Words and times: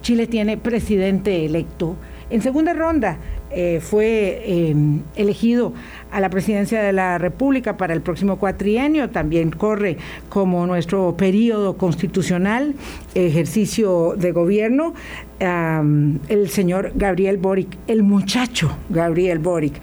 Chile 0.00 0.26
tiene 0.26 0.56
presidente 0.56 1.44
electo. 1.44 1.96
En 2.30 2.42
segunda 2.42 2.72
ronda 2.72 3.18
eh, 3.50 3.80
fue 3.80 4.42
eh, 4.44 4.74
elegido 5.16 5.72
a 6.10 6.20
la 6.20 6.30
presidencia 6.30 6.82
de 6.82 6.92
la 6.92 7.18
República 7.18 7.76
para 7.76 7.94
el 7.94 8.00
próximo 8.00 8.38
cuatrienio, 8.38 9.10
también 9.10 9.50
corre 9.50 9.96
como 10.28 10.66
nuestro 10.66 11.16
periodo 11.16 11.76
constitucional, 11.76 12.74
ejercicio 13.14 14.14
de 14.16 14.32
gobierno, 14.32 14.94
el 15.40 16.48
señor 16.50 16.92
Gabriel 16.94 17.38
Boric, 17.38 17.78
el 17.86 18.02
muchacho 18.02 18.76
Gabriel 18.90 19.38
Boric. 19.38 19.80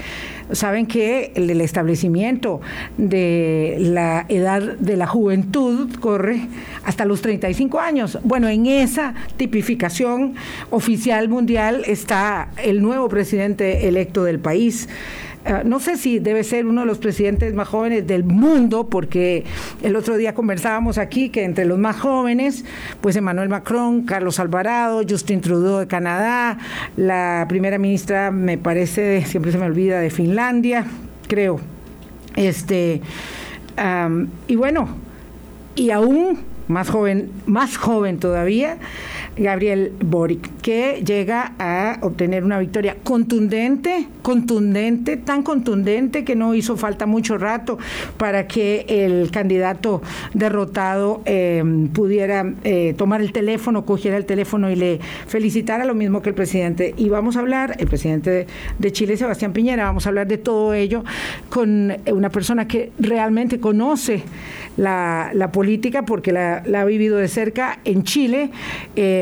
Saben 0.52 0.86
que 0.86 1.34
el, 1.36 1.50
el 1.50 1.60
establecimiento 1.62 2.62
de 2.98 3.78
la 3.80 4.26
edad 4.30 4.62
de 4.62 4.96
la 4.96 5.08
juventud 5.08 5.94
corre 6.00 6.48
hasta 6.86 7.04
los 7.06 7.22
35 7.22 7.80
años. 7.80 8.20
Bueno, 8.24 8.48
en 8.48 8.66
esa 8.66 9.14
tipificación 9.36 10.36
oficial 10.70 11.28
mundial 11.28 11.84
está 11.86 12.50
el 12.64 12.82
nuevo 12.82 13.10
presidente 13.10 13.88
electo 13.88 14.24
del 14.24 14.40
país. 14.40 14.88
Ah, 15.48 15.62
no 15.64 15.80
sé 15.80 15.96
si 15.96 16.20
debe 16.20 16.44
ser 16.44 16.66
uno 16.66 16.82
de 16.82 16.88
los 16.88 16.98
presidentes 16.98 17.54
más 17.54 17.70
jóvenes 17.70 18.06
del 18.06 18.26
mundo, 18.26 18.90
porque 18.90 19.46
el 19.82 19.96
otro 19.96 20.18
día 20.18 20.34
conversábamos 20.34 20.98
aquí 20.98 21.30
que 21.30 21.46
entre 21.46 21.64
los 21.64 21.80
más 21.80 21.96
jóvenes, 21.96 22.66
pues 23.00 23.16
Emmanuel 23.16 23.48
Macron, 23.48 24.02
Carlos 24.04 24.42
Alvarado, 24.42 25.04
Justin 25.08 25.40
Trudeau 25.40 25.80
de 25.80 25.88
Canadá, 25.88 26.58
la 26.98 27.46
primera 27.48 27.78
ministra, 27.78 28.30
me 28.30 28.58
parece, 28.58 29.26
siempre 29.26 29.54
se 29.54 29.58
me 29.58 29.66
olvida, 29.66 30.02
de 30.02 30.10
Finlandia, 30.10 30.86
creo. 31.30 31.62
Este, 32.36 33.02
y 34.48 34.56
bueno, 34.58 34.90
y 35.76 35.92
aún 35.92 36.40
más 36.68 36.90
joven, 36.90 37.32
más 37.46 37.78
joven 37.78 38.20
todavía, 38.20 38.78
Gabriel 39.38 39.94
Boric, 40.00 40.50
que 40.62 41.04
llega 41.06 41.54
a 41.60 41.98
obtener 42.02 42.44
una 42.44 42.60
victoria 42.60 42.98
contundente, 43.04 44.08
contundente, 44.22 45.18
tan 45.18 45.44
contundente 45.44 46.24
que 46.24 46.36
no 46.36 46.56
hizo 46.56 46.78
falta 46.78 47.06
mucho 47.06 47.38
rato 47.38 47.78
para 48.18 48.48
que 48.48 48.86
el 48.88 49.32
candidato 49.32 50.02
derrotado 50.34 51.22
eh, 51.26 51.64
pudiera 51.94 52.54
eh, 52.64 52.94
tomar 52.98 53.22
el 53.22 53.32
teléfono, 53.32 53.86
cogiera 53.86 54.18
el 54.18 54.26
teléfono 54.26 54.70
y 54.70 54.76
le 54.76 55.00
felicitara 55.28 55.86
lo 55.86 55.94
mismo 55.94 56.22
que 56.22 56.30
el 56.30 56.36
presidente. 56.36 56.94
Y 56.98 57.10
vamos 57.10 57.38
a 57.38 57.40
hablar, 57.40 57.76
el 57.80 57.88
presidente 57.88 58.48
de 58.78 58.92
Chile, 58.92 59.18
Sebastián 59.18 59.54
Piñera, 59.54 59.86
vamos 59.86 60.06
a 60.06 60.10
hablar 60.10 60.28
de 60.28 60.38
todo 60.38 60.74
ello 60.74 61.04
con 61.50 61.96
una 62.12 62.30
persona 62.30 62.68
que 62.68 62.92
realmente 63.00 63.60
conoce 63.60 64.24
la, 64.78 65.50
política 65.52 66.04
porque 66.04 66.32
la, 66.32 66.58
ha 66.58 66.86
vivido 66.86 67.18
de 67.18 67.28
cerca 67.28 67.80
en 67.86 68.04
Chile, 68.04 68.52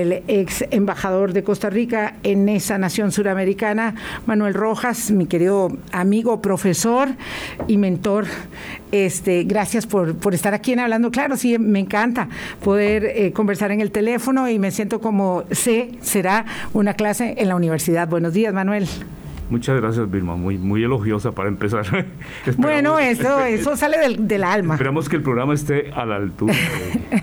el 0.06 0.24
ex 0.28 0.66
embajador 0.72 1.34
de 1.34 1.44
Costa 1.44 1.70
Rica 1.70 2.16
en 2.24 2.48
esa 2.50 2.78
nación 2.78 3.12
suramericana, 3.12 3.96
Manuel 4.26 4.54
Rojas, 4.54 5.12
mi 5.12 5.26
querido 5.26 5.76
amigo, 5.92 6.42
profesor 6.42 7.10
y 7.68 7.78
mentor. 7.78 8.26
Este, 8.92 9.44
gracias 9.44 9.86
por, 9.86 10.16
por 10.16 10.34
estar 10.34 10.54
aquí 10.54 10.74
en 10.74 10.80
Hablando 10.80 11.12
Claro. 11.12 11.38
Sí, 11.38 11.58
me 11.58 11.80
encanta 11.80 12.30
poder 12.64 13.06
eh, 13.06 13.32
conversar 13.34 13.72
en 13.72 13.82
el 13.82 13.92
teléfono 13.92 14.48
y 14.50 14.60
me 14.60 14.72
siento 14.72 15.02
como 15.02 15.44
sé, 15.52 15.92
será 16.02 16.46
una 16.74 16.94
clase 16.94 17.36
en 17.38 17.50
la 17.50 17.56
universidad. 17.56 18.08
Buenos 18.08 18.34
días, 18.34 18.54
Manuel. 18.54 18.88
Muchas 19.50 19.80
gracias, 19.80 20.10
Vilma. 20.10 20.36
Muy, 20.36 20.58
muy 20.58 20.84
elogiosa 20.84 21.32
para 21.32 21.50
empezar. 21.50 21.86
bueno, 22.58 22.98
eso, 22.98 23.44
eso 23.46 23.78
sale 23.78 24.00
del, 24.00 24.28
del, 24.28 24.44
alma. 24.44 24.74
Esperamos 24.74 25.08
que 25.08 25.18
el 25.18 25.22
programa 25.22 25.54
esté 25.54 25.92
a 25.94 26.04
la 26.06 26.16
altura. 26.16 26.56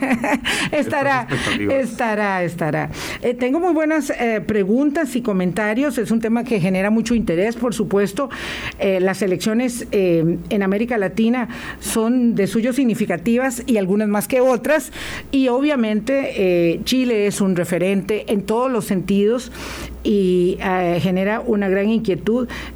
estará, 0.73 1.27
estará, 1.59 2.45
estará. 2.45 2.91
Eh, 3.23 3.35
tengo 3.35 3.59
muy 3.59 3.73
buenas 3.73 4.11
eh, 4.11 4.41
preguntas 4.47 5.17
y 5.17 5.23
comentarios. 5.23 5.99
Es 5.99 6.13
un 6.13 6.21
tema 6.21 6.45
que 6.45 6.61
genera 6.61 6.91
mucho 6.91 7.17
interés, 7.17 7.57
por 7.57 7.75
supuesto. 7.75 8.31
Eh, 8.79 9.01
las 9.01 9.21
elecciones 9.23 9.87
en 9.91 10.63
América 10.63 10.99
Latina 10.99 11.49
son 11.81 12.35
de 12.37 12.47
suyo 12.47 12.73
significativas 12.73 13.65
y 13.67 13.79
algunas 13.79 14.07
más 14.07 14.29
que 14.29 14.41
otras. 14.41 14.93
Y 15.33 15.49
obviamente 15.49 16.81
Chile 16.85 17.27
es 17.27 17.41
un 17.41 17.57
referente 17.57 18.33
en 18.33 18.43
todos 18.43 18.71
los 18.71 18.85
sentidos 18.85 19.51
y 20.05 20.59
genera 21.01 21.41
una 21.41 21.69
gran 21.69 21.89
inquietud 21.89 22.12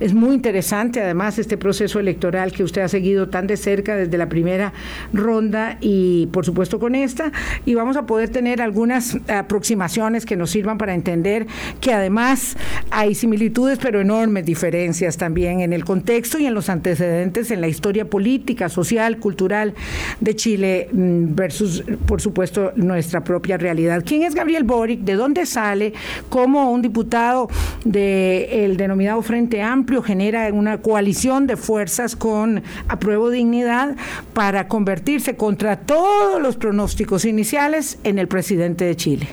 es 0.00 0.14
muy 0.14 0.34
interesante 0.34 1.00
además 1.00 1.38
este 1.38 1.56
proceso 1.56 2.00
electoral 2.00 2.52
que 2.52 2.62
usted 2.62 2.82
ha 2.82 2.88
seguido 2.88 3.28
tan 3.28 3.46
de 3.46 3.56
cerca 3.56 3.96
desde 3.96 4.18
la 4.18 4.28
primera 4.28 4.72
ronda 5.12 5.78
y 5.80 6.26
por 6.26 6.44
supuesto 6.44 6.78
con 6.78 6.94
esta 6.94 7.32
y 7.64 7.74
vamos 7.74 7.96
a 7.96 8.06
poder 8.06 8.28
tener 8.28 8.62
algunas 8.62 9.16
aproximaciones 9.28 10.26
que 10.26 10.36
nos 10.36 10.50
sirvan 10.50 10.78
para 10.78 10.94
entender 10.94 11.46
que 11.80 11.92
además 11.92 12.56
hay 12.90 13.14
similitudes 13.14 13.78
pero 13.80 14.00
enormes 14.00 14.44
diferencias 14.44 15.16
también 15.16 15.60
en 15.60 15.72
el 15.72 15.84
contexto 15.84 16.38
y 16.38 16.46
en 16.46 16.54
los 16.54 16.68
antecedentes 16.68 17.50
en 17.50 17.60
la 17.60 17.68
historia 17.68 18.04
política, 18.04 18.68
social, 18.68 19.18
cultural 19.18 19.74
de 20.20 20.36
Chile 20.36 20.88
mm, 20.92 21.34
versus 21.34 21.84
por 22.06 22.20
supuesto 22.20 22.72
nuestra 22.76 23.22
propia 23.24 23.56
realidad. 23.56 24.02
¿Quién 24.04 24.22
es 24.22 24.34
Gabriel 24.34 24.64
Boric? 24.64 25.00
¿De 25.00 25.14
dónde 25.14 25.46
sale? 25.46 25.92
¿Cómo 26.28 26.70
un 26.70 26.82
diputado 26.82 27.48
del 27.84 28.76
denominado 28.76 29.22
Frente 29.26 29.60
Amplio 29.60 30.02
genera 30.02 30.48
una 30.52 30.78
coalición 30.78 31.48
de 31.48 31.56
fuerzas 31.56 32.14
con 32.14 32.62
apruebo 32.86 33.28
dignidad 33.28 33.96
para 34.32 34.68
convertirse 34.68 35.36
contra 35.36 35.80
todos 35.80 36.40
los 36.40 36.56
pronósticos 36.56 37.24
iniciales 37.24 37.98
en 38.04 38.20
el 38.20 38.28
presidente 38.28 38.84
de 38.84 38.94
Chile. 38.94 39.26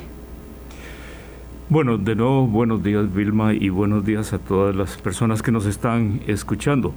Bueno, 1.69 1.99
de 1.99 2.15
nuevo, 2.15 2.47
buenos 2.47 2.83
días 2.83 3.13
Vilma 3.13 3.53
y 3.53 3.69
buenos 3.69 4.03
días 4.03 4.33
a 4.33 4.39
todas 4.39 4.75
las 4.75 4.97
personas 4.97 5.43
que 5.43 5.51
nos 5.51 5.67
están 5.67 6.21
escuchando. 6.25 6.93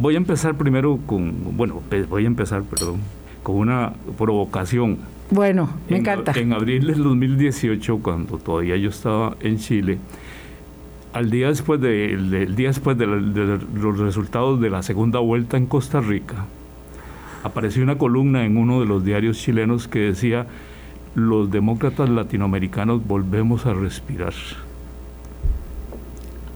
Voy 0.00 0.14
a 0.14 0.18
empezar 0.18 0.56
primero 0.56 0.98
con, 1.06 1.56
bueno, 1.56 1.80
voy 2.08 2.24
a 2.24 2.26
empezar, 2.26 2.64
perdón, 2.64 2.98
con 3.44 3.54
una 3.54 3.92
provocación. 4.18 4.98
Bueno, 5.30 5.70
me 5.88 5.98
encanta. 5.98 6.32
En 6.34 6.52
abril 6.52 6.88
del 6.88 7.04
2018, 7.04 8.00
cuando 8.02 8.38
todavía 8.38 8.76
yo 8.76 8.90
estaba 8.90 9.36
en 9.40 9.58
Chile, 9.58 9.98
al 11.12 11.30
día 11.30 11.48
después 11.48 11.80
de, 11.80 12.46
día 12.54 12.68
después 12.68 12.96
de, 12.96 13.06
los 13.06 13.98
resultados 13.98 14.60
de 14.60 14.70
la 14.70 14.82
segunda 14.82 15.18
vuelta 15.18 15.56
en 15.56 15.66
Costa 15.66 16.00
Rica, 16.00 16.46
apareció 17.42 17.82
una 17.82 17.98
columna 17.98 18.44
en 18.44 18.56
uno 18.56 18.80
de 18.80 18.86
los 18.86 19.04
diarios 19.04 19.38
chilenos 19.38 19.88
que 19.88 20.00
decía, 20.00 20.46
los 21.14 21.50
demócratas 21.50 22.08
latinoamericanos 22.08 23.06
volvemos 23.06 23.66
a 23.66 23.74
respirar. 23.74 24.34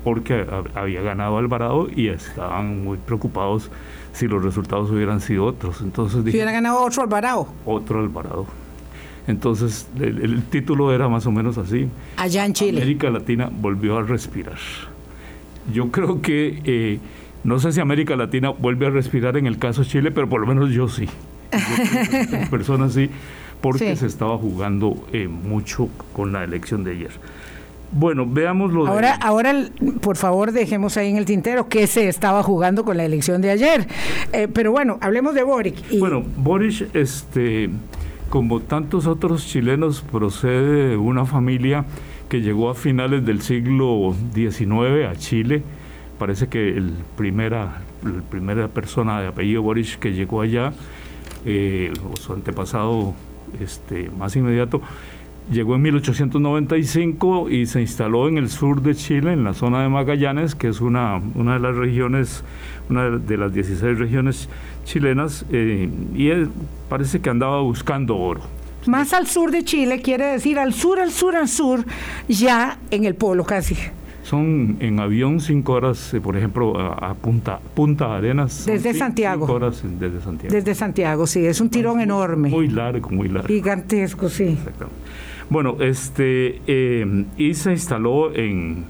Porque 0.04 0.47
había 0.75 1.00
ganado 1.00 1.38
Alvarado 1.38 1.88
y 1.94 2.09
estaban 2.09 2.84
muy 2.84 2.98
preocupados 2.98 3.71
si 4.12 4.28
los 4.28 4.44
resultados 4.44 4.91
hubieran 4.91 5.21
sido 5.21 5.47
otros. 5.47 5.81
Entonces 5.81 6.22
si 6.25 6.31
hubiera 6.31 6.53
ganado 6.53 6.82
otro 6.82 7.03
Alvarado. 7.03 7.48
Otro 7.65 8.00
Alvarado. 8.00 8.47
Entonces, 9.26 9.86
el, 9.98 10.42
título 10.44 10.92
era 10.92 11.08
más 11.08 11.26
o 11.26 11.32
menos 11.32 11.56
así. 11.56 11.88
Allá 12.16 12.44
en 12.44 12.52
Chile. 12.52 12.82
América 12.82 13.10
Latina 13.10 13.50
volvió 13.50 13.98
a 13.98 14.02
respirar. 14.02 14.58
Yo 15.72 15.90
creo 15.90 16.20
que, 16.20 16.60
eh, 16.64 16.98
no 17.42 17.58
sé 17.58 17.72
si 17.72 17.80
América 17.80 18.16
Latina 18.16 18.50
vuelve 18.50 18.86
a 18.86 18.90
respirar 18.90 19.36
en 19.36 19.46
el 19.46 19.58
caso 19.58 19.82
de 19.82 19.88
Chile, 19.88 20.10
pero 20.10 20.28
por 20.28 20.40
lo 20.40 20.46
menos 20.46 20.70
yo 20.70 20.88
sí. 20.88 21.08
Yo 21.52 22.40
personas 22.50 22.92
sí, 22.92 23.08
porque 23.62 23.96
se 23.96 24.06
estaba 24.06 24.36
jugando 24.36 25.06
eh, 25.12 25.26
mucho 25.26 25.88
con 26.12 26.32
la 26.32 26.44
elección 26.44 26.84
de 26.84 26.91
ayer. 26.92 27.10
Bueno, 27.92 28.26
veamos 28.26 28.72
lo 28.72 28.88
ahora, 28.88 29.14
Ahora, 29.14 29.54
por 30.00 30.16
favor, 30.16 30.50
dejemos 30.52 30.96
ahí 30.96 31.10
en 31.10 31.16
el 31.16 31.24
tintero 31.24 31.68
que 31.68 31.86
se 31.86 32.08
estaba 32.08 32.42
jugando 32.42 32.84
con 32.84 32.96
la 32.96 33.04
elección 33.04 33.41
de 33.41 33.50
ayer. 33.50 33.86
Eh, 34.32 34.48
pero 34.52 34.72
bueno, 34.72 34.98
hablemos 35.00 35.34
de 35.34 35.44
Boric. 35.44 35.76
Bueno, 35.98 36.24
Boric, 36.36 36.94
este 36.94 37.70
como 38.30 38.60
tantos 38.60 39.06
otros 39.06 39.46
chilenos, 39.46 40.00
procede 40.00 40.90
de 40.90 40.96
una 40.96 41.24
familia 41.26 41.84
que 42.28 42.40
llegó 42.40 42.71
a 42.71 42.74
finales 42.74 43.24
del 43.24 43.42
siglo 43.42 44.15
XIX 44.34 45.06
a 45.09 45.16
Chile. 45.16 45.62
Parece 46.18 46.48
que 46.48 46.76
el 46.76 46.92
primera, 47.16 47.82
la 48.03 48.22
primera 48.30 48.68
persona 48.68 49.21
de 49.21 49.28
apellido 49.28 49.62
Boris 49.62 49.97
que 49.97 50.12
llegó 50.12 50.41
allá, 50.41 50.72
eh, 51.44 51.92
o 52.10 52.16
su 52.16 52.32
antepasado 52.32 53.15
este, 53.60 54.10
más 54.10 54.34
inmediato, 54.36 54.80
llegó 55.50 55.74
en 55.74 55.82
1895 55.82 57.50
y 57.50 57.66
se 57.66 57.80
instaló 57.80 58.28
en 58.28 58.38
el 58.38 58.48
sur 58.48 58.82
de 58.82 58.94
Chile, 58.94 59.32
en 59.32 59.44
la 59.44 59.54
zona 59.54 59.82
de 59.82 59.88
Magallanes, 59.88 60.54
que 60.54 60.68
es 60.68 60.80
una, 60.80 61.20
una 61.34 61.54
de 61.54 61.60
las 61.60 61.76
regiones, 61.76 62.44
una 62.88 63.10
de 63.10 63.36
las 63.36 63.52
16 63.52 63.98
regiones 63.98 64.48
chilenas 64.84 65.44
eh, 65.50 65.88
y 66.14 66.28
él 66.28 66.50
parece 66.88 67.20
que 67.20 67.30
andaba 67.30 67.60
buscando 67.60 68.16
oro. 68.16 68.42
Más 68.86 69.14
al 69.14 69.26
sur 69.26 69.50
de 69.50 69.64
Chile 69.64 70.02
quiere 70.02 70.26
decir 70.26 70.58
al 70.58 70.74
sur, 70.74 70.98
al 70.98 71.10
sur, 71.10 71.34
al 71.34 71.48
sur, 71.48 71.84
ya 72.28 72.78
en 72.91 73.04
el 73.04 73.14
polo 73.14 73.44
casi. 73.44 73.76
Son 74.22 74.76
en 74.80 75.00
avión 75.00 75.41
cinco 75.41 75.74
horas, 75.74 76.14
eh, 76.14 76.20
por 76.20 76.36
ejemplo, 76.36 76.78
a, 76.78 77.12
Punta, 77.14 77.60
Punta 77.74 78.16
Arenas. 78.16 78.64
Desde 78.64 78.94
Santiago. 78.94 79.46
Cinco 79.46 79.56
horas 79.56 79.82
desde 79.82 80.20
Santiago. 80.20 80.54
Desde 80.54 80.74
Santiago, 80.74 81.26
sí, 81.26 81.44
es 81.44 81.60
un 81.60 81.68
tirón 81.68 82.00
enorme. 82.00 82.48
Muy 82.48 82.68
largo, 82.68 83.10
muy 83.10 83.28
largo. 83.28 83.48
Gigantesco, 83.48 84.28
sí. 84.28 84.56
Bueno, 85.50 85.76
este, 85.80 86.60
eh, 86.66 87.24
y 87.36 87.54
se 87.54 87.72
instaló 87.72 88.34
en, 88.34 88.86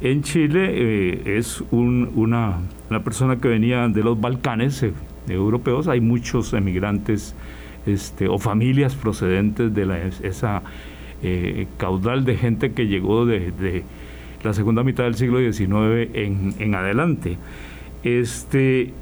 en 0.00 0.22
Chile, 0.22 0.70
eh, 0.72 1.36
es 1.38 1.62
una, 1.70 2.58
una, 2.88 3.04
persona 3.04 3.36
que 3.36 3.48
venía 3.48 3.86
de 3.88 4.02
los 4.02 4.20
Balcanes 4.20 4.84
europeos, 5.28 5.88
hay 5.88 6.00
muchos 6.00 6.54
emigrantes 6.54 7.34
este, 7.86 8.28
o 8.28 8.38
familias 8.38 8.94
procedentes 8.94 9.74
de 9.74 9.86
la, 9.86 9.98
esa 9.98 10.62
caudal 11.76 12.24
de 12.24 12.36
gente 12.38 12.72
que 12.72 12.86
llegó 12.86 13.26
de, 13.26 13.52
de, 13.52 13.84
la 14.42 14.54
segunda 14.54 14.82
mitad 14.82 15.04
del 15.04 15.16
siglo 15.16 15.38
XIX 15.38 16.08
en, 16.14 16.54
en 16.58 16.74
adelante. 16.74 17.36
Este, 18.02 18.94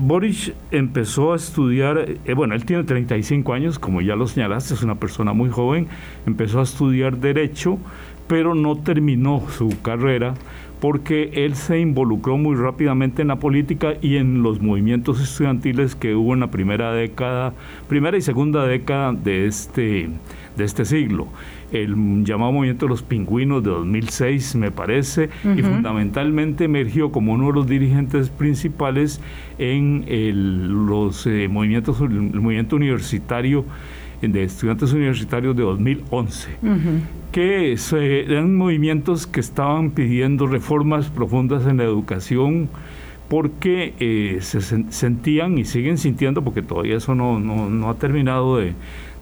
Boris 0.00 0.52
empezó 0.70 1.32
a 1.32 1.36
estudiar, 1.36 2.06
eh, 2.24 2.34
bueno, 2.34 2.54
él 2.54 2.64
tiene 2.64 2.84
35 2.84 3.52
años, 3.52 3.80
como 3.80 4.00
ya 4.00 4.14
lo 4.14 4.28
señalaste, 4.28 4.74
es 4.74 4.84
una 4.84 4.94
persona 4.94 5.32
muy 5.32 5.50
joven, 5.50 5.88
empezó 6.24 6.60
a 6.60 6.62
estudiar 6.62 7.18
derecho, 7.18 7.78
pero 8.28 8.54
no 8.54 8.76
terminó 8.76 9.42
su 9.50 9.82
carrera 9.82 10.34
porque 10.80 11.30
él 11.34 11.56
se 11.56 11.80
involucró 11.80 12.38
muy 12.38 12.54
rápidamente 12.54 13.22
en 13.22 13.28
la 13.28 13.40
política 13.40 13.94
y 14.00 14.18
en 14.18 14.44
los 14.44 14.60
movimientos 14.60 15.20
estudiantiles 15.20 15.96
que 15.96 16.14
hubo 16.14 16.34
en 16.34 16.40
la 16.40 16.52
primera 16.52 16.92
década, 16.92 17.52
primera 17.88 18.16
y 18.16 18.20
segunda 18.20 18.64
década 18.66 19.12
de 19.12 19.46
este, 19.46 20.10
de 20.56 20.64
este 20.64 20.84
siglo 20.84 21.26
el 21.72 22.24
llamado 22.24 22.52
movimiento 22.52 22.86
de 22.86 22.90
los 22.90 23.02
pingüinos 23.02 23.62
de 23.62 23.70
2006, 23.70 24.56
me 24.56 24.70
parece, 24.70 25.30
y 25.56 25.62
fundamentalmente 25.62 26.64
emergió 26.64 27.12
como 27.12 27.32
uno 27.32 27.48
de 27.48 27.52
los 27.52 27.66
dirigentes 27.66 28.30
principales 28.30 29.20
en 29.58 30.04
los 30.86 31.26
eh, 31.26 31.48
movimientos, 31.48 32.00
el 32.00 32.40
movimiento 32.40 32.76
universitario 32.76 33.64
de 34.20 34.42
estudiantes 34.42 34.92
universitarios 34.92 35.54
de 35.56 35.62
2011, 35.62 36.50
que 37.30 37.76
eran 38.26 38.56
movimientos 38.56 39.26
que 39.26 39.40
estaban 39.40 39.90
pidiendo 39.90 40.46
reformas 40.46 41.08
profundas 41.08 41.66
en 41.66 41.76
la 41.76 41.84
educación 41.84 42.68
porque 43.28 43.94
eh, 44.00 44.38
se 44.40 44.60
sentían 44.60 45.58
y 45.58 45.64
siguen 45.64 45.98
sintiendo, 45.98 46.42
porque 46.42 46.62
todavía 46.62 46.96
eso 46.96 47.14
no, 47.14 47.38
no, 47.38 47.90
ha 47.90 47.94
terminado 47.94 48.56
de, 48.56 48.72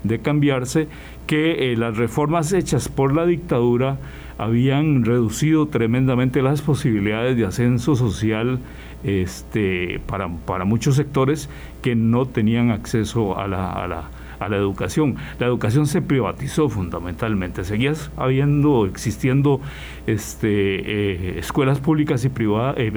de 0.07 0.21
cambiarse, 0.21 0.89
que 1.27 1.73
eh, 1.73 1.77
las 1.77 1.97
reformas 1.97 2.53
hechas 2.53 2.89
por 2.89 3.15
la 3.15 3.27
dictadura 3.27 3.99
habían 4.39 5.05
reducido 5.05 5.67
tremendamente 5.67 6.43
las 6.43 6.63
posibilidades 6.63 7.37
de 7.37 7.47
ascenso 7.47 7.97
social 7.97 8.59
este, 9.05 10.01
para, 10.07 10.29
para 10.29 10.65
muchos 10.65 10.97
sectores 10.97 11.49
que 11.83 11.95
no 11.95 12.27
tenían 12.27 12.71
acceso 12.71 13.39
a 13.39 13.47
la, 13.47 13.73
a 13.73 13.87
la, 13.89 14.11
a 14.39 14.49
la 14.49 14.57
educación. 14.57 15.17
La 15.39 15.47
educación 15.47 15.87
se 15.87 16.03
privatizó 16.03 16.69
fundamentalmente, 16.69 17.65
seguía 17.65 17.93
habiendo, 18.17 18.87
existiendo 18.87 19.61
este, 20.07 20.49
eh, 20.49 21.39
escuelas 21.39 21.81
públicas 21.81 22.25
y 22.25 22.29
privadas, 22.29 22.77
eh, 22.79 22.93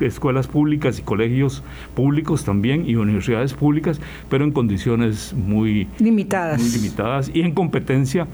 escuelas 0.00 0.46
públicas 0.46 0.98
y 0.98 1.02
colegios 1.02 1.62
públicos 1.94 2.44
también 2.44 2.88
y 2.88 2.96
universidades 2.96 3.54
públicas, 3.54 4.00
pero 4.28 4.44
en 4.44 4.52
condiciones 4.52 5.34
muy 5.34 5.88
limitadas, 5.98 6.60
muy 6.60 6.70
limitadas 6.70 7.30
y 7.32 7.40
en 7.40 7.52
competencia 7.52 8.26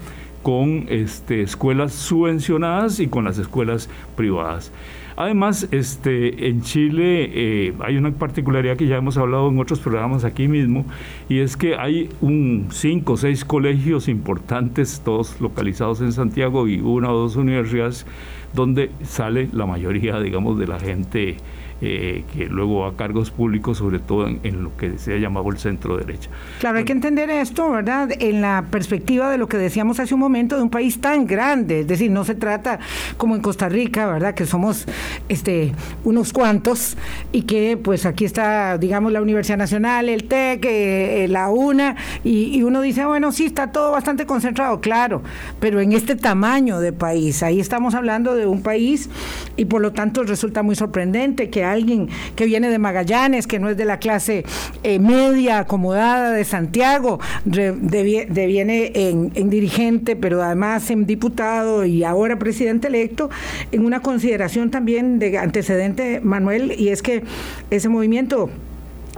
con 0.43 0.85
este, 0.89 1.41
escuelas 1.41 1.93
subvencionadas 1.93 2.99
y 2.99 3.07
con 3.07 3.23
las 3.23 3.37
escuelas 3.37 3.89
privadas. 4.15 4.71
Además, 5.15 5.67
este, 5.71 6.47
en 6.47 6.61
Chile 6.61 7.29
eh, 7.33 7.73
hay 7.79 7.97
una 7.97 8.11
particularidad 8.11 8.77
que 8.77 8.87
ya 8.87 8.97
hemos 8.97 9.17
hablado 9.17 9.49
en 9.49 9.59
otros 9.59 9.79
programas 9.79 10.23
aquí 10.23 10.47
mismo, 10.47 10.85
y 11.29 11.39
es 11.39 11.55
que 11.57 11.75
hay 11.75 12.09
un 12.21 12.67
cinco 12.71 13.13
o 13.13 13.17
seis 13.17 13.45
colegios 13.45 14.07
importantes, 14.07 15.01
todos 15.03 15.39
localizados 15.39 16.01
en 16.01 16.11
Santiago, 16.11 16.67
y 16.67 16.79
una 16.79 17.11
o 17.11 17.17
dos 17.17 17.35
universidades 17.35 18.05
donde 18.53 18.91
sale 19.03 19.49
la 19.51 19.65
mayoría, 19.65 20.19
digamos, 20.19 20.57
de 20.59 20.67
la 20.67 20.79
gente 20.79 21.37
eh, 21.85 22.23
que 22.33 22.45
luego 22.45 22.85
a 22.85 22.95
cargos 22.95 23.29
públicos, 23.29 23.79
sobre 23.79 23.99
todo 23.99 24.25
en, 24.25 24.63
lo 24.63 24.77
que 24.77 24.97
se 24.97 25.15
ha 25.15 25.17
llamado 25.17 25.49
el 25.49 25.57
centro 25.57 25.97
derecha. 25.97 26.29
Claro, 26.61 26.77
hay 26.77 26.85
que 26.85 26.93
entender 26.93 27.29
esto, 27.29 27.69
¿verdad? 27.69 28.09
En 28.19 28.39
la 28.39 28.67
perspectiva 28.71 29.29
de 29.29 29.37
lo 29.37 29.49
que 29.49 29.57
decíamos 29.57 29.99
hace 29.99 30.13
un 30.13 30.21
momento, 30.21 30.55
de 30.55 30.61
un 30.61 30.69
país 30.69 31.01
tan 31.01 31.27
grande, 31.27 31.81
es 31.81 31.87
decir, 31.87 32.09
no 32.09 32.23
se 32.23 32.35
trata 32.35 32.79
como 33.17 33.35
en 33.35 33.41
Costa 33.41 33.67
Rica, 33.67 34.07
¿verdad? 34.07 34.33
Que 34.33 34.45
somos 34.45 34.85
este 35.27 35.73
unos 36.05 36.31
cuantos 36.31 36.95
y 37.33 37.41
que 37.41 37.75
pues 37.75 38.05
aquí 38.05 38.23
está, 38.23 38.77
digamos, 38.77 39.11
la 39.11 39.21
Universidad 39.21 39.57
Nacional, 39.57 40.07
el 40.07 40.23
TEC, 40.23 40.63
eh, 40.63 41.27
la 41.29 41.49
UNA, 41.49 41.97
y, 42.23 42.57
y 42.57 42.63
uno 42.63 42.79
dice, 42.79 43.03
bueno, 43.03 43.33
sí, 43.33 43.47
está 43.47 43.73
todo 43.73 43.91
bastante 43.91 44.25
concentrado, 44.25 44.79
claro, 44.79 45.21
pero 45.59 45.81
en 45.81 45.91
este 45.91 46.15
tamaño 46.15 46.79
de 46.79 46.93
país, 46.93 47.43
ahí 47.43 47.59
estamos 47.59 47.93
hablando 47.93 48.35
de 48.35 48.47
un 48.47 48.61
país 48.61 49.09
y 49.57 49.65
por 49.65 49.81
lo 49.81 49.91
tanto 49.91 50.23
resulta 50.23 50.63
muy 50.63 50.75
sorprendente 50.75 51.49
que 51.49 51.72
alguien 51.73 52.09
que 52.35 52.45
viene 52.45 52.69
de 52.69 52.79
Magallanes, 52.79 53.47
que 53.47 53.59
no 53.59 53.69
es 53.69 53.77
de 53.77 53.85
la 53.85 53.99
clase 53.99 54.45
eh, 54.83 54.99
media, 54.99 55.59
acomodada 55.59 56.31
de 56.31 56.43
Santiago, 56.45 57.19
deviene 57.45 58.91
en, 58.95 59.49
dirigente, 59.49 60.15
pero 60.15 60.41
además 60.41 60.89
en 60.89 61.05
diputado 61.05 61.85
y 61.85 62.03
ahora 62.03 62.39
presidente 62.39 62.87
electo, 62.87 63.29
en 63.71 63.85
una 63.85 64.01
consideración 64.01 64.71
también 64.71 65.19
de 65.19 65.37
antecedente, 65.37 66.21
Manuel, 66.21 66.73
y 66.77 66.89
es 66.89 67.01
que 67.01 67.23
ese 67.69 67.89
movimiento 67.89 68.49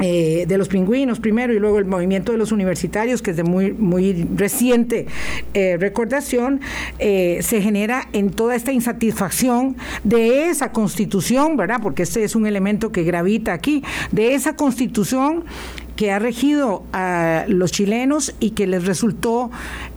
eh, 0.01 0.45
de 0.45 0.57
los 0.57 0.67
pingüinos 0.67 1.21
primero 1.21 1.53
y 1.53 1.59
luego 1.59 1.79
el 1.79 1.85
movimiento 1.85 2.33
de 2.33 2.37
los 2.37 2.51
universitarios, 2.51 3.21
que 3.21 3.31
es 3.31 3.37
de 3.37 3.43
muy, 3.43 3.71
muy 3.71 4.27
reciente 4.35 5.07
eh, 5.53 5.77
recordación, 5.79 6.59
eh, 6.99 7.39
se 7.41 7.61
genera 7.61 8.09
en 8.11 8.31
toda 8.31 8.55
esta 8.55 8.73
insatisfacción 8.73 9.77
de 10.03 10.49
esa 10.49 10.73
constitución, 10.73 11.55
¿verdad? 11.55 11.79
Porque 11.81 12.03
este 12.03 12.25
es 12.25 12.35
un 12.35 12.45
elemento 12.45 12.91
que 12.91 13.03
gravita 13.03 13.53
aquí, 13.53 13.83
de 14.11 14.35
esa 14.35 14.57
constitución 14.57 15.45
que 15.95 16.11
ha 16.11 16.19
regido 16.19 16.83
a 16.93 17.45
los 17.47 17.71
chilenos 17.71 18.35
y 18.39 18.51
que 18.51 18.67
les 18.67 18.85
resultó 18.85 19.49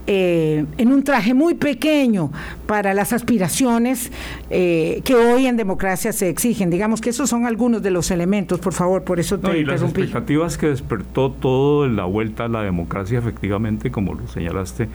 eh, 0.07 0.65
en 0.77 0.91
un 0.91 1.03
traje 1.03 1.33
muy 1.33 1.53
pequeño 1.53 2.31
para 2.65 2.93
las 2.93 3.13
aspiraciones 3.13 4.11
eh, 4.49 5.01
que 5.03 5.15
hoy 5.15 5.45
en 5.45 5.57
democracia 5.57 6.13
se 6.13 6.29
exigen. 6.29 6.69
Digamos 6.69 7.01
que 7.01 7.09
esos 7.09 7.29
son 7.29 7.45
algunos 7.45 7.83
de 7.83 7.91
los 7.91 8.11
elementos, 8.11 8.59
por 8.59 8.73
favor, 8.73 9.03
por 9.03 9.19
eso 9.19 9.39
te 9.39 9.57
y 9.57 9.65
Las 9.65 9.81
expectativas 9.81 10.57
que 10.57 10.67
despertó 10.67 11.31
todo 11.31 11.87
la 11.87 12.05
vuelta 12.05 12.45
a 12.45 12.47
la 12.47 12.63
democracia, 12.63 13.19
efectivamente, 13.19 13.91
como 13.91 14.13
lo 14.13 14.27
señalaste, 14.27 14.87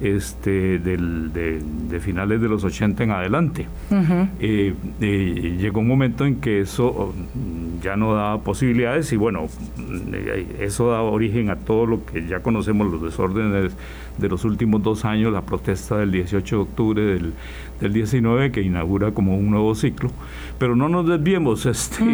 este, 0.00 0.78
del, 0.78 1.32
de, 1.32 2.00
finales 2.00 2.40
de 2.40 2.48
los 2.48 2.64
80 2.64 3.04
en 3.04 3.10
adelante. 3.10 3.66
Eh, 4.40 4.74
eh, 5.00 5.56
llegó 5.58 5.80
un 5.80 5.88
momento 5.88 6.26
en 6.26 6.40
que 6.40 6.60
eso 6.60 6.86
oh, 6.86 7.14
ya 7.82 7.96
no 7.96 8.14
daba 8.14 8.40
posibilidades 8.40 9.12
y 9.12 9.16
bueno, 9.16 9.46
eh, 10.12 10.46
eso 10.60 10.90
da 10.90 11.02
origen 11.02 11.50
a 11.50 11.56
todo 11.56 11.86
lo 11.86 12.04
que 12.04 12.26
ya 12.26 12.40
conocemos, 12.40 12.90
los 12.90 13.02
desórdenes 13.02 13.72
de 14.18 14.28
los 14.28 14.44
últimos 14.44 14.82
dos 14.82 15.04
años, 15.04 15.32
la 15.32 15.42
protesta 15.42 15.98
del 15.98 16.12
18 16.12 16.56
de 16.56 16.62
octubre 16.62 17.02
del, 17.02 17.32
del 17.80 17.92
19 17.92 18.52
que 18.52 18.62
inaugura 18.62 19.12
como 19.12 19.36
un 19.36 19.50
nuevo 19.50 19.74
ciclo. 19.74 20.10
Pero 20.58 20.76
no 20.76 20.88
nos 20.88 21.06
desviemos, 21.08 21.66
este, 21.66 22.04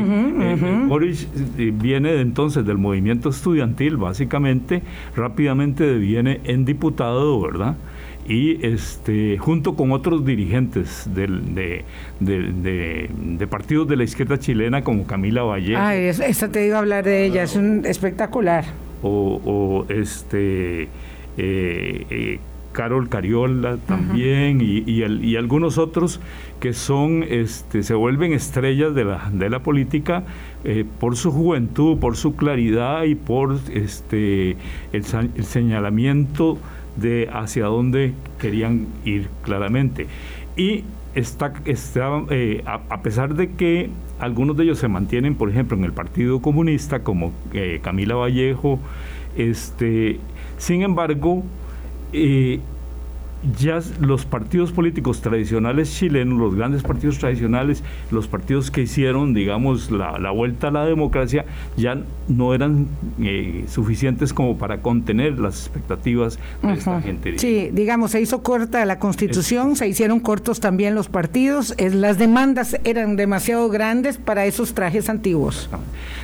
Boris 0.87 1.29
viene 1.57 2.21
entonces 2.21 2.65
del 2.65 2.79
movimiento 2.79 3.29
estudiantil, 3.29 3.97
básicamente, 3.97 4.83
rápidamente 5.15 5.85
deviene 5.85 6.41
en 6.45 6.65
diputado, 6.65 7.41
¿verdad? 7.41 7.77
y 8.31 8.65
este 8.65 9.39
junto 9.39 9.75
con 9.75 9.91
otros 9.91 10.25
dirigentes 10.25 11.09
del, 11.13 11.55
de, 11.55 11.85
de, 12.21 13.47
partidos 13.49 13.89
de 13.89 13.97
la 13.97 14.05
izquierda 14.05 14.39
chilena 14.39 14.85
como 14.85 15.05
Camila 15.05 15.43
Valle. 15.43 15.75
Ah, 15.77 15.97
esa 15.97 16.49
te 16.49 16.65
iba 16.65 16.77
a 16.77 16.79
hablar 16.81 17.05
de 17.05 17.25
ella, 17.25 17.43
es 17.43 17.57
un 17.57 17.85
espectacular. 17.87 18.65
O, 19.03 19.41
o 19.45 19.93
este 19.93 20.89
Carol 22.73 23.09
Cariola 23.09 23.79
también 23.79 24.61
y, 24.63 25.37
algunos 25.37 25.79
otros 25.79 26.21
que 26.61 26.73
son 26.73 27.25
este, 27.29 27.83
se 27.83 27.95
vuelven 27.95 28.33
estrellas 28.33 28.95
de 28.95 29.05
la, 29.51 29.59
política 29.61 30.25
eh, 30.65 30.85
por 30.99 31.17
su 31.17 31.33
juventud, 31.33 31.99
por 31.99 32.17
su 32.17 32.37
claridad 32.37 33.05
y 33.05 33.15
por 33.15 33.59
este, 33.73 34.57
el, 34.93 35.05
señalamiento 35.05 36.59
de 36.97 37.29
hacia 37.33 37.67
dónde 37.67 38.13
querían 38.39 38.87
ir 39.05 39.29
claramente. 39.43 40.07
Y 40.57 40.85
está, 41.15 41.53
eh, 41.67 42.63
a, 42.67 43.03
pesar 43.03 43.35
de 43.35 43.51
que 43.53 43.91
algunos 44.19 44.57
de 44.57 44.65
ellos 44.65 44.79
se 44.79 44.89
mantienen, 44.89 45.35
por 45.35 45.51
ejemplo, 45.51 45.77
en 45.77 45.85
el 45.85 45.93
Partido 45.93 46.41
Comunista, 46.41 47.03
como 47.03 47.33
Camila 47.83 48.17
Vallejo, 48.17 48.79
este, 49.37 50.19
sin 50.61 50.83
embargo, 50.83 51.43
ya 53.59 53.81
los 54.01 54.27
partidos 54.27 54.73
políticos 54.73 55.23
tradicionales 55.23 55.95
chilenos, 55.95 56.39
los 56.39 56.55
grandes 56.55 56.83
partidos 56.83 57.19
tradicionales, 57.19 57.83
los 58.11 58.29
partidos 58.29 58.71
que 58.71 58.83
hicieron, 58.83 59.33
digamos, 59.35 59.91
la, 59.91 60.31
vuelta 60.31 60.69
a 60.69 60.71
la 60.71 60.85
democracia, 60.85 61.45
ya 61.77 61.99
no 62.29 62.55
eran 62.55 62.87
eh, 63.21 63.65
suficientes 63.69 64.33
como 64.33 64.59
para 64.59 64.83
contener 64.83 65.39
las 65.39 65.61
expectativas 65.61 66.39
de 66.63 66.73
esta 66.73 67.01
gente. 67.01 67.39
Sí, 67.39 67.71
digamos, 67.73 68.13
se 68.13 68.21
hizo 68.21 68.43
corta 68.43 68.85
la 68.85 68.99
constitución, 68.99 69.77
se 69.77 69.89
hicieron 69.89 70.21
cortos 70.21 70.61
también 70.61 70.95
los 70.95 71.09
partidos, 71.09 71.75
las 71.79 72.19
demandas 72.19 72.79
eran 72.85 73.17
demasiado 73.17 73.69
grandes 73.69 74.19
para 74.19 74.45
esos 74.47 74.75
trajes 74.75 75.09
antiguos. 75.09 75.69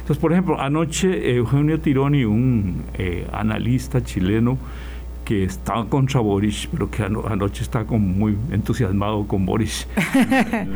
Entonces, 0.00 0.18
por 0.18 0.32
ejemplo, 0.32 0.61
anoche 0.61 1.37
Eugenio 1.37 1.80
Tironi, 1.80 2.25
un 2.25 2.82
eh, 2.94 3.26
analista 3.32 4.02
chileno, 4.02 4.58
que 5.26 5.42
estaba 5.42 5.85
contra 5.87 6.21
Boris, 6.21 6.68
pero 6.71 6.88
que 6.88 7.02
anoche 7.02 7.64
está 7.64 7.85
como 7.85 8.06
muy 8.06 8.38
entusiasmado 8.52 9.26
con 9.26 9.45
Boris 9.45 9.88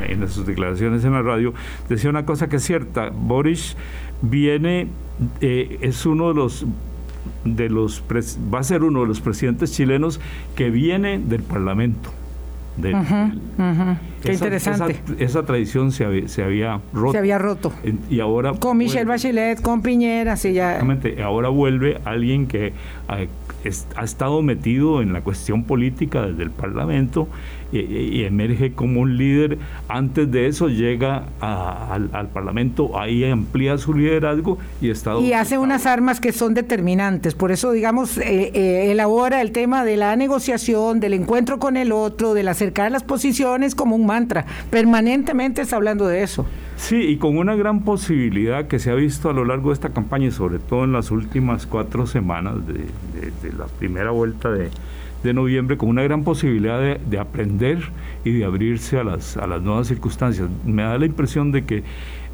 en, 0.09 0.29
sus 0.29 0.45
declaraciones 0.45 1.05
en 1.05 1.13
la 1.13 1.23
radio, 1.23 1.55
decía 1.89 2.11
una 2.11 2.27
cosa 2.27 2.49
que 2.49 2.57
es 2.57 2.65
cierta, 2.65 3.11
Boris 3.11 3.77
viene, 4.23 4.89
eh, 5.41 5.79
es 5.83 6.05
uno 6.05 6.29
de 6.29 6.35
los 6.35 6.67
de 7.45 7.69
los 7.71 8.03
va 8.53 8.59
a 8.59 8.63
ser 8.65 8.83
uno 8.83 9.03
de 9.03 9.07
los 9.07 9.21
presidentes 9.21 9.73
chilenos 9.73 10.21
que 10.57 10.71
viene 10.71 11.21
del 11.21 11.43
Parlamento. 11.43 12.11
Qué 12.81 12.91
esa, 14.33 14.47
interesante. 14.47 15.01
Esa, 15.19 15.43
tradición 15.45 15.93
se 15.93 16.05
había, 16.05 16.29
se 16.29 16.43
había, 16.43 16.81
roto. 16.93 17.13
Se 17.13 17.19
había 17.19 17.39
roto. 17.39 17.73
Y 18.09 18.21
ahora. 18.21 18.55
Con 18.55 18.79
Michelle 18.79 19.05
Bachelet, 19.05 19.61
con 19.61 19.83
Piñera, 19.83 20.37
sí, 20.37 20.55
ya. 20.55 20.81
Ahora 21.23 21.51
vuelve 21.51 22.01
alguien 22.05 22.47
que 22.47 22.73
ha 23.97 24.05
estado 24.05 24.43
metido 24.43 25.03
en 25.03 25.13
la 25.13 25.21
cuestión 25.21 25.65
política 25.65 26.27
desde 26.27 26.43
el 26.43 26.51
Parlamento 26.51 27.29
y, 27.73 28.25
emerge 28.25 28.73
como 28.73 29.01
un 29.01 29.17
líder. 29.17 29.59
Antes 29.89 30.31
de 30.31 30.47
eso 30.47 30.69
llega 30.69 31.25
al, 31.41 32.29
Parlamento, 32.33 32.99
ahí 32.99 33.25
amplía 33.25 33.79
su 33.79 33.95
liderazgo 33.95 34.59
y 34.81 34.91
está... 34.91 35.19
Y 35.19 35.33
hace 35.33 35.59
unas 35.59 35.87
armas 35.87 36.21
que 36.21 36.33
son 36.33 36.55
determinantes. 36.55 37.35
Por 37.35 37.53
eso, 37.53 37.73
digamos, 37.73 38.19
eh, 38.19 38.51
eh, 38.55 38.91
elabora 38.91 39.41
el 39.41 39.53
tema 39.53 39.85
de 39.85 39.97
la 39.97 40.15
negociación, 40.17 41.01
del 41.01 41.15
encuentro 41.15 41.59
con 41.59 41.77
el 41.77 41.93
otro, 41.93 42.35
del 42.35 42.49
acercar 42.49 42.91
las 42.91 43.03
posiciones 43.03 43.75
como 43.75 43.97
un 43.97 44.07
mantra. 44.07 44.47
Permanentemente 44.71 45.63
está 45.63 45.77
hablando 45.77 46.07
de 46.07 46.23
eso. 46.23 46.47
Sí, 46.81 46.97
y 46.97 47.17
con 47.19 47.37
una 47.37 47.55
gran 47.57 47.83
posibilidad 47.83 48.67
que 48.67 48.79
se 48.79 48.91
ha 48.91 48.95
visto 48.95 49.29
a 49.29 49.35
lo 49.35 49.45
largo 49.45 49.69
de 49.69 49.75
esta 49.75 49.91
campaña 49.91 50.29
y 50.29 50.31
sobre 50.31 50.59
todo 50.59 50.85
en 50.85 50.93
las 50.93 51.11
últimas 51.11 51.67
cuatro 51.67 52.07
semanas 52.07 52.55
de, 52.67 53.53
la 53.53 53.67
primera 53.67 54.11
vuelta 54.13 54.51
de, 54.51 54.71
noviembre, 55.35 55.77
con 55.77 55.91
una 55.91 56.03
gran 56.03 56.25
posibilidad 56.25 56.81
de, 56.81 57.19
aprender 57.19 57.81
y 58.25 58.33
de 58.33 58.47
abrirse 58.47 58.99
a 58.99 59.05
las, 59.05 59.37
a 59.37 59.47
las 59.47 59.61
nuevas 59.61 59.89
circunstancias. 59.89 60.49
Me 60.65 60.83
da 60.83 60.97
la 60.97 61.05
impresión 61.05 61.53
de 61.53 61.67
que 61.67 61.85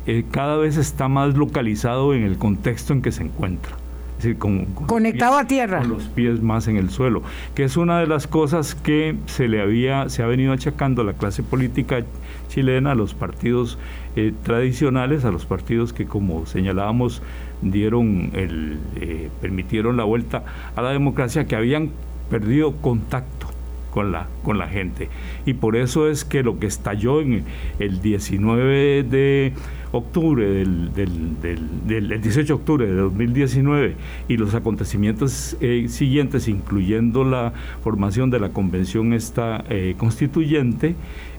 eh, 0.07 0.25
cada 0.31 0.57
vez 0.57 0.76
está 0.76 1.09
más 1.09 1.35
localizado 1.35 2.15
en 2.15 2.23
el 2.23 2.38
contexto 2.38 2.93
en 2.93 3.03
que 3.03 3.11
se 3.11 3.25
encuentra. 3.25 3.73
Es 4.19 4.23
decir, 4.23 4.38
con, 4.38 4.65
conectado 4.87 5.37
a 5.37 5.45
tierra 5.45 5.81
con 5.81 5.91
los 5.91 6.05
pies 6.05 6.41
más 6.41 6.69
en 6.69 6.79
el 6.79 6.88
suelo 6.88 7.23
que 7.55 7.65
es 7.65 7.76
una 7.76 8.00
de 8.00 8.07
las 8.07 8.26
cosas 8.26 8.75
que 8.75 9.15
se 9.26 9.47
le 9.47 9.61
había 9.61 10.09
se 10.09 10.23
ha 10.23 10.26
venido 10.26 10.55
achacando 10.55 11.03
a 11.03 11.05
la 11.05 11.12
clase 11.12 11.43
política 11.43 12.03
chilena 12.49 12.93
a 12.93 12.95
los 12.95 13.12
partidos 13.12 13.79
eh, 14.16 14.32
tradicionales, 14.42 15.26
a 15.26 15.30
los 15.30 15.44
partidos 15.44 15.92
que, 15.92 16.06
como 16.06 16.46
señalábamos, 16.46 17.20
dieron 17.61 18.30
el, 18.32 18.78
eh, 18.96 19.28
permitieron 19.42 19.99
la 19.99 20.04
vuelta 20.04 20.42
a 20.75 20.80
la 20.80 20.90
democracia, 20.90 21.46
que 21.46 21.54
habían 21.54 21.90
perdido 22.30 22.76
contacto 22.76 23.49
con 23.90 24.12
la, 24.12 24.26
con 24.42 24.56
la 24.56 24.68
gente. 24.68 25.11
Y 25.44 25.52
por 25.52 25.76
eso 25.76 26.08
es 26.08 26.25
que 26.25 26.42
lo 26.42 26.58
que 26.58 26.66
estalló 26.66 27.20
en 27.20 27.44
el 27.78 28.00
19 28.00 29.02
de 29.02 29.52
octubre 29.92 30.46
del, 30.46 30.94
del, 30.94 32.20
18 32.20 32.46
de 32.46 32.52
octubre 32.54 32.87
de 32.87 32.94
2019 32.94 33.96
y 34.28 34.37
los 34.38 34.54
acontecimientos 34.54 35.58
eh, 35.61 35.88
siguientes, 35.90 36.49
incluyendo 36.49 37.23
la 37.23 37.52
formación 37.85 38.30
de 38.30 38.40
la 38.40 38.49
convención 38.49 39.12
esta 39.12 39.62
constituyente, 39.99 40.96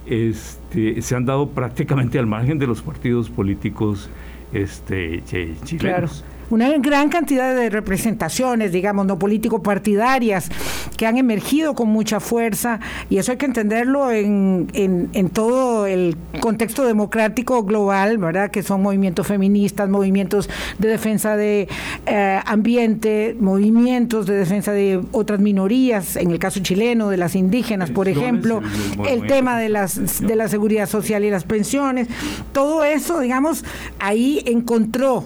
este, 0.10 1.02
se 1.02 1.16
han 1.16 1.26
dado 1.26 1.50
prácticamente 1.50 2.20
al 2.20 2.28
margen 2.28 2.60
de 2.60 2.68
los 2.68 2.82
partidos 2.82 3.30
políticos 3.30 4.10
este, 4.54 5.24
chilenos 5.64 6.24
una 6.50 6.70
gran 6.78 7.10
cantidad 7.10 7.56
de 7.56 7.70
representaciones, 7.70 8.72
digamos, 8.72 9.06
no 9.06 9.20
político-partidarias, 9.20 10.50
que 10.96 11.06
han 11.06 11.18
emergido 11.18 11.76
con 11.76 11.90
mucha 11.90 12.20
fuerza, 12.20 12.80
y 13.10 13.18
eso 13.18 13.32
hay 13.32 13.38
que 13.38 13.46
entenderlo 13.46 14.12
en, 14.12 14.68
en, 14.74 15.30
todo 15.30 15.86
el 15.86 16.16
contexto 16.40 16.86
democrático 16.86 17.64
global, 17.64 18.18
¿verdad? 18.18 18.50
Que 18.50 18.64
son 18.64 18.82
movimientos 18.82 19.28
feministas, 19.28 19.90
movimientos 19.90 20.50
de 20.80 20.88
defensa 20.88 21.36
de 21.36 21.68
eh, 22.06 22.40
ambiente, 22.46 23.36
movimientos 23.40 24.26
de 24.26 24.36
defensa 24.36 24.72
de 24.72 25.02
otras 25.12 25.40
minorías, 25.40 26.16
en 26.16 26.32
el 26.32 26.40
caso 26.40 26.62
chileno, 26.62 27.10
de 27.10 27.18
las 27.18 27.36
indígenas, 27.36 27.92
por 27.92 28.08
ejemplo, 28.08 28.62
el, 29.08 29.28
tema 29.28 29.60
de, 29.60 29.70
las, 29.70 30.22
de 30.22 30.36
la 30.36 30.48
seguridad 30.48 30.88
social 30.88 31.24
y 31.24 31.30
las 31.30 31.44
pensiones, 31.44 32.08
todo 32.54 32.84
eso, 32.84 33.20
digamos, 33.20 33.66
ahí 34.00 34.42
encontró 34.46 35.26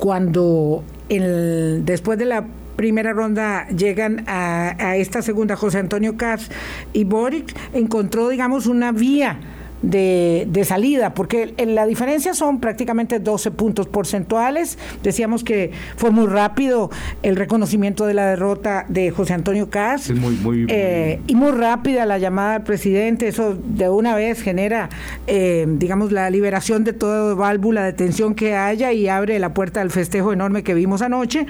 cuando 0.00 0.82
el, 1.10 1.82
después 1.84 2.18
de 2.18 2.24
la 2.24 2.46
primera 2.76 3.12
ronda 3.12 3.68
llegan 3.68 4.24
a, 4.26 4.96
esta 4.96 5.20
segunda 5.20 5.54
José 5.54 5.78
Antonio 5.78 6.16
Katz 6.16 6.48
y 6.94 7.04
Boric, 7.04 7.54
encontró, 7.74 8.30
digamos, 8.30 8.66
una 8.66 8.90
vía 8.90 9.38
de, 9.82 10.46
de, 10.48 10.64
salida, 10.64 11.14
porque 11.14 11.54
la 11.66 11.86
diferencia 11.86 12.34
son 12.34 12.60
prácticamente 12.60 13.18
12 13.18 13.50
puntos 13.50 13.86
porcentuales. 13.88 14.78
Decíamos 15.02 15.44
que 15.44 15.72
fue 15.96 16.10
muy 16.10 16.26
rápido 16.26 16.90
el 17.22 17.36
reconocimiento 17.36 18.06
de 18.06 18.14
la 18.14 18.26
derrota 18.26 18.84
de 18.88 19.10
José 19.10 19.34
Antonio 19.34 19.70
Caz 19.70 20.10
eh, 20.68 21.20
y 21.26 21.34
muy 21.34 21.52
rápida 21.52 22.06
la 22.06 22.18
llamada 22.18 22.56
al 22.56 22.62
presidente. 22.62 23.28
Eso 23.28 23.54
de 23.54 23.88
una 23.88 24.14
vez 24.14 24.42
genera, 24.42 24.90
eh, 25.26 25.66
digamos, 25.68 26.12
la 26.12 26.28
liberación 26.30 26.84
de 26.84 26.92
toda 26.92 27.34
válvula 27.34 27.84
de 27.84 27.92
tensión 27.92 28.34
que 28.34 28.54
haya 28.54 28.92
y 28.92 29.08
abre 29.08 29.38
la 29.38 29.54
puerta 29.54 29.80
al 29.80 29.90
festejo 29.90 30.32
enorme 30.32 30.62
que 30.62 30.74
vimos 30.74 31.02
anoche. 31.02 31.46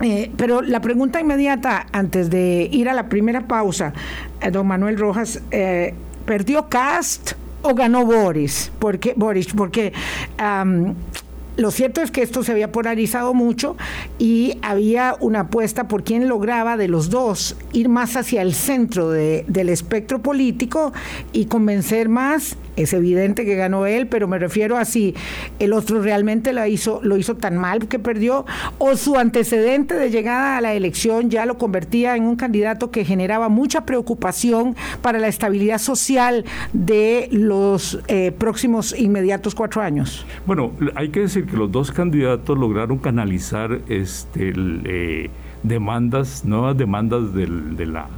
Eh, 0.00 0.32
pero 0.36 0.62
la 0.62 0.80
pregunta 0.80 1.20
inmediata, 1.20 1.86
antes 1.92 2.28
de 2.28 2.68
ir 2.72 2.88
a 2.88 2.94
la 2.94 3.08
primera 3.08 3.46
pausa, 3.46 3.92
don 4.50 4.66
Manuel 4.66 4.98
Rojas, 4.98 5.40
¿Perdió 6.24 6.68
Cast 6.68 7.32
o 7.62 7.74
ganó 7.74 8.04
Boris? 8.04 8.72
Porque, 8.78 9.14
Boris, 9.16 9.48
porque 9.54 9.92
lo 11.56 11.70
cierto 11.70 12.00
es 12.00 12.10
que 12.10 12.22
esto 12.22 12.42
se 12.42 12.52
había 12.52 12.72
polarizado 12.72 13.34
mucho 13.34 13.76
y 14.18 14.58
había 14.62 15.16
una 15.20 15.40
apuesta 15.40 15.86
por 15.86 16.02
quién 16.02 16.28
lograba 16.28 16.76
de 16.76 16.88
los 16.88 17.10
dos 17.10 17.56
ir 17.72 17.88
más 17.88 18.16
hacia 18.16 18.42
el 18.42 18.54
centro 18.54 19.10
del 19.10 19.68
espectro 19.68 20.22
político 20.22 20.92
y 21.32 21.46
convencer 21.46 22.08
más 22.08 22.56
es 22.76 22.92
evidente 22.92 23.44
que 23.44 23.54
ganó 23.54 23.86
él, 23.86 24.06
pero 24.06 24.28
me 24.28 24.38
refiero 24.38 24.76
a 24.76 24.84
si 24.84 25.14
el 25.58 25.72
otro 25.72 26.02
realmente 26.02 26.52
lo 26.52 26.66
hizo, 26.66 27.00
lo 27.02 27.16
hizo 27.16 27.36
tan 27.36 27.56
mal 27.58 27.86
que 27.88 27.98
perdió, 27.98 28.46
o 28.78 28.96
su 28.96 29.16
antecedente 29.16 29.94
de 29.94 30.10
llegada 30.10 30.56
a 30.56 30.60
la 30.60 30.74
elección 30.74 31.30
ya 31.30 31.46
lo 31.46 31.58
convertía 31.58 32.16
en 32.16 32.24
un 32.24 32.36
candidato 32.36 32.90
que 32.90 33.04
generaba 33.04 33.48
mucha 33.48 33.84
preocupación 33.84 34.76
para 35.00 35.18
la 35.18 35.28
estabilidad 35.28 35.78
social 35.78 36.44
de 36.72 37.28
los 37.30 38.00
eh, 38.08 38.32
próximos 38.32 38.98
inmediatos 38.98 39.54
cuatro 39.54 39.82
años. 39.82 40.26
Bueno, 40.46 40.72
hay 40.94 41.10
que 41.10 41.20
decir 41.20 41.46
que 41.46 41.56
los 41.56 41.70
dos 41.70 41.90
candidatos 41.90 42.56
lograron 42.58 42.98
canalizar 42.98 43.80
este, 43.88 44.52
eh, 44.56 45.30
demandas, 45.62 46.44
nuevas 46.44 46.76
demandas 46.76 47.34
de, 47.34 47.46
la, 47.86 48.08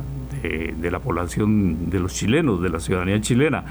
de 0.43 0.91
la 0.91 0.99
población, 1.01 1.91
de 1.91 2.01
los 2.01 2.15
chilenos, 2.15 2.63
de 2.63 2.69
la 2.69 2.81
ciudadanía 2.81 3.21
chilena 3.21 3.65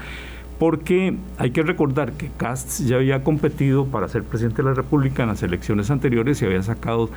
porque 0.64 1.14
hay 1.36 1.50
que 1.50 1.62
recordar 1.62 2.12
que 2.12 2.30
Cast 2.38 2.80
ya 2.86 2.96
había 2.96 3.22
competido 3.22 3.84
para 3.84 4.08
ser 4.08 4.22
presidente 4.22 4.62
de 4.62 4.70
la 4.70 4.74
República 4.74 5.22
en 5.22 5.28
las 5.28 5.42
elecciones 5.42 5.90
anteriores 5.90 6.40
y 6.40 6.46
había 6.46 6.62
sacado 6.62 7.10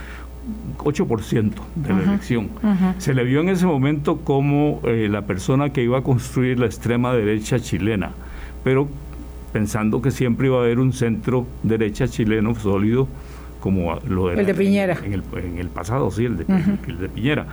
8% 0.80 1.54
de 1.76 1.94
la 1.94 2.04
elección. 2.04 2.50
Se 2.98 3.14
le 3.14 3.24
vio 3.24 3.40
en 3.40 3.48
ese 3.48 3.66
momento 3.66 4.18
como 4.18 4.82
eh, 4.84 5.08
la 5.10 5.22
persona 5.22 5.72
que 5.72 5.82
iba 5.82 6.00
a 6.00 6.02
construir 6.02 6.60
la 6.60 6.66
extrema 6.66 7.14
derecha 7.14 7.58
chilena, 7.58 8.12
pero 8.66 8.90
pensando 9.54 10.02
que 10.02 10.12
siempre 10.12 10.48
iba 10.48 10.58
a 10.58 10.64
haber 10.64 10.80
un 10.80 10.92
centro 10.92 11.48
derecha 11.64 12.06
chileno 12.10 12.54
sólido 12.54 13.08
como 13.62 13.98
lo 14.10 14.30
era 14.30 14.42
el 14.42 14.46
de 14.46 14.56
Piñera. 14.56 14.98
En, 15.06 15.14
el, 15.58 15.70
pasado, 15.70 16.12
sí, 16.12 16.26
el 16.26 16.36
de, 16.36 16.46
el 16.86 17.00
de 17.00 17.08
Piñera. 17.08 17.48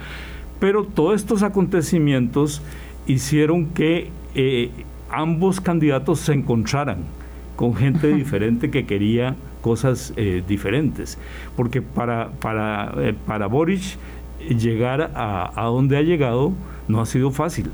Pero 0.58 0.82
todos 0.82 1.14
estos 1.14 1.44
acontecimientos 1.44 2.62
hicieron 3.06 3.66
que 3.66 4.10
eh, 4.34 4.72
ambos 5.14 5.60
candidatos 5.60 6.20
se 6.20 6.32
encontraran 6.32 6.98
con 7.56 7.74
gente 7.74 8.08
diferente 8.14 8.70
que 8.70 8.86
quería 8.86 9.36
cosas 9.60 10.12
eh, 10.16 10.42
diferentes. 10.46 11.18
Porque 11.56 11.80
para, 11.80 12.30
para, 12.40 12.92
eh, 12.98 13.14
para 13.26 13.46
Boric 13.46 13.96
llegar 14.48 15.10
a, 15.14 15.64
donde 15.64 15.96
ha 15.96 16.02
llegado 16.02 16.52
no 16.88 17.00
ha 17.00 17.06
sido 17.06 17.30
fácil. 17.30 17.70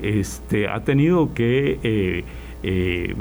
Este, 0.00 0.68
ha 0.68 0.80
tenido 0.80 1.34
que 1.34 1.78
eh, 1.82 2.24
eh, 2.62 3.14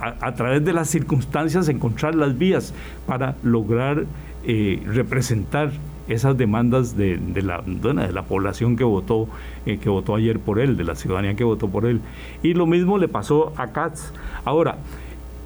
a, 0.00 0.34
través 0.34 0.64
de 0.64 0.72
las 0.72 0.88
circunstancias 0.88 1.68
encontrar 1.68 2.14
las 2.14 2.36
vías 2.36 2.74
para 3.06 3.36
lograr 3.42 4.04
representar 4.86 5.72
esas 6.08 6.36
demandas 6.36 6.96
de, 6.96 7.18
la, 7.42 7.62
de 7.62 8.12
la 8.12 8.22
población 8.22 8.76
que 8.76 8.84
votó, 8.84 9.28
que 9.64 9.88
votó 9.88 10.14
ayer 10.14 10.38
por 10.38 10.58
él, 10.58 10.76
de 10.76 10.84
la 10.84 10.94
ciudadanía 10.94 11.34
que 11.34 11.44
votó 11.44 11.68
por 11.68 11.86
él. 11.86 12.00
Y 12.42 12.54
lo 12.54 12.66
mismo 12.66 12.98
le 12.98 13.08
pasó 13.08 13.52
a 13.56 13.68
Katz. 13.68 14.12
Ahora, 14.44 14.78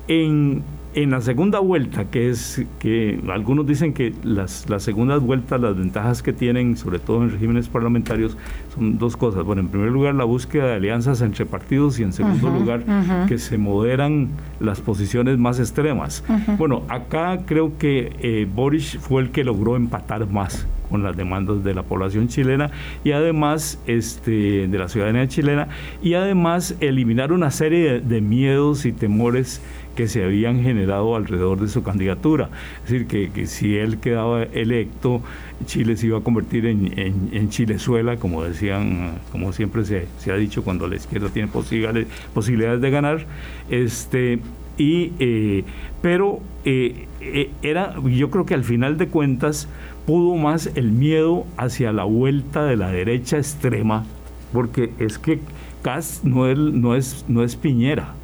en, 0.09 0.63
en 1.03 1.11
la 1.13 1.21
segunda 1.21 1.61
vuelta, 1.61 2.07
que 2.11 2.29
es 2.29 2.65
que 2.81 3.21
algunos 3.29 3.67
dicen 3.67 3.93
que 3.93 4.13
las, 4.25 4.69
las 4.69 4.83
segundas 4.83 5.21
vueltas, 5.21 5.61
las 5.61 5.77
ventajas 5.77 6.23
que 6.23 6.33
tienen, 6.33 6.77
sobre 6.77 6.99
todo 6.99 7.23
en 7.23 7.31
regímenes 7.31 7.69
parlamentarios, 7.69 8.37
son 8.75 8.99
dos 8.99 9.17
cosas. 9.17 9.45
Bueno, 9.45 9.61
en 9.63 9.69
primer 9.69 9.91
lugar, 9.91 10.15
la 10.15 10.25
búsqueda 10.25 10.67
de 10.67 10.75
alianzas 10.75 11.21
entre 11.21 11.47
partidos 11.47 12.01
y 12.01 12.03
en 12.03 12.13
segundo 12.13 12.51
lugar, 12.51 12.83
que 13.29 13.39
se 13.39 13.59
moderan 13.59 14.29
las 14.61 14.81
posiciones 14.81 15.39
más 15.39 15.61
extremas. 15.61 16.25
Bueno, 16.59 16.83
acá 16.89 17.41
creo 17.47 17.79
que 17.79 18.13
eh, 18.21 18.49
Boris 18.53 18.99
fue 19.01 19.23
el 19.23 19.31
que 19.31 19.45
logró 19.45 19.77
empatar 19.77 20.29
más 20.29 20.67
con 20.89 21.03
las 21.03 21.17
demandas 21.17 21.63
de 21.65 21.75
la 21.75 21.83
población 21.83 22.29
chilena 22.29 22.71
y 23.05 23.13
además 23.13 23.81
este, 23.87 24.69
de 24.69 24.79
la 24.79 24.89
ciudadanía 24.89 25.29
chilena 25.29 25.69
y 26.03 26.15
además 26.15 26.77
eliminar 26.81 27.33
una 27.33 27.51
serie 27.51 28.01
de 28.01 28.21
miedos 28.21 28.87
y 28.87 28.93
temores 28.93 29.61
que 29.99 30.07
se 30.07 30.23
habían 30.23 30.63
generado 30.63 31.17
alrededor 31.17 31.59
de 31.59 31.67
su 31.67 31.83
candidatura. 31.83 32.51
Es 32.85 32.93
decir, 32.93 33.33
que, 33.33 33.47
si 33.47 33.77
él 33.77 33.99
quedaba 33.99 34.45
electo, 34.45 35.23
Chile 35.67 35.97
se 35.97 36.07
iba 36.07 36.19
a 36.19 36.21
convertir 36.21 36.67
en, 36.67 36.93
en, 37.33 37.49
Chilezuela, 37.49 38.17
como 38.17 38.45
decían, 38.45 39.19
como 39.33 39.53
siempre 39.53 39.85
se, 39.85 40.07
ha 40.31 40.37
dicho 40.37 40.63
cuando 40.63 40.87
la 40.87 40.95
izquierda 40.95 41.31
tiene 41.31 41.49
posibilidades, 41.49 42.07
posibilidades 42.33 42.81
de 42.81 42.91
ganar. 42.91 43.27
Este, 43.71 44.39
y, 44.77 45.15
eh, 45.19 45.65
pero 46.01 46.39
eh, 46.65 47.09
eh, 47.21 47.51
era, 47.63 47.97
yo 48.05 48.31
creo 48.31 48.47
que 48.47 48.55
al 48.55 48.63
final 48.63 48.99
de 48.99 49.09
cuentas 49.09 49.69
pudo 50.09 50.37
más 50.37 50.71
el 50.75 50.91
miedo 50.91 51.45
hacia 51.59 51.93
la 51.93 52.05
vuelta 52.05 52.65
de 52.65 52.79
la 52.79 52.91
derecha 52.91 53.37
extrema, 53.37 54.07
porque 54.55 54.91
es 54.99 55.19
que 55.19 55.39
Cas 55.83 56.23
no 56.25 56.49
es, 56.49 56.59
no 56.59 56.97
es, 56.97 57.27
no 57.29 57.45
es 57.45 57.57
Piñera 57.57 58.15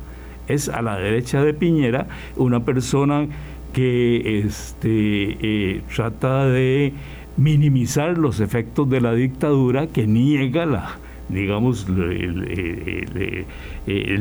es 0.48 0.68
a 0.68 0.82
la 0.82 0.98
derecha 0.98 1.42
de 1.42 1.54
Piñera 1.54 2.06
una 2.36 2.64
persona 2.64 3.26
que 3.72 4.40
este, 4.40 5.36
eh, 5.40 5.82
trata 5.94 6.46
de 6.46 6.92
minimizar 7.36 8.16
los 8.18 8.40
efectos 8.40 8.88
de 8.88 9.00
la 9.00 9.12
dictadura, 9.12 9.88
que 9.88 10.06
niega 10.06 10.64
la, 10.66 10.98
digamos, 11.28 11.88
el, 11.88 13.46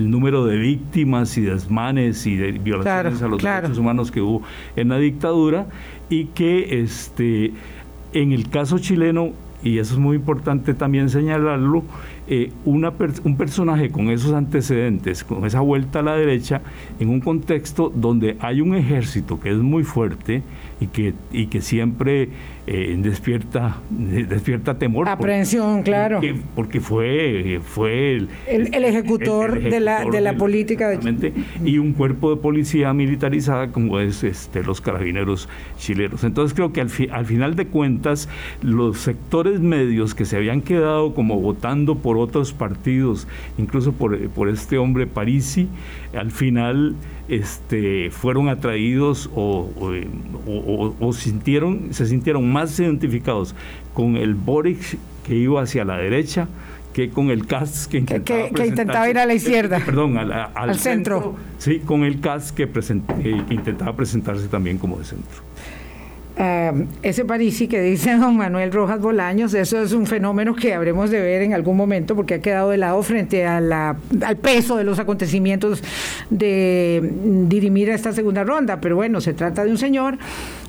número 0.09 0.45
de 0.45 0.57
víctimas 0.57 1.37
y 1.37 1.41
desmanes 1.41 2.25
y 2.25 2.35
de 2.37 2.53
violaciones 2.53 3.21
a 3.21 3.27
los 3.27 3.41
derechos 3.41 3.77
humanos 3.77 4.09
que 4.09 4.21
hubo 4.21 4.41
en 4.75 4.89
la 4.89 4.97
dictadura 4.97 5.67
y 6.13 6.25
que 6.25 6.83
este, 6.83 7.53
en 8.13 8.31
el 8.33 8.49
caso 8.49 8.77
chileno, 8.77 9.31
y 9.63 9.79
eso 9.79 9.95
es 9.95 9.99
muy 9.99 10.17
importante 10.17 10.75
también 10.75 11.09
señalarlo, 11.09 11.83
eh, 12.27 12.51
una 12.63 12.93
un 13.23 13.35
personaje 13.35 13.89
con 13.89 14.09
esos 14.09 14.33
antecedentes, 14.33 15.23
con 15.23 15.45
esa 15.45 15.59
vuelta 15.59 15.99
a 15.99 16.03
la 16.03 16.15
derecha, 16.15 16.61
en 16.99 17.09
un 17.09 17.19
contexto 17.19 17.91
donde 17.93 18.37
hay 18.39 18.61
un 18.61 18.75
ejército 18.75 19.39
que 19.39 19.49
es 19.49 19.57
muy 19.57 19.83
fuerte 19.83 20.41
y 20.79 20.87
que, 20.87 21.13
y 21.31 21.47
que 21.47 21.61
siempre 21.61 22.29
eh, 22.65 22.95
despierta, 22.97 23.77
despierta 23.89 24.77
temor. 24.77 25.09
Aprehensión, 25.09 25.83
claro. 25.83 26.21
Porque, 26.55 26.79
fue, 26.79 27.59
fue 27.63 28.15
el, 28.15 28.29
el, 28.47 28.85
ejecutor, 28.85 29.61
de 29.61 29.79
la, 29.79 30.05
de 30.05 30.21
la 30.21 30.37
política. 30.37 30.89
De... 30.89 31.33
Y 31.63 31.77
un 31.77 31.93
cuerpo 31.93 32.33
de 32.33 32.41
policía 32.41 32.93
militarizada 32.93 33.71
como 33.71 33.99
es 33.99 34.23
este, 34.23 34.63
los 34.63 34.79
carabineros 34.79 35.49
chilenos. 35.77 36.23
Entonces 36.23 36.53
creo 36.53 36.71
que 36.71 36.81
al, 36.81 36.89
al 37.11 37.25
final 37.25 37.55
de 37.55 37.67
cuentas 37.67 38.29
los 38.61 38.99
sectores 38.99 39.59
medios 39.59 40.15
que 40.15 40.25
se 40.25 40.37
habían 40.37 40.61
quedado 40.61 41.13
como 41.13 41.39
votando 41.39 41.95
por 41.95 42.12
otros 42.17 42.53
partidos, 42.53 43.27
incluso 43.57 43.91
por, 43.91 44.17
por 44.29 44.49
este 44.49 44.77
hombre 44.77 45.07
Parisi, 45.07 45.67
al 46.15 46.31
final 46.31 46.95
este, 47.27 48.09
fueron 48.11 48.49
atraídos 48.49 49.29
o, 49.35 49.69
o, 50.99 51.13
sintieron, 51.13 51.93
se 51.93 52.05
sintieron 52.05 52.51
más 52.51 52.79
identificados 52.79 53.55
con 53.93 54.17
el 54.17 54.35
Boric 54.35 54.97
que 55.25 55.35
iba 55.35 55.61
hacia 55.61 55.85
la 55.85 55.97
derecha 55.97 56.47
que 56.93 57.09
con 57.09 57.31
el 57.31 57.47
CAS 57.47 57.87
que 57.87 57.97
intentaba, 57.97 58.49
que, 58.49 58.67
intentaba 58.67 59.09
ir 59.09 59.17
a 59.17 59.25
la 59.25 59.33
izquierda. 59.33 59.79
perdón, 59.83 60.15
al, 60.17 60.75
centro. 60.75 61.35
Sí, 61.57 61.79
con 61.79 62.03
el 62.03 62.19
CAS 62.19 62.51
que, 62.51 62.63
eh, 62.63 62.67
que 63.47 63.53
intentaba 63.53 63.95
presentarse 63.95 64.47
también 64.47 64.77
como 64.77 64.99
de 64.99 65.05
centro. 65.05 65.41
Uh, 66.35 66.85
ese 67.03 67.25
Parisi 67.25 67.67
que 67.67 67.79
dice 67.79 68.13
don 68.17 68.35
Manuel 68.35 68.71
Rojas 68.71 68.99
Bolaños, 68.99 69.53
eso 69.53 69.79
es 69.83 69.91
un 69.91 70.07
fenómeno 70.07 70.55
que 70.55 70.73
habremos 70.73 71.11
de 71.11 71.21
ver 71.21 71.43
en 71.43 71.53
algún 71.53 71.77
momento 71.77 72.15
porque 72.15 72.35
ha 72.35 72.41
quedado 72.41 72.71
de 72.71 72.77
lado 72.77 73.03
frente 73.03 73.45
al 73.45 74.37
peso 74.41 74.75
de 74.75 74.83
los 74.83 74.97
acontecimientos 74.97 75.83
de 76.31 77.07
dirimir 77.47 77.89
esta 77.89 78.13
segunda 78.13 78.43
ronda. 78.43 78.81
Pero 78.81 78.95
bueno, 78.95 79.21
se 79.21 79.33
trata 79.33 79.63
de 79.63 79.69
un 79.69 79.77
señor 79.77 80.17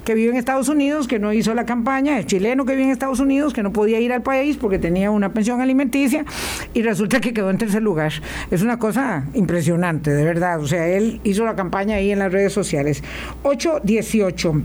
que 0.05 0.13
vive 0.15 0.33
en 0.33 0.37
Estados 0.37 0.69
Unidos, 0.69 1.09
que 1.09 1.19
no 1.19 1.33
hizo 1.33 1.55
la 1.55 1.65
campaña, 1.65 2.19
es 2.19 2.27
chileno 2.27 2.67
que 2.67 2.73
vive 2.73 2.85
en 2.85 2.91
Estados 2.91 3.21
Unidos, 3.21 3.55
que 3.55 3.63
no 3.63 3.73
podía 3.73 4.01
ir 4.01 4.13
al 4.13 4.23
país 4.23 4.59
porque 4.59 4.79
tenía 4.79 5.11
una 5.11 5.33
pensión 5.33 5.63
alimenticia 5.63 6.27
y 6.75 6.83
resulta 6.83 7.21
que 7.21 7.33
quedó 7.33 7.49
en 7.49 7.57
tercer 7.57 7.83
lugar. 7.83 8.13
Es 8.51 8.61
una 8.61 8.79
cosa 8.79 9.25
impresionante, 9.33 10.11
de 10.11 10.25
verdad. 10.25 10.61
O 10.61 10.67
sea, 10.67 10.87
él 10.89 11.23
hizo 11.25 11.47
la 11.47 11.57
campaña 11.57 11.97
ahí 11.97 12.11
en 12.11 12.19
las 12.19 12.31
redes 12.31 12.53
sociales. 12.53 13.03
818 13.45 14.63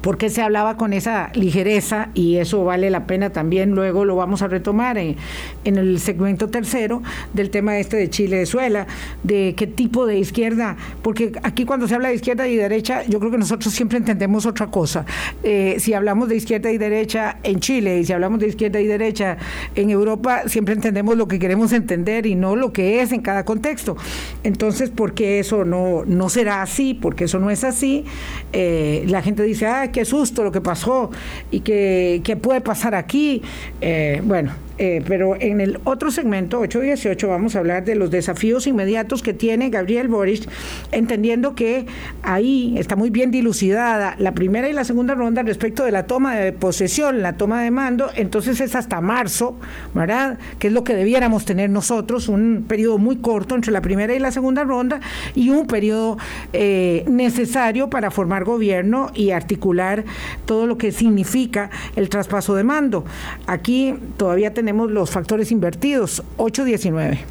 porque 0.00 0.30
se 0.30 0.42
hablaba 0.42 0.76
con 0.76 0.92
esa 0.92 1.30
ligereza 1.34 2.08
y 2.14 2.36
eso 2.36 2.64
vale 2.64 2.90
la 2.90 3.06
pena 3.06 3.30
también, 3.30 3.72
luego 3.72 4.04
lo 4.04 4.16
vamos 4.16 4.42
a 4.42 4.48
retomar 4.48 4.98
en, 4.98 5.16
el 5.64 5.98
segmento 6.00 6.48
tercero 6.48 7.02
del 7.32 7.50
tema 7.50 7.78
este 7.78 7.96
de 7.96 8.10
Chile-Venezuela, 8.10 8.86
de 9.22 9.54
qué 9.56 9.66
tipo 9.66 10.06
de 10.06 10.18
izquierda, 10.18 10.76
porque 11.02 11.32
aquí 11.42 11.64
cuando 11.64 11.86
se 11.88 11.94
habla 11.94 12.08
de 12.08 12.14
izquierda 12.14 12.48
y 12.48 12.56
derecha, 12.56 13.04
yo 13.04 13.18
creo 13.18 13.30
que 13.30 13.38
nosotros 13.38 13.72
siempre 13.72 13.98
entendemos 13.98 14.46
otra 14.46 14.68
cosa. 14.68 15.04
Eh, 15.42 15.76
si 15.78 15.94
hablamos 15.94 16.28
de 16.28 16.36
izquierda 16.36 16.70
y 16.70 16.78
derecha 16.78 17.38
en 17.42 17.60
Chile 17.60 17.98
y 17.98 18.04
si 18.04 18.12
hablamos 18.12 18.40
de 18.40 18.48
izquierda 18.48 18.80
y 18.80 18.86
derecha 18.86 19.36
en 19.74 19.90
Europa, 19.90 20.42
siempre 20.46 20.74
entendemos 20.74 21.16
lo 21.16 21.28
que 21.28 21.38
queremos 21.38 21.72
entender 21.72 22.26
y 22.26 22.34
no 22.34 22.56
lo 22.56 22.72
que 22.72 23.02
es 23.02 23.12
en 23.12 23.20
cada 23.20 23.44
contexto. 23.44 23.96
Entonces, 24.42 24.90
¿por 24.90 25.14
qué 25.14 25.38
eso 25.38 25.64
no, 25.64 26.04
no 26.06 26.28
será 26.28 26.62
así? 26.62 26.94
Porque 26.94 27.24
eso 27.24 27.38
no 27.38 27.50
es 27.50 27.64
así. 27.64 28.04
Eh, 28.52 29.04
la 29.08 29.22
gente 29.22 29.42
dice, 29.42 29.66
ah, 29.66 29.81
qué 29.90 30.04
susto 30.04 30.44
lo 30.44 30.52
que 30.52 30.60
pasó 30.60 31.10
y 31.50 31.60
qué, 31.60 32.38
puede 32.40 32.60
pasar 32.60 32.94
aquí. 32.94 33.42
Eh, 33.80 34.20
bueno, 34.24 34.52
eh, 34.84 35.00
pero 35.06 35.36
en 35.38 35.60
el 35.60 35.78
otro 35.84 36.10
segmento, 36.10 36.58
818, 36.58 37.28
vamos 37.28 37.54
a 37.54 37.60
hablar 37.60 37.84
de 37.84 37.94
los 37.94 38.10
desafíos 38.10 38.66
inmediatos 38.66 39.22
que 39.22 39.32
tiene 39.32 39.70
Gabriel 39.70 40.08
Boris, 40.08 40.48
entendiendo 40.90 41.54
que 41.54 41.86
ahí 42.24 42.74
está 42.76 42.96
muy 42.96 43.10
bien 43.10 43.30
dilucidada 43.30 44.16
la 44.18 44.34
primera 44.34 44.68
y 44.68 44.72
la 44.72 44.82
segunda 44.82 45.14
ronda 45.14 45.44
respecto 45.44 45.84
de 45.84 45.92
la 45.92 46.08
toma 46.08 46.34
de 46.34 46.52
posesión, 46.52 47.22
la 47.22 47.34
toma 47.34 47.62
de 47.62 47.70
mando, 47.70 48.10
entonces 48.16 48.60
es 48.60 48.74
hasta 48.74 49.00
marzo, 49.00 49.56
¿verdad? 49.94 50.40
Que 50.58 50.66
es 50.66 50.72
lo 50.72 50.82
que 50.82 50.96
debiéramos 50.96 51.44
tener 51.44 51.70
nosotros, 51.70 52.28
un 52.28 52.64
periodo 52.66 52.98
muy 52.98 53.18
corto 53.18 53.54
entre 53.54 53.70
la 53.70 53.82
primera 53.82 54.16
y 54.16 54.18
la 54.18 54.32
segunda 54.32 54.64
ronda 54.64 55.00
y 55.36 55.50
un 55.50 55.68
periodo 55.68 56.18
eh, 56.52 57.04
necesario 57.06 57.88
para 57.88 58.10
formar 58.10 58.42
gobierno 58.42 59.12
y 59.14 59.30
articular 59.30 60.04
todo 60.44 60.66
lo 60.66 60.76
que 60.76 60.90
significa 60.90 61.70
el 61.94 62.08
traspaso 62.08 62.56
de 62.56 62.64
mando. 62.64 63.04
Aquí 63.46 63.94
todavía 64.16 64.52
tenemos 64.52 64.71
tenemos 64.72 64.90
los 64.90 65.10
factores 65.10 65.52
invertidos, 65.52 66.22
819. 66.38 67.26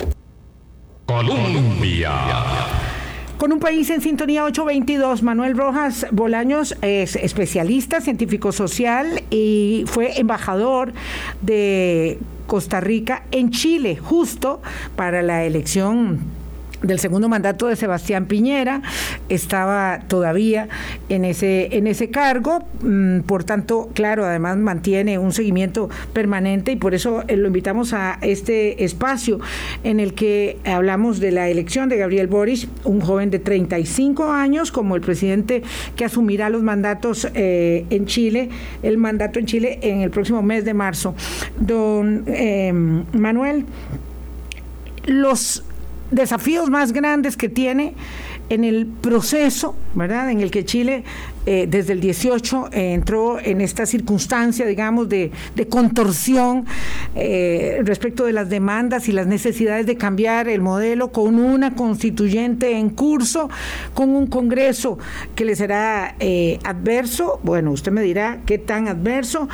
Colombia. 1.07 2.11
Con 3.39 3.51
un 3.51 3.59
país 3.59 3.89
en 3.89 3.99
sintonía 3.99 4.43
822, 4.43 5.23
Manuel 5.23 5.57
Rojas 5.57 6.05
Bolaños 6.11 6.77
es 6.83 7.15
especialista 7.15 7.99
científico 7.99 8.51
social 8.51 9.23
y 9.31 9.85
fue 9.87 10.19
embajador 10.19 10.93
de 11.41 12.19
Costa 12.45 12.79
Rica 12.79 13.23
en 13.31 13.49
Chile, 13.49 13.97
justo 13.97 14.61
para 14.95 15.23
la 15.23 15.43
elección 15.43 16.19
del 16.81 16.99
segundo 16.99 17.29
mandato 17.29 17.67
de 17.67 17.75
Sebastián 17.75 18.25
Piñera, 18.25 18.81
estaba 19.29 19.99
todavía 20.07 20.67
en 21.09 21.25
ese, 21.25 21.77
en 21.77 21.87
ese 21.87 22.09
cargo, 22.09 22.63
mm, 22.81 23.21
por 23.21 23.43
tanto, 23.43 23.89
claro, 23.93 24.25
además 24.25 24.57
mantiene 24.57 25.17
un 25.17 25.31
seguimiento 25.31 25.89
permanente 26.13 26.71
y 26.71 26.75
por 26.75 26.93
eso 26.93 27.23
eh, 27.27 27.37
lo 27.37 27.47
invitamos 27.47 27.93
a 27.93 28.17
este 28.21 28.83
espacio 28.83 29.39
en 29.83 29.99
el 29.99 30.13
que 30.13 30.57
hablamos 30.65 31.19
de 31.19 31.31
la 31.31 31.49
elección 31.49 31.89
de 31.89 31.97
Gabriel 31.97 32.27
Boris, 32.27 32.67
un 32.83 33.01
joven 33.01 33.29
de 33.29 33.39
35 33.39 34.31
años 34.31 34.71
como 34.71 34.95
el 34.95 35.01
presidente 35.01 35.63
que 35.95 36.05
asumirá 36.05 36.49
los 36.49 36.63
mandatos 36.63 37.27
eh, 37.33 37.85
en 37.89 38.05
Chile, 38.05 38.49
el 38.83 38.97
mandato 38.97 39.39
en 39.39 39.45
Chile 39.45 39.79
en 39.81 40.01
el 40.01 40.09
próximo 40.09 40.41
mes 40.41 40.65
de 40.65 40.73
marzo. 40.73 41.15
Don 41.59 42.23
eh, 42.27 42.71
Manuel, 42.73 43.65
los 45.05 45.63
desafíos 46.11 46.69
más 46.69 46.91
grandes 46.91 47.37
que 47.37 47.49
tiene 47.49 47.95
en 48.49 48.65
el 48.65 48.85
proceso, 48.85 49.75
¿verdad? 49.95 50.29
En 50.29 50.41
el 50.41 50.51
que 50.51 50.65
Chile 50.65 51.05
eh, 51.45 51.67
desde 51.69 51.93
el 51.93 52.01
18 52.01 52.69
eh, 52.71 52.93
entró 52.93 53.39
en 53.39 53.61
esta 53.61 53.85
circunstancia, 53.85 54.65
digamos, 54.67 55.07
de, 55.07 55.31
contorsión 55.69 56.65
eh, 57.15 57.79
respecto 57.83 58.25
de 58.25 58.33
las 58.33 58.49
demandas 58.49 59.07
y 59.07 59.13
las 59.13 59.25
necesidades 59.25 59.85
de 59.85 59.95
cambiar 59.95 60.49
el 60.49 60.59
modelo 60.59 61.13
con 61.13 61.39
una 61.39 61.75
constituyente 61.75 62.77
en 62.77 62.89
curso, 62.89 63.49
con 63.93 64.09
un 64.09 64.27
Congreso 64.27 64.99
que 65.33 65.45
le 65.45 65.55
será 65.55 66.15
adverso, 66.63 67.39
bueno, 67.43 67.71
usted 67.71 67.91
me 67.91 68.01
dirá 68.01 68.39
qué 68.45 68.57
tan 68.57 68.87
adverso, 68.87 69.47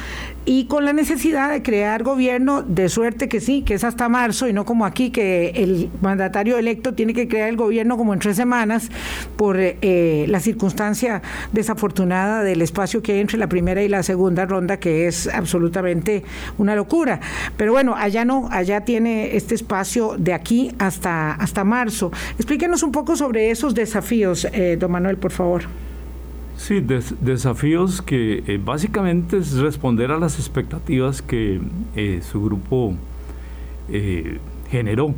y 0.48 0.64
con 0.66 0.86
la 0.86 0.94
necesidad 0.94 1.52
de 1.52 1.62
crear 1.62 2.04
gobierno 2.04 2.62
de 2.62 2.88
suerte 2.88 3.28
que 3.28 3.42
sí, 3.42 3.64
que 3.64 3.74
es 3.74 3.84
hasta 3.84 4.08
marzo 4.08 4.48
y 4.48 4.54
no 4.54 4.64
como 4.64 4.86
aquí 4.86 5.12
que 5.12 5.50
el 5.50 5.90
mandatario 6.02 6.58
electo 6.58 6.94
tiene 6.94 7.14
que 7.14 7.28
crear 7.28 7.50
el 7.50 7.58
gobierno 7.58 7.98
como 7.98 8.14
en 8.14 8.20
tres 8.20 8.38
semanas 8.38 8.90
por 9.36 9.58
la 9.58 10.40
circunstancia 10.40 11.22
de 11.52 11.60
esa 11.60 11.74
afortunada 11.74 12.44
del 12.44 12.62
espacio 12.62 13.04
que 13.04 13.12
hay 13.12 13.20
entre 13.20 13.38
la 13.38 13.48
primera 13.50 13.84
y 13.84 13.90
la 13.90 14.04
segunda 14.04 14.46
ronda, 14.46 14.80
que 14.80 15.08
es 15.08 15.28
absolutamente 15.28 16.24
una 16.58 16.78
locura. 16.78 17.20
Pero 17.58 17.74
bueno, 17.74 17.96
allá 17.98 18.24
no, 18.24 18.48
allá 18.50 18.86
tiene 18.86 19.36
este 19.36 19.54
espacio 19.54 20.16
de 20.18 20.34
aquí 20.34 20.72
hasta, 20.80 21.34
hasta 21.34 21.66
marzo. 21.66 22.10
Explíquenos 22.38 22.84
un 22.84 22.94
poco 22.94 23.18
sobre 23.18 23.52
esos 23.52 23.76
desafíos, 23.76 24.48
eh, 24.54 24.78
don 24.80 24.92
Manuel, 24.92 25.18
por 25.18 25.32
favor. 25.32 25.64
Sí, 26.58 26.84
desafíos 27.22 28.02
que 28.02 28.44
eh, 28.48 28.60
básicamente 28.64 29.38
es 29.38 29.54
responder 29.54 30.12
a 30.12 30.18
las 30.18 30.40
expectativas 30.40 31.22
que 31.22 31.62
eh, 31.96 32.22
su 32.22 32.44
grupo 32.44 32.96
generó. 34.70 35.16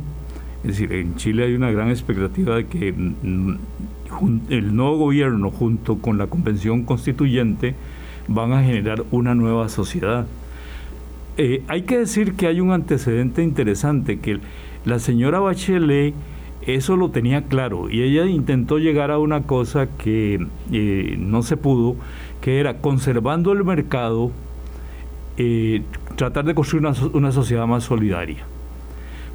Es 0.62 0.78
decir, 0.78 0.92
en 0.92 1.16
Chile 1.16 1.44
hay 1.44 1.54
una 1.54 1.72
gran 1.72 1.88
expectativa 1.88 2.54
de 2.54 2.66
que 2.66 2.92
mm, 2.92 3.58
el 4.48 4.76
nuevo 4.76 4.98
gobierno 4.98 5.50
junto 5.50 5.98
con 5.98 6.18
la 6.18 6.26
convención 6.26 6.84
constituyente 6.84 7.74
van 8.28 8.52
a 8.52 8.62
generar 8.62 9.04
una 9.10 9.34
nueva 9.34 9.68
sociedad. 9.68 10.26
Eh, 11.36 11.62
hay 11.68 11.82
que 11.82 11.98
decir 11.98 12.34
que 12.34 12.46
hay 12.46 12.60
un 12.60 12.70
antecedente 12.72 13.42
interesante, 13.42 14.18
que 14.18 14.40
la 14.84 14.98
señora 14.98 15.40
Bachelet 15.40 16.14
eso 16.62 16.96
lo 16.96 17.10
tenía 17.10 17.42
claro 17.42 17.88
y 17.90 18.02
ella 18.02 18.26
intentó 18.26 18.78
llegar 18.78 19.10
a 19.10 19.18
una 19.18 19.42
cosa 19.42 19.88
que 19.96 20.46
eh, 20.72 21.16
no 21.18 21.42
se 21.42 21.56
pudo, 21.56 21.96
que 22.40 22.60
era 22.60 22.78
conservando 22.78 23.52
el 23.52 23.64
mercado, 23.64 24.30
eh, 25.36 25.82
tratar 26.16 26.44
de 26.44 26.54
construir 26.54 26.86
una, 26.86 26.96
una, 27.12 27.32
sociedad 27.32 27.66
más 27.66 27.84
solidaria. 27.84 28.44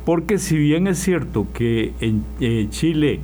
Porque 0.06 0.38
si 0.38 0.58
bien 0.58 0.88
es 0.88 1.00
cierto 1.00 1.48
que 1.54 1.94
en 2.00 2.70
Chile 2.70 3.22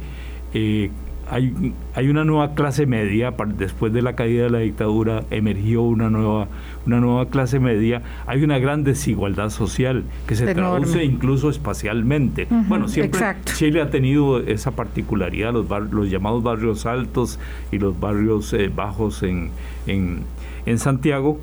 hay, 1.32 1.74
hay 1.96 2.10
una 2.10 2.26
nueva 2.26 2.54
clase 2.56 2.86
media, 2.86 3.34
después 3.56 3.94
de 3.94 4.02
la 4.02 4.16
caída 4.16 4.44
de 4.44 4.50
la 4.50 4.60
dictadura 4.60 5.24
emergió 5.32 5.82
una 5.82 6.10
nueva, 6.10 6.50
una 6.86 7.00
nueva 7.00 7.30
clase 7.30 7.60
media, 7.60 8.02
hay 8.28 8.44
una 8.44 8.60
gran 8.60 8.84
desigualdad 8.84 9.50
social 9.50 10.04
que 10.28 10.36
se 10.36 10.54
traduce 10.54 11.06
incluso 11.06 11.50
espacialmente. 11.50 12.48
bueno, 12.68 12.90
siempre 12.90 13.22
Chile 13.46 13.82
ha 13.82 13.90
tenido 13.90 14.42
esa 14.42 14.72
particularidad, 14.72 15.54
los, 15.54 15.68
los 15.92 16.10
llamados 16.10 16.44
barrios 16.44 16.86
altos 16.86 17.40
y 17.72 17.80
los 17.80 17.98
barrios 17.98 18.52
eh, 18.52 18.70
bajos 18.74 19.24
en, 19.24 19.52
en, 19.88 20.24
en 20.66 20.80
Santiago. 20.80 21.40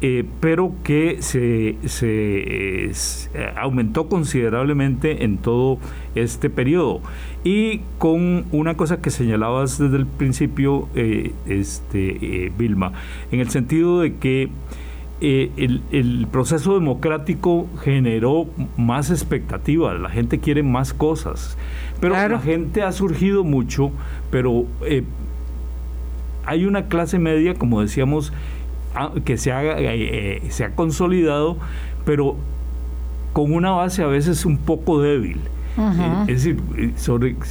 Eh, 0.00 0.24
pero 0.38 0.74
que 0.84 1.22
se, 1.22 1.76
se, 1.86 2.92
aumentó 3.56 4.08
considerablemente 4.08 5.24
en 5.24 5.38
todo 5.38 5.78
este 6.14 6.50
periodo. 6.50 7.00
Y 7.42 7.80
con 7.98 8.44
una 8.52 8.76
cosa 8.76 9.00
que 9.00 9.10
señalabas 9.10 9.76
desde 9.78 9.96
el 9.96 10.06
principio, 10.06 10.88
eh, 10.94 11.32
este, 11.46 12.46
eh, 12.46 12.52
Vilma, 12.56 12.92
en 13.32 13.40
el 13.40 13.50
sentido 13.50 14.00
de 14.00 14.14
que 14.14 14.50
el, 15.20 15.82
el, 15.90 16.28
proceso 16.30 16.74
democrático 16.74 17.66
generó 17.82 18.46
más 18.76 19.10
expectativas, 19.10 19.98
la 19.98 20.10
gente 20.10 20.38
quiere 20.38 20.62
más 20.62 20.94
cosas, 20.94 21.58
pero 22.00 22.14
la 22.14 22.38
gente 22.38 22.82
ha 22.82 22.92
surgido 22.92 23.42
mucho, 23.42 23.90
pero 24.30 24.66
hay 26.46 26.66
una 26.66 26.86
clase 26.86 27.18
media, 27.18 27.54
como 27.54 27.80
decíamos, 27.80 28.32
que 29.24 29.36
se, 29.36 29.52
ha, 29.52 29.62
eh, 29.78 30.42
se 30.50 30.64
ha 30.64 30.70
consolidado, 30.70 31.56
pero 32.04 32.36
con 33.32 33.52
una 33.52 33.70
base 33.70 34.02
a 34.02 34.06
veces 34.06 34.44
un 34.44 34.58
poco 34.58 35.00
débil. 35.00 35.40
Eh, 35.78 36.24
es 36.26 36.44
decir, 36.44 36.60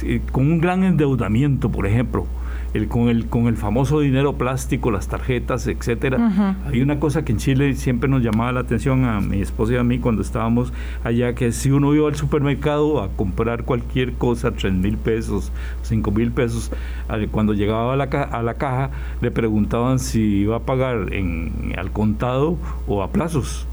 eh, 0.02 0.20
con 0.32 0.50
un 0.50 0.60
gran 0.60 0.84
endeudamiento, 0.84 1.70
por 1.70 1.86
ejemplo 1.86 2.26
el, 2.74 2.88
con, 2.88 3.08
el, 3.08 3.26
con 3.26 3.46
el 3.46 3.56
famoso 3.56 4.00
dinero 4.00 4.34
plástico, 4.34 4.90
las 4.90 5.08
tarjetas, 5.08 5.66
etcétera. 5.66 6.56
Hay 6.66 6.80
una 6.80 6.98
cosa 6.98 7.24
que 7.24 7.32
en 7.32 7.38
Chile 7.38 7.74
siempre 7.74 8.08
nos 8.08 8.22
llamaba 8.22 8.52
la 8.52 8.60
atención 8.60 9.04
a 9.04 9.20
mi 9.20 9.40
esposa 9.40 9.74
y 9.74 9.76
a 9.76 9.84
mí 9.84 9.98
cuando 9.98 10.22
estábamos 10.22 10.72
allá, 11.04 11.34
que 11.34 11.52
si 11.52 11.70
uno 11.70 11.94
iba 11.94 12.08
al 12.08 12.16
supermercado 12.16 13.02
a 13.02 13.08
comprar 13.10 13.64
cualquier 13.64 14.14
cosa, 14.14 14.50
tres 14.52 14.72
mil 14.72 14.96
pesos, 14.96 15.52
cinco 15.82 16.10
mil 16.10 16.32
pesos, 16.32 16.70
cuando 17.30 17.54
llegaba 17.54 17.94
a 17.94 17.96
la, 17.96 18.04
a 18.04 18.42
la 18.42 18.54
caja 18.54 18.90
le 19.20 19.30
preguntaban 19.30 19.98
si 19.98 20.20
iba 20.20 20.56
a 20.56 20.60
pagar 20.60 21.12
en, 21.12 21.74
al 21.76 21.92
contado 21.92 22.58
o 22.86 23.02
a 23.02 23.10
plazos. 23.12 23.67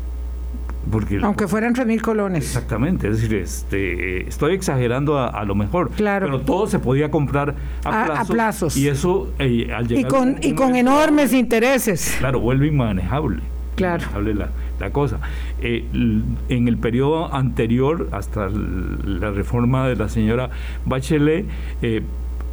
Aunque 1.24 1.48
fueran 1.48 1.74
tres 1.74 1.88
mil 1.88 2.02
colones. 2.02 2.44
Exactamente, 2.46 3.08
es 3.08 3.22
decir, 3.22 3.38
este, 3.38 4.28
estoy 4.28 4.54
exagerando 4.54 5.20
a, 5.20 5.44
lo 5.44 5.56
mejor. 5.56 5.92
Claro. 5.92 6.28
Pero 6.28 6.42
todo 6.42 6.68
se 6.68 6.80
podía 6.80 7.12
comprar 7.12 7.56
a, 7.84 8.24
plazos, 8.26 8.78
Y 8.78 8.88
eso, 8.88 9.32
eh, 9.40 9.72
al 9.74 9.88
llegar. 9.88 10.06
Y 10.06 10.08
con, 10.08 10.36
y 10.42 10.54
con 10.54 10.76
enormes 10.76 11.34
intereses. 11.34 12.16
Claro, 12.20 12.40
vuelve 12.40 12.68
inmanejable. 12.68 13.42
Claro. 13.76 14.06
la, 14.22 14.50
la 14.80 14.90
cosa. 14.92 15.20
Eh, 15.62 15.86
en 16.50 16.68
el 16.68 16.78
periodo 16.78 17.34
anterior, 17.34 18.10
hasta 18.12 18.48
la 18.50 19.32
reforma 19.32 19.88
de 19.88 19.96
la 19.96 20.10
señora 20.10 20.50
Bachelet, 20.86 21.46
eh, 21.82 22.02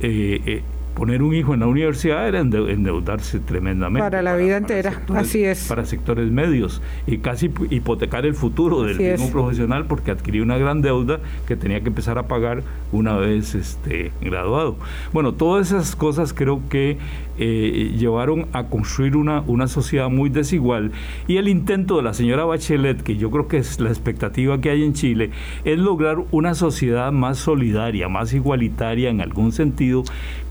eh 0.00 0.62
poner 0.94 1.22
un 1.22 1.34
hijo 1.34 1.54
en 1.54 1.60
la 1.60 1.66
universidad 1.66 2.26
era 2.28 2.40
endeudarse 2.40 3.40
tremendamente. 3.40 4.00
Para 4.00 4.22
la 4.22 4.36
vida 4.36 4.56
entera, 4.56 5.02
así 5.14 5.44
es. 5.44 5.66
Para 5.68 5.84
sectores 5.84 6.30
medios 6.30 6.82
y 7.06 7.18
casi 7.18 7.50
hipotecar 7.70 8.26
el 8.26 8.34
futuro 8.34 8.82
del 8.82 8.98
mismo 8.98 9.30
profesional 9.30 9.86
porque 9.86 10.10
adquirió 10.10 10.42
una 10.42 10.58
gran 10.58 10.82
deuda 10.82 11.20
que 11.46 11.56
tenía 11.56 11.80
que 11.80 11.88
empezar 11.88 12.18
a 12.18 12.24
pagar 12.28 12.62
una 12.92 13.16
vez 13.16 13.54
este, 13.54 14.12
graduado. 14.20 14.76
Bueno, 15.12 15.32
todas 15.34 15.68
esas 15.68 15.96
cosas 15.96 16.32
creo 16.32 16.62
que 16.68 16.98
eh, 17.44 17.92
llevaron 17.98 18.46
a 18.52 18.64
construir 18.64 19.16
una, 19.16 19.40
una 19.40 19.66
sociedad 19.66 20.08
muy 20.08 20.30
desigual 20.30 20.92
y 21.26 21.38
el 21.38 21.48
intento 21.48 21.96
de 21.96 22.02
la 22.04 22.14
señora 22.14 22.44
Bachelet, 22.44 23.02
que 23.02 23.16
yo 23.16 23.30
creo 23.30 23.48
que 23.48 23.56
es 23.56 23.80
la 23.80 23.88
expectativa 23.88 24.60
que 24.60 24.70
hay 24.70 24.84
en 24.84 24.92
Chile, 24.92 25.30
es 25.64 25.78
lograr 25.78 26.18
una 26.30 26.54
sociedad 26.54 27.10
más 27.10 27.38
solidaria, 27.38 28.08
más 28.08 28.32
igualitaria 28.32 29.10
en 29.10 29.20
algún 29.20 29.50
sentido, 29.50 30.04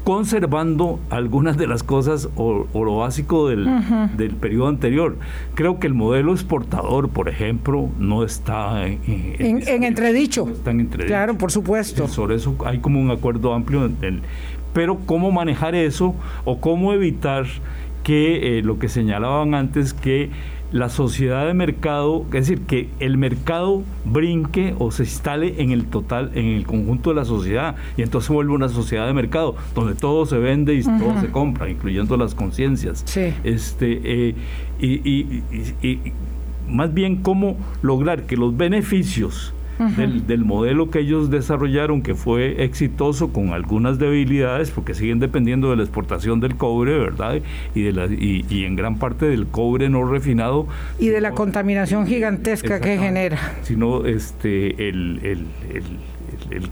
conservando 0.03 0.99
algunas 1.09 1.57
de 1.57 1.67
las 1.67 1.83
cosas 1.83 2.29
o, 2.35 2.67
lo 2.73 2.97
básico 2.97 3.47
del, 3.47 3.69
del, 4.17 4.31
periodo 4.31 4.67
anterior. 4.67 5.17
Creo 5.53 5.79
que 5.79 5.87
el 5.87 5.93
modelo 5.93 6.33
exportador, 6.33 7.09
por 7.09 7.29
ejemplo, 7.29 7.89
no 7.99 8.23
está 8.23 8.87
en, 8.87 8.99
en, 9.37 9.83
entredicho. 9.83 10.47
Claro, 11.07 11.37
por 11.37 11.51
supuesto. 11.51 12.07
Sobre 12.07 12.35
eso 12.35 12.55
hay 12.65 12.79
como 12.79 12.99
un 12.99 13.11
acuerdo 13.11 13.53
amplio. 13.53 13.89
Pero 14.73 14.99
cómo 15.05 15.31
manejar 15.31 15.75
eso 15.75 16.15
o 16.45 16.59
cómo 16.59 16.93
evitar 16.93 17.45
que 18.03 18.57
eh, 18.57 18.61
lo 18.63 18.79
que 18.79 18.89
señalaban 18.89 19.53
antes, 19.53 19.93
que 19.93 20.29
la 20.71 20.87
sociedad 20.87 21.45
de 21.45 21.53
mercado, 21.53 22.23
es 22.27 22.47
decir, 22.47 22.61
que 22.61 22.89
el 22.99 23.17
mercado 23.17 23.83
brinque 24.05 24.73
o 24.79 24.91
se 24.91 25.03
instale 25.03 25.61
en 25.61 25.71
el 25.71 25.85
total, 25.85 26.31
en 26.33 26.45
el 26.45 26.65
conjunto 26.65 27.09
de 27.09 27.17
la 27.17 27.25
sociedad, 27.25 27.75
y 27.97 28.03
entonces 28.03 28.29
vuelve 28.29 28.53
una 28.53 28.69
sociedad 28.69 29.05
de 29.05 29.13
mercado, 29.13 29.55
donde 29.75 29.95
todo 29.95 30.25
se 30.25 30.37
vende 30.37 30.73
y 30.75 30.83
todo 30.83 31.19
se 31.19 31.27
compra, 31.27 31.69
incluyendo 31.69 32.15
las 32.15 32.35
conciencias. 32.35 33.03
Este, 33.43 34.01
eh, 34.03 34.35
y, 34.79 35.09
y, 35.09 36.13
más 36.69 36.93
bien 36.93 37.17
cómo 37.17 37.57
lograr 37.81 38.23
que 38.23 38.37
los 38.37 38.55
beneficios 38.55 39.53
del, 39.97 40.45
modelo 40.45 40.89
que 40.89 40.99
ellos 40.99 41.29
desarrollaron, 41.29 42.01
que 42.01 42.15
fue 42.15 42.63
exitoso 42.63 43.31
con 43.31 43.49
algunas 43.49 43.99
debilidades, 43.99 44.71
porque 44.71 44.93
siguen 44.93 45.19
dependiendo 45.19 45.69
de 45.69 45.77
la 45.77 45.83
exportación 45.83 46.39
del 46.39 46.55
cobre, 46.55 46.97
¿verdad? 46.97 47.41
Y, 47.75 47.81
de 47.83 47.93
la, 47.93 48.05
y, 48.05 48.45
en 48.65 48.75
gran 48.75 48.97
parte 48.97 49.25
del 49.25 49.47
cobre 49.47 49.89
no 49.89 50.03
refinado. 50.05 50.67
Y 50.99 51.09
de 51.09 51.21
la 51.21 51.31
contaminación 51.31 52.07
gigantesca 52.07 52.79
que 52.79 52.97
genera. 52.97 53.37
Sino 53.63 54.05
este, 54.05 54.89
el 54.89 55.19
el 55.23 55.83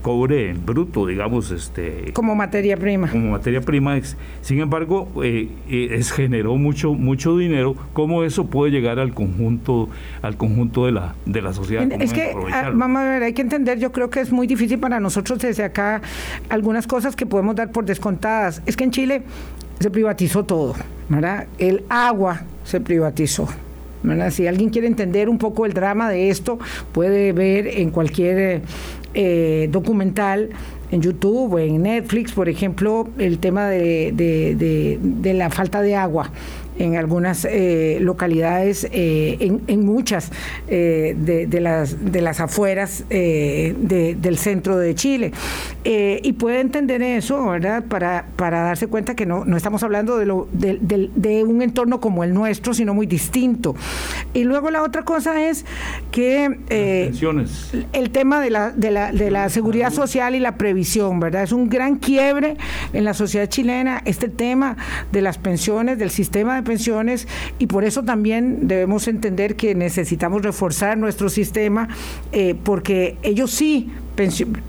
cobre 0.00 0.50
en 0.50 0.64
bruto, 0.64 1.06
digamos, 1.06 1.50
este 1.50 2.12
como 2.12 2.34
materia 2.34 2.76
prima. 2.76 3.08
Como 3.10 3.30
materia 3.30 3.60
prima. 3.60 3.98
Sin 4.42 4.60
embargo, 4.60 5.08
eh, 5.22 5.48
eh, 5.68 5.88
es, 5.92 6.12
generó 6.12 6.56
mucho 6.56 6.94
mucho 6.94 7.36
dinero. 7.36 7.76
¿Cómo 7.92 8.24
eso 8.24 8.46
puede 8.46 8.72
llegar 8.72 8.98
al 8.98 9.14
conjunto 9.14 9.88
al 10.22 10.36
conjunto 10.36 10.86
de 10.86 10.92
la 10.92 11.14
de 11.26 11.42
la 11.42 11.52
sociedad? 11.52 11.90
Es 12.00 12.12
que 12.12 12.34
ah, 12.52 12.70
vamos 12.74 13.02
a 13.02 13.04
ver, 13.04 13.22
hay 13.22 13.32
que 13.32 13.42
entender. 13.42 13.78
Yo 13.78 13.92
creo 13.92 14.10
que 14.10 14.20
es 14.20 14.32
muy 14.32 14.46
difícil 14.46 14.78
para 14.78 15.00
nosotros 15.00 15.38
desde 15.38 15.64
acá 15.64 16.02
algunas 16.48 16.86
cosas 16.86 17.16
que 17.16 17.26
podemos 17.26 17.56
dar 17.56 17.72
por 17.72 17.84
descontadas. 17.84 18.62
Es 18.66 18.76
que 18.76 18.84
en 18.84 18.90
Chile 18.90 19.22
se 19.78 19.90
privatizó 19.90 20.44
todo, 20.44 20.74
¿verdad? 21.08 21.46
El 21.58 21.84
agua 21.88 22.42
se 22.64 22.80
privatizó. 22.80 23.48
Si 24.30 24.46
alguien 24.46 24.70
quiere 24.70 24.86
entender 24.86 25.28
un 25.28 25.36
poco 25.36 25.66
el 25.66 25.74
drama 25.74 26.08
de 26.08 26.30
esto, 26.30 26.58
puede 26.92 27.32
ver 27.32 27.66
en 27.66 27.90
cualquier 27.90 28.62
eh, 29.14 29.68
documental 29.70 30.50
en 30.90 31.02
YouTube 31.02 31.54
o 31.54 31.58
en 31.58 31.82
Netflix, 31.82 32.32
por 32.32 32.48
ejemplo, 32.48 33.08
el 33.18 33.38
tema 33.38 33.68
de, 33.68 34.12
de 34.12 35.34
la 35.34 35.50
falta 35.50 35.82
de 35.82 35.94
agua 35.94 36.30
en 36.80 36.96
algunas 36.96 37.44
eh, 37.44 37.98
localidades, 38.00 38.88
eh, 38.90 39.36
en, 39.66 39.84
muchas 39.84 40.30
eh, 40.66 41.14
de, 41.16 41.60
las, 41.60 42.12
de 42.12 42.22
las 42.22 42.40
afueras 42.40 43.04
del 43.08 44.38
centro 44.38 44.78
de 44.78 44.94
Chile. 44.94 45.32
y 45.84 46.32
puede 46.32 46.60
entender 46.60 47.02
eso, 47.02 47.46
¿verdad? 47.46 47.84
Para, 47.84 48.26
para 48.36 48.62
darse 48.62 48.86
cuenta 48.86 49.14
que 49.14 49.26
no, 49.26 49.44
no 49.44 49.56
estamos 49.56 49.82
hablando 49.82 50.16
de, 50.16 50.26
lo, 50.26 50.48
de, 50.52 51.44
un 51.44 51.60
entorno 51.62 52.00
como 52.00 52.24
el 52.24 52.32
nuestro, 52.32 52.72
sino 52.72 52.94
muy 52.94 53.06
distinto. 53.06 53.74
Y 54.32 54.44
luego 54.44 54.70
la 54.70 54.82
otra 54.82 55.02
cosa 55.02 55.48
es 55.48 55.66
que 56.10 56.58
el 57.92 58.10
tema 58.10 58.40
de 58.40 58.50
la, 58.50 58.70
de, 58.70 58.90
la, 58.90 59.12
de 59.12 59.30
la 59.30 59.48
seguridad 59.50 59.92
social 59.92 60.34
y 60.34 60.40
la 60.40 60.56
previsión, 60.56 61.20
¿verdad? 61.20 61.42
Es 61.42 61.52
un 61.52 61.68
gran 61.68 61.96
quiebre 61.96 62.56
en 62.94 63.04
la 63.04 63.12
sociedad 63.12 63.48
chilena 63.48 64.00
este 64.06 64.28
tema 64.28 64.76
de 65.12 65.20
las 65.20 65.36
pensiones, 65.36 65.98
del 65.98 66.10
sistema 66.10 66.56
de 66.56 66.69
y 67.58 67.66
por 67.66 67.84
eso 67.84 68.02
también 68.02 68.68
debemos 68.68 69.08
entender 69.08 69.56
que 69.56 69.74
necesitamos 69.74 70.42
reforzar 70.42 70.96
nuestro 70.98 71.28
sistema 71.28 71.88
eh, 72.32 72.54
porque 72.62 73.16
ellos 73.22 73.50
sí 73.50 73.90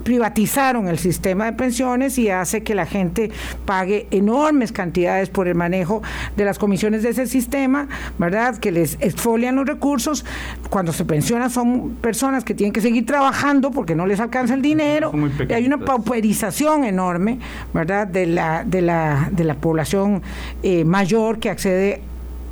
privatizaron 0.02 0.88
el 0.88 0.98
sistema 0.98 1.46
de 1.46 1.52
pensiones 1.52 2.18
y 2.18 2.30
hace 2.30 2.62
que 2.62 2.74
la 2.74 2.86
gente 2.86 3.30
pague 3.64 4.06
enormes 4.10 4.72
cantidades 4.72 5.28
por 5.28 5.48
el 5.48 5.54
manejo 5.54 6.02
de 6.36 6.44
las 6.44 6.58
comisiones 6.58 7.02
de 7.02 7.10
ese 7.10 7.26
sistema, 7.26 7.88
¿verdad? 8.18 8.58
Que 8.58 8.70
les 8.72 8.96
exfolian 9.00 9.56
los 9.56 9.66
recursos. 9.66 10.24
Cuando 10.70 10.92
se 10.92 11.04
pensionan 11.04 11.50
son 11.50 11.96
personas 12.00 12.44
que 12.44 12.54
tienen 12.54 12.72
que 12.72 12.80
seguir 12.80 13.06
trabajando 13.06 13.70
porque 13.70 13.94
no 13.94 14.06
les 14.06 14.20
alcanza 14.20 14.54
el 14.54 14.62
dinero. 14.62 15.12
Y 15.48 15.52
hay 15.52 15.66
una 15.66 15.78
pauperización 15.78 16.84
enorme, 16.84 17.38
¿verdad? 17.72 18.06
De 18.06 18.26
la, 18.26 18.64
de 18.64 18.82
la, 18.82 19.28
de 19.30 19.44
la 19.44 19.54
población 19.54 20.22
eh, 20.62 20.84
mayor 20.84 21.38
que 21.38 21.50
accede 21.50 22.02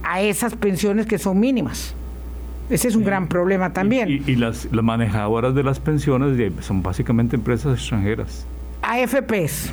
a 0.02 0.20
esas 0.20 0.54
pensiones 0.56 1.06
que 1.06 1.18
son 1.18 1.38
mínimas. 1.38 1.94
Ese 2.70 2.88
es 2.88 2.96
un 2.96 3.04
gran 3.04 3.26
problema 3.26 3.72
también. 3.72 4.22
Y, 4.26 4.36
las, 4.36 4.68
manejadoras 4.72 5.54
de 5.54 5.62
las 5.62 5.80
pensiones 5.80 6.38
son 6.60 6.82
básicamente 6.82 7.36
empresas 7.36 7.78
extranjeras. 7.78 8.46
AFPs. 8.82 9.72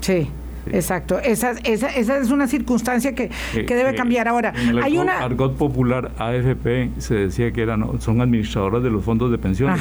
Sí. 0.00 0.28
Exacto, 0.66 1.18
esa, 1.18 1.52
esa, 1.64 1.88
esa, 1.88 2.18
es 2.18 2.30
una 2.30 2.46
circunstancia 2.46 3.14
que, 3.14 3.30
que 3.52 3.74
debe 3.74 3.94
cambiar 3.94 4.28
ahora. 4.28 4.52
En 4.54 4.68
el 4.68 4.82
Hay 4.82 4.98
una 4.98 5.18
argot 5.18 5.56
popular 5.56 6.12
AFP 6.18 6.90
se 6.98 7.14
decía 7.14 7.50
que 7.50 7.62
eran 7.62 8.00
son 8.00 8.20
administradoras 8.20 8.82
de 8.82 8.90
los 8.90 9.02
fondos 9.02 9.30
de 9.30 9.38
pensiones, 9.38 9.80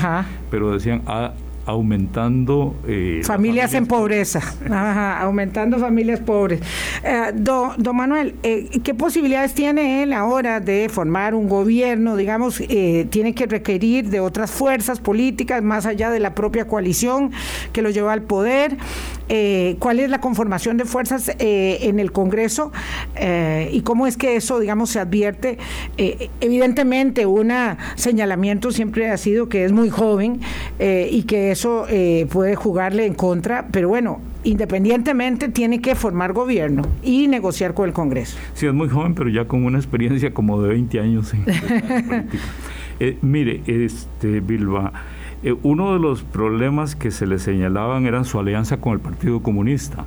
pero 0.50 0.72
decían 0.72 1.02
a, 1.06 1.34
aumentando... 1.70 2.76
Eh, 2.88 3.22
familias, 3.24 3.74
en 3.74 3.86
pobreza, 3.86 4.42
aumentando 5.22 5.78
familias 5.80 6.20
pobres. 6.20 6.62
Eh, 7.04 7.32
don, 7.34 7.76
Manuel, 7.96 8.36
eh, 8.44 8.70
¿qué 8.84 8.94
posibilidades 8.94 9.54
tiene 9.54 10.04
él 10.04 10.14
ahora 10.14 10.60
de 10.60 10.90
formar 10.90 11.34
un 11.36 11.48
gobierno? 11.48 12.16
Digamos, 12.16 12.62
eh, 12.62 13.08
tiene 13.10 13.34
que 13.34 13.46
requerir 13.46 14.10
de 14.10 14.20
otras 14.20 14.52
fuerzas 14.52 15.00
políticas 15.00 15.64
más 15.64 15.86
allá 15.86 16.10
de 16.10 16.20
la 16.20 16.36
propia 16.36 16.66
coalición 16.66 17.32
que 17.74 17.82
lo 17.82 17.90
lleva 17.90 18.14
al 18.14 18.22
poder. 18.24 18.78
¿Cuál 19.78 20.00
es 20.00 20.10
la 20.10 20.20
conformación 20.20 20.78
de 20.78 20.86
fuerzas 20.86 21.32
en 21.38 22.00
el 22.00 22.12
Congreso 22.12 22.72
y 23.72 23.82
cómo 23.82 24.08
es 24.08 24.18
que 24.18 24.36
eso, 24.36 24.60
digamos, 24.60 24.90
se 24.90 25.00
advierte? 25.00 25.58
evidentemente, 26.42 27.26
un 27.28 27.52
señalamiento 27.96 28.72
siempre 28.72 29.12
ha 29.12 29.18
sido 29.18 29.50
que 29.50 29.66
es 29.66 29.72
muy 29.72 29.90
joven 29.90 30.42
y 30.80 31.24
que 31.24 31.52
es 31.52 31.60
eso 31.60 31.86
eh, 31.90 32.26
puede 32.32 32.56
jugarle 32.56 33.06
en 33.06 33.16
contra, 33.16 33.68
pero 33.70 33.90
bueno, 33.90 34.22
independientemente 34.46 35.50
tiene 35.50 35.82
que 35.82 35.94
formar 35.94 36.32
gobierno 36.32 36.84
y 37.04 37.28
negociar 37.28 37.74
con 37.74 37.86
el 37.86 37.94
Congreso. 37.94 38.38
Sí, 38.54 38.66
es 38.66 38.74
muy 38.74 38.88
joven, 38.88 39.14
pero 39.14 39.30
ya 39.30 39.46
con 39.46 39.66
una 39.66 39.78
experiencia 39.78 40.34
como 40.34 40.62
de 40.62 40.70
20 40.70 41.00
años 41.02 41.34
en 41.34 41.44
política. 41.44 42.26
Eh, 43.02 43.18
mire, 43.22 43.62
este 43.66 44.40
Bilba, 44.40 44.94
eh, 45.44 45.56
uno 45.64 45.94
de 45.94 46.00
los 46.00 46.24
problemas 46.24 46.96
que 46.96 47.12
se 47.12 47.28
le 47.28 47.40
señalaban 47.40 48.06
eran 48.06 48.26
su 48.26 48.40
alianza 48.40 48.78
con 48.78 48.94
el 48.94 49.00
Partido 49.00 49.42
Comunista 49.42 50.06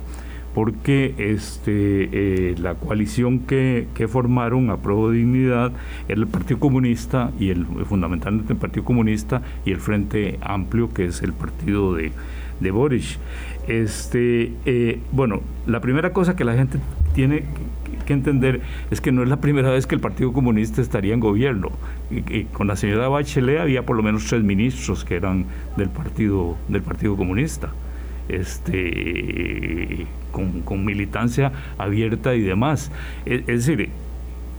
porque 0.53 1.15
este, 1.17 2.09
eh, 2.11 2.55
la 2.59 2.75
coalición 2.75 3.39
que, 3.39 3.87
formaron 4.07 4.69
a 4.69 4.77
Pro 4.77 5.09
Dignidad 5.09 5.71
era 6.07 6.19
el 6.19 6.27
Partido 6.27 6.59
Comunista 6.59 7.31
y 7.39 7.49
el 7.49 7.65
fundamentalmente 7.65 8.53
el 8.53 8.59
Partido 8.59 8.83
Comunista 8.83 9.41
y 9.65 9.71
el 9.71 9.79
Frente 9.79 10.37
Amplio 10.41 10.93
que 10.93 11.05
es 11.05 11.21
el 11.21 11.33
partido 11.33 11.93
de, 11.95 12.11
de 12.59 12.71
Boris. 12.71 13.17
Este, 13.67 14.51
eh, 14.65 14.99
bueno, 15.11 15.41
la 15.65 15.79
primera 15.79 16.13
cosa 16.13 16.35
que 16.35 16.43
la 16.43 16.53
gente 16.53 16.79
tiene 17.15 17.45
que 18.03 18.13
entender 18.13 18.61
es 18.91 19.01
que 19.01 19.11
no 19.11 19.23
es 19.23 19.29
la 19.29 19.41
primera 19.41 19.69
vez 19.71 19.87
que 19.87 19.95
el 19.95 20.01
Partido 20.01 20.33
Comunista 20.33 20.81
estaría 20.81 21.13
en 21.13 21.19
gobierno. 21.19 21.71
Y, 22.11 22.43
con 22.45 22.67
la 22.67 22.75
señora 22.75 23.07
Bachelet 23.07 23.59
había 23.59 23.85
por 23.85 23.95
lo 23.95 24.03
menos 24.03 24.25
tres 24.25 24.43
ministros 24.43 25.03
que 25.03 25.15
eran 25.15 25.45
del 25.77 25.89
Partido, 25.89 26.57
del 26.67 26.81
partido 26.81 27.15
Comunista 27.15 27.71
este, 28.29 30.05
con, 30.31 30.85
militancia 30.85 31.51
abierta 31.77 32.35
y 32.35 32.41
demás. 32.41 32.91
Es, 33.25 33.45
decir, 33.45 33.89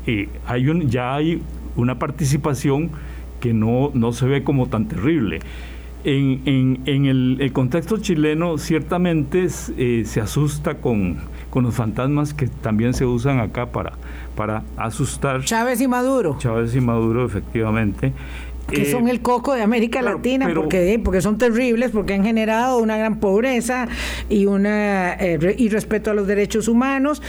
eh, 0.07 0.29
hay 0.47 0.67
ya 0.89 1.15
hay 1.15 1.43
una 1.77 1.99
participación 1.99 2.91
que 3.41 3.53
no, 3.53 3.91
no 3.95 4.13
se 4.13 4.27
ve 4.27 4.45
como 4.45 4.67
tan 4.69 4.87
terrible. 4.89 5.41
En, 6.05 6.43
en, 6.45 6.81
en 6.85 7.07
el, 7.07 7.51
contexto 7.53 7.97
chileno 7.99 8.59
ciertamente 8.59 9.47
eh, 9.79 10.03
se 10.05 10.21
asusta 10.21 10.75
con, 10.75 11.17
con 11.55 11.63
los 11.63 11.75
fantasmas 11.77 12.35
que 12.35 12.49
también 12.49 12.95
se 12.95 13.07
usan 13.07 13.39
acá 13.39 13.67
para, 13.67 13.93
para 14.35 14.65
asustar. 14.77 15.45
Chávez 15.45 15.81
y 15.81 15.87
Maduro. 15.87 16.37
Chávez 16.41 16.75
y 16.75 16.81
Maduro, 16.81 17.25
efectivamente 17.25 18.13
que 18.69 18.83
eh, 18.83 18.91
son 18.91 19.09
el 19.09 19.21
coco 19.21 19.55
de 19.55 19.63
América 19.63 20.01
Latina, 20.03 20.51
porque, 20.55 20.99
porque 21.05 21.21
son 21.21 21.39
terribles, 21.39 21.91
porque 21.91 22.15
han 22.15 22.25
generado 22.25 22.79
una 22.79 22.97
gran 22.97 23.21
pobreza 23.21 23.87
y 24.31 24.47
una 24.47 25.13
eh, 25.15 25.55
y 25.59 25.69
respeto 25.69 26.11
a 26.11 26.15
los 26.15 26.27
derechos 26.27 26.67
humanos 26.67 27.23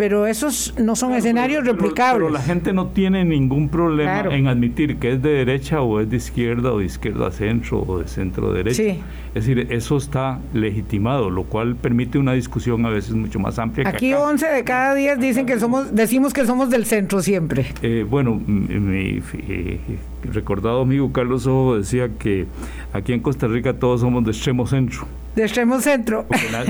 pero 0.00 0.26
esos 0.26 0.72
no 0.78 0.96
son 0.96 1.12
escenarios 1.12 1.62
replicables. 1.66 2.28
Pero, 2.28 2.30
la 2.30 2.40
gente 2.40 2.72
no 2.72 2.86
tiene 2.86 3.22
ningún 3.22 3.68
problema 3.68 4.34
en 4.34 4.46
admitir 4.46 4.96
que 4.96 5.12
es 5.12 5.22
de 5.22 5.28
derecha 5.28 5.82
o 5.82 6.00
es 6.00 6.08
de 6.08 6.16
izquierda 6.16 6.72
o 6.72 6.78
de 6.78 6.86
izquierda 6.86 7.26
a 7.26 7.30
centro 7.30 7.84
o 7.86 7.98
de 7.98 8.08
centro 8.08 8.50
derecha. 8.50 8.82
Es 8.82 9.46
decir, 9.46 9.66
eso 9.68 9.98
está 9.98 10.38
legitimado, 10.54 11.28
lo 11.28 11.44
cual 11.44 11.76
permite 11.76 12.16
una 12.16 12.32
discusión 12.32 12.86
a 12.86 12.88
veces 12.88 13.12
mucho 13.12 13.38
más 13.40 13.58
amplia. 13.58 13.86
Aquí 13.86 14.14
11 14.14 14.46
de 14.46 14.64
cada 14.64 14.94
10 14.94 15.20
dicen 15.20 15.44
que 15.44 15.60
somos, 15.60 15.94
decimos 15.94 16.32
que 16.32 16.46
somos 16.46 16.70
del 16.70 16.86
centro 16.86 17.20
siempre. 17.20 17.66
Eh, 17.82 18.06
bueno, 18.08 18.40
mi, 18.46 19.20
eh, 19.48 19.80
recordado 20.22 20.82
amigo 20.82 21.12
Carlos 21.12 21.46
Ojo 21.46 21.76
decía 21.76 22.08
que 22.18 22.46
aquí 22.92 23.12
en 23.12 23.20
Costa 23.20 23.46
Rica 23.46 23.74
todos 23.74 24.00
somos 24.00 24.24
de 24.24 24.30
extremo 24.30 24.66
centro 24.66 25.06
de 25.34 25.44
extremo 25.44 25.80
centro. 25.80 26.26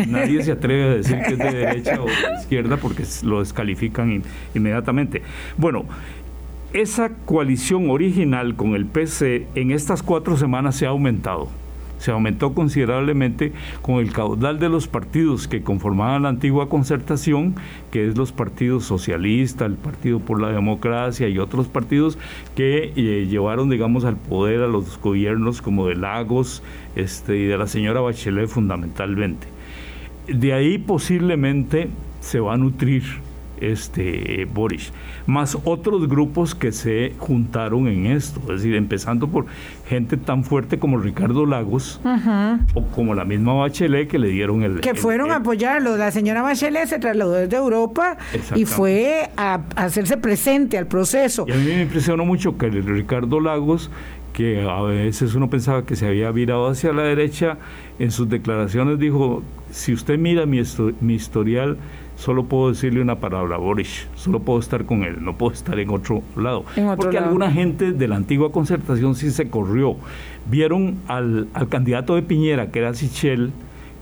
nadie 0.06 0.42
se 0.42 0.52
atreve 0.52 0.84
a 0.84 0.94
decir 0.94 1.18
que 1.26 1.32
es 1.32 1.38
de 1.38 1.50
derecha 1.52 2.00
o 2.00 2.06
de 2.06 2.40
izquierda 2.40 2.76
porque 2.76 3.04
lo 3.22 3.40
descalifican 3.40 4.22
inmediatamente. 4.54 5.22
Bueno, 5.56 5.86
esa 6.72 7.10
coalición 7.24 7.90
original 7.90 8.54
con 8.54 8.74
el 8.74 8.86
PC 8.86 9.46
en 9.54 9.70
estas 9.70 10.02
cuatro 10.02 10.36
semanas 10.36 10.76
se 10.76 10.86
ha 10.86 10.90
aumentado. 10.90 11.48
Se 12.00 12.10
aumentó 12.10 12.54
considerablemente 12.54 13.52
con 13.82 13.96
el 13.96 14.12
caudal 14.12 14.58
de 14.58 14.70
los 14.70 14.88
partidos 14.88 15.46
que 15.46 15.62
conformaban 15.62 16.22
la 16.22 16.30
antigua 16.30 16.68
concertación, 16.68 17.54
que 17.92 18.08
es 18.08 18.16
los 18.16 18.32
partidos 18.32 18.84
socialistas, 18.84 19.68
el 19.68 19.76
Partido 19.76 20.18
por 20.18 20.40
la 20.40 20.48
Democracia 20.50 21.28
y 21.28 21.38
otros 21.38 21.68
partidos 21.68 22.18
que 22.56 22.92
eh, 22.96 23.26
llevaron, 23.28 23.68
digamos, 23.68 24.04
al 24.04 24.16
poder 24.16 24.62
a 24.62 24.66
los 24.66 24.98
gobiernos 24.98 25.60
como 25.60 25.86
de 25.86 25.94
Lagos 25.94 26.62
este, 26.96 27.36
y 27.36 27.44
de 27.44 27.58
la 27.58 27.66
señora 27.66 28.00
Bachelet 28.00 28.48
fundamentalmente. 28.48 29.46
De 30.26 30.54
ahí 30.54 30.78
posiblemente 30.78 31.90
se 32.20 32.40
va 32.40 32.54
a 32.54 32.56
nutrir 32.56 33.02
este 33.60 34.46
Boris, 34.52 34.92
más 35.26 35.56
otros 35.64 36.08
grupos 36.08 36.54
que 36.54 36.72
se 36.72 37.14
juntaron 37.18 37.88
en 37.88 38.06
esto, 38.06 38.40
es 38.42 38.62
decir, 38.62 38.74
empezando 38.74 39.28
por 39.28 39.46
gente 39.88 40.16
tan 40.16 40.44
fuerte 40.44 40.78
como 40.78 40.98
Ricardo 40.98 41.46
Lagos 41.46 42.00
o 42.74 42.86
como 42.94 43.14
la 43.14 43.24
misma 43.24 43.54
Bachelet 43.54 44.08
que 44.08 44.18
le 44.18 44.28
dieron 44.28 44.62
el... 44.62 44.80
Que 44.80 44.94
fueron 44.94 45.30
a 45.30 45.36
apoyarlo, 45.36 45.96
la 45.96 46.10
señora 46.10 46.42
Bachelet 46.42 46.86
se 46.86 46.98
trasladó 46.98 47.32
desde 47.32 47.56
Europa 47.56 48.16
y 48.54 48.64
fue 48.64 49.30
a, 49.36 49.60
hacerse 49.76 50.16
presente 50.16 50.78
al 50.78 50.86
proceso. 50.86 51.44
Y 51.48 51.52
a 51.52 51.56
mí 51.56 51.64
me 51.64 51.82
impresionó 51.82 52.24
mucho 52.24 52.56
que 52.56 52.66
el 52.66 52.84
Ricardo 52.84 53.40
Lagos 53.40 53.90
que 54.32 54.62
a 54.62 54.80
veces 54.82 55.34
uno 55.34 55.50
pensaba 55.50 55.84
que 55.84 55.96
se 55.96 56.06
había 56.06 56.30
virado 56.30 56.68
hacia 56.68 56.92
la 56.92 57.02
derecha, 57.02 57.58
en 57.98 58.10
sus 58.10 58.28
declaraciones 58.28 58.98
dijo, 58.98 59.42
si 59.70 59.92
usted 59.92 60.18
mira 60.18 60.46
mi, 60.46 60.62
mi 61.00 61.14
historial, 61.14 61.78
solo 62.20 62.44
puedo 62.44 62.68
decirle 62.68 63.00
una 63.00 63.16
palabra, 63.16 63.56
Boris, 63.56 64.06
solo 64.14 64.40
puedo 64.40 64.60
estar 64.60 64.84
con 64.84 65.04
él, 65.04 65.24
no 65.24 65.36
puedo 65.36 65.52
estar 65.52 65.78
en 65.78 65.88
otro 65.88 66.22
lado. 66.36 66.64
Porque 66.96 67.16
alguna 67.16 67.50
gente 67.50 67.92
de 67.92 68.08
la 68.08 68.16
antigua 68.16 68.52
concertación 68.52 69.14
sí 69.14 69.30
se 69.30 69.48
corrió. 69.48 69.96
Vieron 70.50 70.98
al, 71.08 71.48
candidato 71.70 72.14
de 72.14 72.22
Piñera, 72.22 72.70
que 72.70 72.80
era 72.80 72.92
Sichel, 72.92 73.52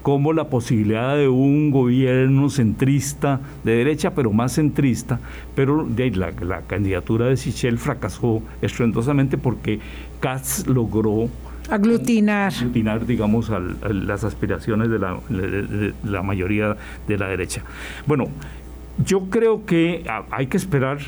como 0.03 0.33
la 0.33 0.49
posibilidad 0.49 1.17
de 1.17 1.29
un 1.29 1.71
gobierno 1.71 2.51
centrista, 2.51 3.41
de 3.63 3.77
derecha, 3.77 4.15
pero 4.15 4.33
más 4.33 4.53
centrista, 4.53 5.21
pero 5.55 5.87
de 5.89 6.11
la, 6.11 6.33
la 6.41 6.63
candidatura 6.63 7.27
de 7.27 7.37
Sichel 7.37 7.79
fracasó 7.79 8.43
estruendosamente 8.63 9.39
porque 9.39 9.79
Katz 10.19 10.67
logró 10.67 11.29
aglutinar. 11.71 12.53
Aglutinar, 12.53 13.07
digamos, 13.07 13.51
a, 13.51 13.61
las 13.61 14.25
aspiraciones 14.25 14.91
de 14.91 14.99
la, 14.99 15.19
de 15.29 15.95
la 16.05 16.23
mayoría 16.23 16.77
de 17.07 17.19
la 17.19 17.29
derecha. 17.29 17.63
Bueno, 18.07 18.29
yo 19.05 19.31
creo 19.31 19.65
que 19.65 20.05
hay 20.31 20.47
que 20.47 20.57
esperar 20.57 20.99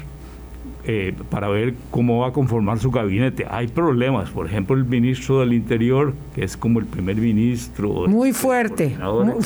eh, 0.86 1.14
para 1.28 1.48
ver 1.48 1.74
cómo 1.90 2.20
va 2.20 2.28
a 2.28 2.32
conformar 2.32 2.78
su 2.78 2.90
gabinete. 2.90 3.46
Hay 3.50 3.68
problemas, 3.68 4.30
por 4.30 4.46
ejemplo, 4.46 4.74
el 4.76 4.84
ministro 4.84 5.40
del 5.40 5.52
Interior, 5.52 6.14
que 6.34 6.44
es 6.44 6.56
como 6.56 6.78
el 6.78 6.86
primer 6.86 7.16
ministro. 7.16 8.06
Muy 8.08 8.32
fuerte, 8.32 8.96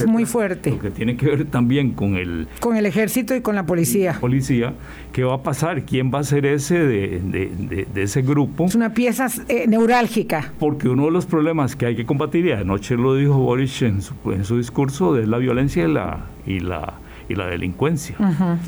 muy, 0.07 0.25
fuerte. 0.27 0.71
Lo 0.71 0.79
que 0.79 0.91
tiene 0.91 1.17
que 1.17 1.27
ver 1.27 1.45
también 1.47 1.93
con 1.93 2.17
el... 2.17 2.47
Con 2.61 2.77
el 2.77 2.87
ejército 2.87 3.35
y 3.35 3.41
con 3.41 3.55
la 3.57 3.67
policía. 3.67 4.17
Policía, 4.21 4.75
¿qué 5.13 5.25
va 5.25 5.35
a 5.35 5.43
pasar? 5.43 5.85
¿Quién 5.85 6.13
va 6.15 6.21
a 6.21 6.25
ser 6.25 6.47
ese 6.47 6.79
de, 6.79 7.87
ese 7.97 8.23
grupo? 8.23 8.67
Es 8.67 8.75
una 8.75 8.95
pieza 8.95 9.27
eh, 9.49 9.67
neurálgica. 9.67 10.53
Porque 10.59 10.89
uno 10.89 11.07
de 11.07 11.11
los 11.11 11.27
problemas 11.27 11.75
que 11.75 11.87
hay 11.87 11.97
que 11.97 12.07
combatir, 12.07 12.47
y 12.47 12.53
anoche 12.53 12.97
lo 12.97 13.17
dijo 13.17 13.35
Boris 13.39 13.83
en 13.83 14.03
su, 14.03 14.15
en 14.27 14.45
su 14.45 14.59
discurso, 14.59 15.19
es 15.19 15.27
la 15.27 15.39
violencia 15.39 15.85
y 15.85 15.93
la... 15.93 16.27
Y 16.47 16.61
la 16.61 16.95
y 17.29 17.35
la 17.35 17.47
delincuencia. 17.47 18.17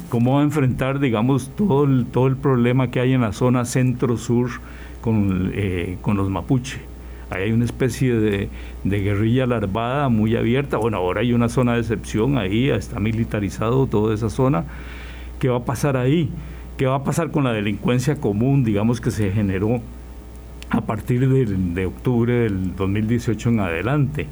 ¿Cómo 0.08 0.34
va 0.34 0.40
a 0.40 0.44
enfrentar, 0.44 0.98
digamos, 0.98 1.50
todo 1.56 1.84
el, 1.84 2.06
todo 2.06 2.26
el 2.26 2.36
problema 2.36 2.90
que 2.90 3.00
hay 3.00 3.12
en 3.12 3.20
la 3.20 3.32
zona 3.32 3.64
centro-sur 3.64 4.50
con, 5.00 5.50
eh, 5.54 5.98
con 6.00 6.16
los 6.16 6.30
mapuche? 6.30 6.80
Ahí 7.28 7.44
hay 7.44 7.52
una 7.52 7.64
especie 7.64 8.14
de, 8.14 8.48
guerrilla 8.84 9.46
larvada 9.46 10.08
muy 10.08 10.36
abierta. 10.36 10.76
Bueno, 10.76 10.98
ahora 10.98 11.22
hay 11.22 11.32
una 11.32 11.48
zona 11.48 11.74
de 11.74 11.80
excepción 11.80 12.38
ahí, 12.38 12.70
está 12.70 13.00
militarizado 13.00 13.86
toda 13.86 14.14
esa 14.14 14.30
zona. 14.30 14.64
¿Qué 15.40 15.48
va 15.48 15.58
a 15.58 15.64
pasar 15.64 15.96
ahí? 15.96 16.30
¿Qué 16.76 16.86
va 16.86 16.96
a 16.96 17.04
pasar 17.04 17.30
con 17.30 17.44
la 17.44 17.52
delincuencia 17.52 18.16
común, 18.16 18.62
digamos, 18.64 19.00
que 19.00 19.10
se 19.10 19.32
generó 19.32 19.80
a 20.70 20.80
partir 20.82 21.28
de, 21.28 21.46
de 21.46 21.86
octubre 21.86 22.32
del 22.32 22.76
2018 22.76 23.48
en 23.48 23.60
adelante? 23.60 24.26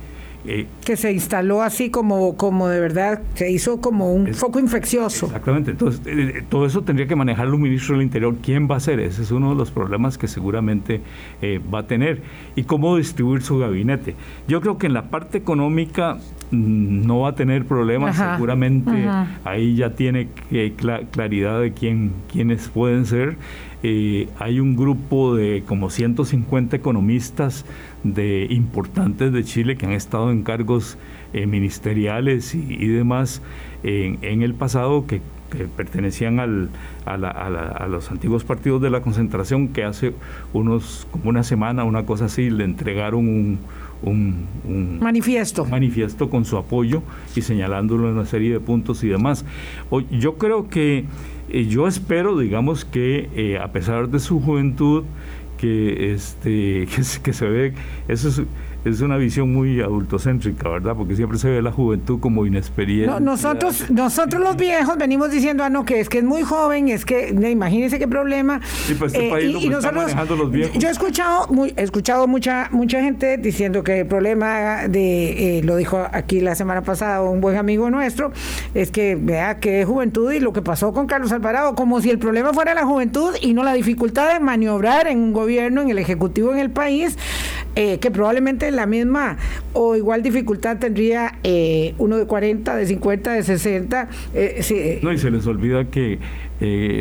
Eh, 0.47 0.67
que 0.85 0.97
se 0.97 1.11
instaló 1.11 1.63
así 1.63 1.89
como, 1.89 2.37
como 2.37 2.69
de 2.69 2.79
verdad, 2.79 3.23
se 3.35 3.51
hizo 3.51 3.81
como 3.81 4.13
un 4.13 4.35
foco 4.35 4.59
infeccioso. 4.61 5.27
Exactamente, 5.27 5.71
entonces 5.71 6.07
eh, 6.07 6.39
eh, 6.39 6.45
todo 6.47 6.67
eso 6.67 6.83
tendría 6.83 7.07
que 7.07 7.17
manejarlo 7.17 7.57
un 7.57 7.63
ministro 7.63 7.95
del 7.95 8.05
Interior. 8.05 8.37
¿Quién 8.43 8.69
va 8.69 8.75
a 8.75 8.77
hacer? 8.77 9.01
Ese 9.01 9.23
es 9.23 9.31
uno 9.31 9.51
de 9.51 9.57
los 9.57 9.71
problemas 9.71 10.19
que 10.19 10.29
seguramente 10.29 11.01
va 11.73 11.81
a 11.81 11.87
tener. 11.87 12.23
¿Y 12.57 12.65
cómo 12.65 12.97
distribuir 12.97 13.43
su 13.43 13.59
gabinete? 13.59 14.15
Yo 14.47 14.61
creo 14.61 14.77
que 14.77 14.87
en 14.87 14.93
la 14.93 15.05
parte 15.05 15.39
económica 15.39 16.19
mm, 16.51 17.07
no 17.07 17.21
va 17.21 17.31
a 17.31 17.35
tener 17.35 17.65
problemas, 17.65 18.17
seguramente 18.17 19.09
ahí 19.45 19.77
ya 19.77 19.95
tiene 19.95 20.29
claridad 21.11 21.61
de 21.61 21.73
quién, 21.73 22.13
quiénes 22.31 22.69
pueden 22.69 23.07
ser. 23.07 23.37
Hay 24.39 24.61
un 24.61 24.77
grupo 24.77 25.35
de 25.35 25.63
como 25.67 25.91
150 25.91 26.77
economistas 26.77 27.67
de 28.03 28.47
importantes 28.49 29.33
de 29.33 29.45
Chile 29.45 29.77
que 29.77 29.85
han 29.85 29.93
estado 29.93 30.31
en 30.31 30.43
cargos 30.43 30.97
eh, 31.35 31.47
ministeriales 31.47 32.55
y, 32.55 32.87
demás 32.89 33.43
en, 33.83 34.43
el 34.43 34.55
pasado 34.55 35.07
que, 35.07 35.21
pertenecían 35.77 36.41
al, 36.41 36.71
a, 37.05 37.87
los 37.89 38.11
antiguos 38.11 38.43
partidos 38.43 38.83
de 38.83 38.91
la 38.91 39.03
concentración 39.03 39.69
que 39.69 39.85
hace 39.85 40.13
unos 40.53 41.07
como 41.13 41.29
una 41.29 41.45
semana 41.45 41.85
una 41.85 42.07
cosa 42.07 42.25
así 42.25 42.51
le 42.51 42.65
entregaron 42.65 43.29
un, 43.29 43.59
un, 44.05 44.99
manifiesto. 45.01 45.65
manifiesto 45.65 46.31
con 46.31 46.45
su 46.45 46.57
apoyo 46.57 47.03
y 47.35 47.43
señalándolo 47.43 48.09
en 48.09 48.15
una 48.15 48.27
serie 48.27 48.53
de 48.53 48.61
puntos 48.61 49.03
y 49.05 49.09
demás. 49.09 49.45
Yo 50.11 50.35
creo 50.37 50.69
que 50.69 51.05
eh, 51.49 51.67
yo 51.67 51.87
espero 51.87 52.39
digamos 52.39 52.85
que 52.85 53.29
eh, 53.35 53.59
a 53.59 53.73
pesar 53.73 54.09
de 54.09 54.19
su 54.19 54.41
juventud 54.41 55.05
que, 55.59 56.13
este, 56.13 56.87
que, 57.23 57.33
se 57.33 57.49
ve, 57.49 57.75
eso 58.09 58.29
es, 58.29 58.43
es 58.85 59.01
una 59.01 59.17
visión 59.17 59.53
muy 59.53 59.81
adultocéntrica, 59.81 60.69
¿verdad? 60.69 60.95
Porque 60.97 61.17
siempre 61.17 61.39
se 61.39 61.49
ve 61.49 61.63
la 61.63 61.73
juventud 61.73 62.21
como 62.21 62.45
inexperiente. 62.47 63.21
nosotros, 63.21 63.91
nosotros 63.91 64.43
los 64.43 64.57
viejos 64.57 64.97
venimos 64.99 65.31
diciendo, 65.31 65.65
ah, 65.65 65.71
no, 65.71 65.85
que 65.85 66.01
es 66.01 66.09
que 66.09 66.19
es 66.19 66.25
muy 66.25 66.43
joven, 66.43 66.89
es 66.89 67.05
que, 67.05 67.29
imagínense 67.29 67.99
qué 67.99 68.07
problema. 68.07 68.61
Sí, 68.87 68.95
pues 68.95 69.15
este 69.15 69.29
eh, 69.29 69.31
país 69.31 69.57
y, 69.59 69.69
nosotros, 69.69 70.13
los 70.39 70.51
viejos. 70.51 70.79
Yo 70.79 70.89
he 70.89 70.91
escuchado, 70.91 71.47
muy, 71.49 71.73
he 71.77 71.83
escuchado 71.83 72.27
mucha, 72.27 72.69
mucha 72.73 73.01
gente 73.01 73.39
diciendo 73.39 73.83
que 73.83 74.01
el 74.01 74.07
problema 74.07 74.87
de, 74.89 75.59
eh, 75.59 75.63
lo 75.63 75.77
dijo 75.77 76.07
aquí 76.13 76.41
la 76.41 76.55
semana 76.55 76.83
pasada 76.83 77.23
un 77.23 77.41
buen 77.41 77.57
amigo 77.57 77.91
nuestro, 77.91 78.33
es 78.75 78.91
que 78.91 79.17
vea 79.17 79.61
que 79.61 79.85
juventud 79.85 80.31
y 80.33 80.41
lo 80.41 80.53
que 80.53 80.63
pasó 80.63 80.93
con 80.93 81.07
Carlos 81.07 81.33
Alvarado, 81.33 81.75
como 81.75 82.01
si 82.01 82.11
el 82.11 82.19
problema 82.19 82.53
fuera 82.53 82.75
la 82.75 82.85
juventud 82.85 83.35
y 83.41 83.55
no 83.55 83.63
la 83.63 83.73
dificultad 83.73 84.33
de 84.33 84.41
maniobrar 84.41 85.07
en 85.07 85.19
un 85.19 85.33
gobierno, 85.33 85.81
en 85.81 85.91
el 85.91 85.99
ejecutivo 85.99 86.53
en 86.53 86.59
el 86.59 86.71
país, 86.71 87.17
eh, 87.77 87.99
que 87.99 88.13
probablemente 88.13 88.71
la 88.71 88.87
misma 88.87 89.37
o 89.73 89.97
igual 89.97 90.23
dificultad 90.23 90.79
tendría 90.79 91.39
eh, 91.43 91.95
uno 91.99 92.17
de 92.17 92.27
40, 92.27 92.77
de 92.77 92.87
50, 92.87 93.33
de 93.33 93.43
60. 93.43 94.09
Eh, 94.33 95.01
no, 95.03 95.13
y 95.13 95.19
se 95.19 95.31
les 95.31 95.45
olvida 95.47 95.85
que 95.87 96.21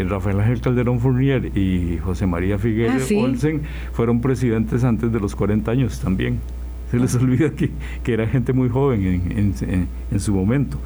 Rafael 0.08 0.40
Ángel 0.40 0.62
Calderón 0.62 1.00
Fournier 1.00 1.56
y 1.56 2.00
José 2.00 2.26
María 2.26 2.58
Figueroa 2.58 2.98
ah, 2.98 3.16
Olsen 3.24 3.62
fueron 3.94 4.20
presidentes 4.20 4.84
antes 4.84 5.12
de 5.14 5.20
los 5.20 5.36
40 5.36 5.70
años 5.70 6.00
también. 6.00 6.40
Se 6.90 6.98
les 7.00 7.16
olvida 7.16 7.52
que, 7.52 7.70
que 8.04 8.14
era 8.14 8.28
gente 8.28 8.52
muy 8.52 8.70
joven 8.70 9.04
en, 9.04 9.54
en, 9.62 9.88
en, 10.12 10.20
su 10.20 10.34
momento. 10.34 10.80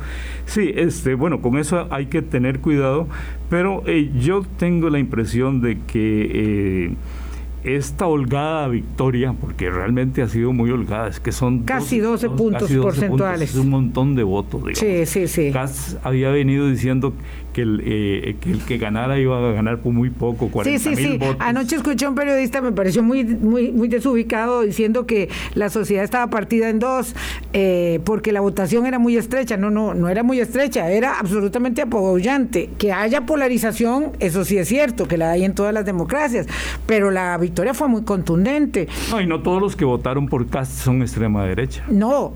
Sí, 0.45 0.71
este, 0.75 1.15
bueno, 1.15 1.41
con 1.41 1.57
eso 1.57 1.87
hay 1.89 2.05
que 2.05 2.21
tener 2.21 2.59
cuidado, 2.59 3.07
pero 3.49 3.83
yo 3.85 4.43
tengo 4.57 4.89
la 4.89 4.99
impresión 4.99 5.59
de 5.61 5.79
que 5.87 6.93
esta 7.63 8.07
holgada 8.07 8.67
victoria, 8.67 9.33
porque 9.33 9.69
realmente 9.69 10.21
ha 10.21 10.29
sido 10.29 10.53
muy 10.53 10.71
holgada, 10.71 11.07
es 11.09 11.19
que 11.19 11.31
son 11.31 11.63
casi 11.63 11.99
12, 11.99 12.29
puntos 12.29 12.71
porcentuales. 12.71 13.51
es 13.51 13.55
un 13.57 13.69
montón 13.69 14.15
de 14.15 14.23
votos. 14.23 14.61
Digamos. 14.65 14.79
Sí, 14.79 15.05
sí, 15.05 15.27
sí. 15.27 15.53
Había 16.03 16.29
venido 16.29 16.67
diciendo 16.69 17.13
que 17.57 17.63
el, 17.63 17.81
eh, 17.83 18.35
que 18.39 18.51
el 18.51 18.59
que 18.59 18.77
ganara 18.77 19.17
iba 19.17 19.35
a 19.49 19.51
ganar 19.51 19.79
por 19.79 19.91
muy 19.91 20.11
poco, 20.11 20.49
40 20.49 20.77
Sí, 20.79 20.95
sí, 20.95 21.03
sí. 21.03 21.19
Anoche 21.39 21.77
escuché 21.77 22.05
a 22.05 22.09
un 22.09 22.13
periodista, 22.13 22.61
me 22.61 22.71
pareció 22.71 23.01
muy, 23.01 23.23
muy, 23.23 23.71
muy 23.71 23.87
desubicado, 23.87 24.61
diciendo 24.61 25.07
que 25.07 25.27
la 25.55 25.71
sociedad 25.71 26.03
estaba 26.03 26.29
partida 26.29 26.69
en 26.69 26.77
dos 26.77 27.15
eh, 27.53 27.99
porque 28.03 28.31
la 28.31 28.41
votación 28.41 28.85
era 28.85 28.99
muy 28.99 29.17
estrecha. 29.17 29.57
No, 29.57 29.71
no, 29.71 29.95
no 29.95 30.07
era 30.07 30.21
muy 30.21 30.39
estrecha, 30.39 30.91
era 30.91 31.17
absolutamente 31.17 31.81
apoyante. 31.81 32.69
Que 32.77 32.93
haya 32.93 33.25
polarización, 33.25 34.11
eso 34.19 34.45
sí 34.45 34.59
es 34.59 34.67
cierto, 34.67 35.07
que 35.07 35.17
la 35.17 35.31
hay 35.31 35.43
en 35.43 35.55
todas 35.55 35.73
las 35.73 35.83
democracias, 35.83 36.45
pero 36.85 37.09
la 37.09 37.35
victoria 37.39 37.73
fue 37.73 37.87
muy 37.87 38.03
contundente. 38.03 38.87
No, 39.09 39.19
y 39.19 39.25
no 39.25 39.41
todos 39.41 39.59
los 39.59 39.75
que 39.75 39.83
votaron 39.83 40.27
por 40.27 40.47
Cast 40.47 40.73
son 40.83 41.01
extrema 41.01 41.43
derecha. 41.43 41.83
No, 41.89 42.33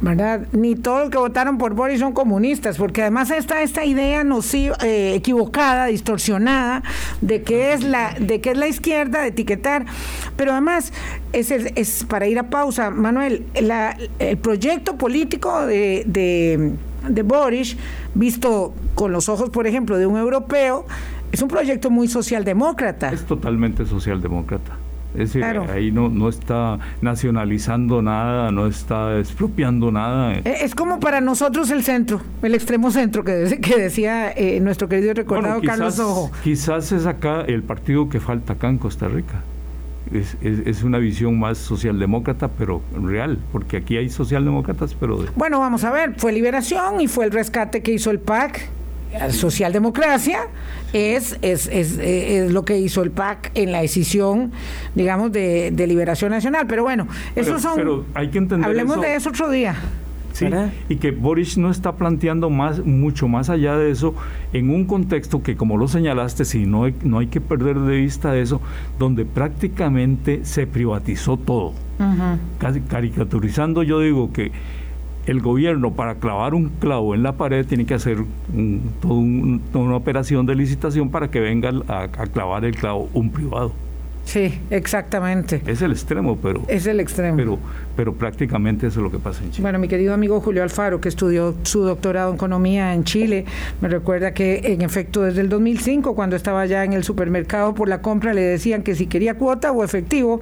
¿verdad? 0.00 0.46
Ni 0.52 0.74
todos 0.74 1.00
los 1.00 1.10
que 1.10 1.18
votaron 1.18 1.58
por 1.58 1.74
Boris 1.74 2.00
son 2.00 2.12
comunistas, 2.12 2.76
porque 2.76 3.02
además 3.02 3.30
está 3.30 3.62
esta 3.62 3.84
idea 3.84 4.24
nociva, 4.24 4.76
eh, 4.82 5.14
equivocada, 5.14 5.86
distorsionada, 5.86 6.82
de 7.20 7.42
que 7.42 7.72
es 7.72 7.82
la, 7.82 8.14
de 8.18 8.40
que 8.40 8.50
es 8.50 8.58
la 8.58 8.68
izquierda, 8.68 9.22
de 9.22 9.28
etiquetar. 9.28 9.86
Pero 10.36 10.52
además, 10.52 10.92
es, 11.32 11.50
es 11.50 12.04
para 12.04 12.26
ir 12.26 12.38
a 12.38 12.50
pausa, 12.50 12.90
Manuel, 12.90 13.46
el 14.18 14.36
proyecto 14.38 14.96
político 14.96 15.66
de, 15.66 16.04
de, 16.06 16.74
de 17.08 17.22
Boris, 17.22 17.76
visto 18.14 18.74
con 18.94 19.12
los 19.12 19.28
ojos, 19.28 19.50
por 19.50 19.66
ejemplo, 19.66 19.96
de 19.98 20.06
un 20.06 20.18
europeo, 20.18 20.86
es 21.32 21.42
un 21.42 21.48
proyecto 21.48 21.90
muy 21.90 22.08
socialdemócrata. 22.08 23.12
Es 23.12 23.24
totalmente 23.24 23.86
socialdemócrata. 23.86 24.83
Es 25.14 25.32
decir, 25.32 25.44
ahí 25.44 25.92
no, 25.92 26.08
no 26.08 26.28
está 26.28 26.78
nacionalizando 27.00 28.02
nada, 28.02 28.50
no 28.50 28.66
está 28.66 29.18
expropiando 29.18 29.92
nada. 29.92 30.34
E, 30.38 30.64
es 30.64 30.74
como 30.74 30.98
para 30.98 31.20
nosotros 31.20 31.70
el 31.70 31.84
centro, 31.84 32.20
el 32.42 32.54
extremo 32.54 32.90
centro 32.90 33.22
que, 33.22 33.58
que 33.62 33.76
decía 33.76 34.32
eh, 34.32 34.58
nuestro 34.60 34.88
querido 34.88 35.14
recordado 35.14 35.60
Carlos 35.62 35.98
Ojo. 36.00 36.32
Quizás 36.42 36.90
es 36.90 37.06
acá 37.06 37.42
el 37.42 37.62
partido 37.62 38.08
que 38.08 38.18
falta 38.18 38.54
acá 38.54 38.68
en 38.68 38.78
Costa 38.78 39.06
Rica. 39.08 39.42
Es, 40.12 40.36
es, 40.42 40.82
una 40.82 40.98
visión 40.98 41.38
más 41.38 41.56
socialdemócrata, 41.58 42.48
pero 42.48 42.82
real, 43.02 43.38
porque 43.52 43.78
aquí 43.78 43.96
hay 43.96 44.10
socialdemócratas, 44.10 44.94
pero... 44.94 45.24
Bueno, 45.34 45.58
vamos 45.60 45.82
a 45.82 45.90
ver, 45.90 46.14
fue 46.18 46.30
Liberación 46.32 47.00
y 47.00 47.08
fue 47.08 47.24
el 47.24 47.30
rescate 47.30 47.82
que 47.82 47.92
hizo 47.92 48.10
el 48.10 48.20
PAC 48.20 48.68
socialdemocracia 49.30 50.48
es, 50.92 51.38
es, 51.42 51.66
es, 51.66 51.98
es, 51.98 52.52
lo 52.52 52.64
que 52.64 52.78
hizo 52.78 53.02
el 53.02 53.10
PAC 53.10 53.50
en 53.54 53.72
la 53.72 53.80
decisión, 53.80 54.52
digamos, 54.94 55.32
de, 55.32 55.72
liberación 55.86 56.30
nacional. 56.30 56.66
Pero 56.68 56.82
bueno, 56.82 57.08
eso 57.34 57.58
son... 57.58 57.76
Pero 57.76 58.04
hay 58.14 58.28
que 58.28 58.38
entender 58.38 58.68
Hablemos 58.68 59.00
de 59.00 59.14
eso 59.14 59.30
otro 59.30 59.50
día. 59.50 59.76
Sí, 60.34 60.46
y 60.88 60.96
que 60.96 61.12
Boris 61.12 61.56
no 61.58 61.70
está 61.70 61.92
planteando 61.92 62.50
más, 62.50 62.84
mucho 62.84 63.28
más 63.28 63.50
allá 63.50 63.76
de 63.76 63.92
eso 63.92 64.16
en 64.52 64.68
un 64.68 64.84
contexto 64.84 65.44
que, 65.44 65.54
como 65.54 65.76
lo 65.76 65.86
señalaste, 65.86 66.44
si 66.44 66.66
no 66.66 66.84
hay, 66.84 66.94
no 67.04 67.20
hay 67.20 67.28
que 67.28 67.40
perder 67.40 67.78
de 67.78 67.98
vista 67.98 68.36
eso, 68.36 68.60
donde 68.98 69.24
prácticamente 69.24 70.44
se 70.44 70.66
privatizó 70.66 71.36
todo. 71.36 71.72
Casi 72.58 72.80
caricaturizando, 72.80 73.84
yo 73.84 74.00
digo 74.00 74.32
que 74.32 74.50
el 75.26 75.40
gobierno 75.40 75.92
para 75.92 76.16
clavar 76.16 76.54
un 76.54 76.68
clavo 76.68 77.14
en 77.14 77.22
la 77.22 77.32
pared 77.32 77.66
tiene 77.66 77.86
que 77.86 77.94
hacer 77.94 78.18
toda 79.00 79.14
una 79.14 79.96
operación 79.96 80.46
de 80.46 80.54
licitación 80.54 81.10
para 81.10 81.30
que 81.30 81.40
venga 81.40 81.72
a 81.88 82.08
clavar 82.08 82.64
el 82.64 82.76
clavo 82.76 83.08
un 83.14 83.30
privado. 83.30 83.72
Sí, 84.24 84.58
exactamente. 84.70 85.62
Es 85.66 85.82
el 85.82 85.92
extremo, 85.92 86.36
pero... 86.36 86.62
Es 86.68 86.86
el 86.86 87.00
extremo. 87.00 87.36
Pero, 87.36 87.58
pero 87.96 88.14
prácticamente 88.14 88.86
eso 88.86 89.00
es 89.00 89.04
lo 89.04 89.10
que 89.10 89.18
pasa 89.18 89.44
en 89.44 89.50
Chile. 89.50 89.62
Bueno, 89.62 89.78
mi 89.78 89.86
querido 89.86 90.14
amigo 90.14 90.40
Julio 90.40 90.62
Alfaro, 90.62 91.00
que 91.00 91.08
estudió 91.08 91.54
su 91.62 91.82
doctorado 91.82 92.30
en 92.30 92.36
economía 92.36 92.94
en 92.94 93.04
Chile, 93.04 93.44
me 93.80 93.88
recuerda 93.88 94.32
que 94.32 94.72
en 94.72 94.82
efecto 94.82 95.22
desde 95.22 95.42
el 95.42 95.48
2005, 95.48 96.14
cuando 96.14 96.36
estaba 96.36 96.64
ya 96.66 96.84
en 96.84 96.94
el 96.94 97.04
supermercado 97.04 97.74
por 97.74 97.88
la 97.88 98.00
compra, 98.00 98.34
le 98.34 98.40
decían 98.40 98.82
que 98.82 98.94
si 98.94 99.06
quería 99.06 99.34
cuota 99.34 99.72
o 99.72 99.84
efectivo, 99.84 100.40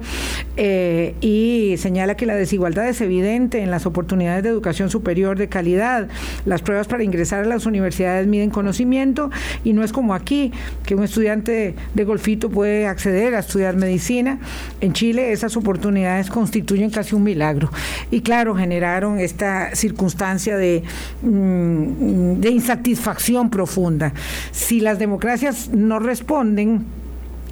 eh, 0.55 1.15
y 1.21 1.75
señala 1.77 2.15
que 2.15 2.25
la 2.25 2.35
desigualdad 2.35 2.87
es 2.87 3.01
evidente 3.01 3.61
en 3.61 3.69
las 3.69 3.85
oportunidades 3.85 4.43
de 4.43 4.49
educación 4.49 4.89
superior 4.89 5.37
de 5.37 5.49
calidad. 5.49 6.07
Las 6.45 6.61
pruebas 6.61 6.87
para 6.87 7.03
ingresar 7.03 7.43
a 7.43 7.47
las 7.47 7.65
universidades 7.65 8.27
miden 8.27 8.49
conocimiento 8.49 9.29
y 9.63 9.73
no 9.73 9.83
es 9.83 9.91
como 9.91 10.13
aquí, 10.13 10.51
que 10.85 10.95
un 10.95 11.03
estudiante 11.03 11.75
de 11.93 12.03
golfito 12.03 12.49
puede 12.49 12.87
acceder 12.87 13.35
a 13.35 13.39
estudiar 13.39 13.72
medicina. 13.75 14.39
En 14.81 14.93
Chile 14.93 15.31
esas 15.31 15.55
oportunidades 15.57 16.29
constituyen 16.29 16.89
casi 16.89 17.15
un 17.15 17.23
milagro. 17.23 17.69
Y 18.11 18.21
claro, 18.21 18.55
generaron 18.55 19.19
esta 19.19 19.75
circunstancia 19.75 20.57
de, 20.57 20.83
mm, 21.21 22.45
insatisfacción 22.45 23.49
profunda. 23.49 24.13
Si 24.51 24.79
las 24.79 24.99
democracias 24.99 25.69
no 25.69 25.99
responden, 25.99 26.85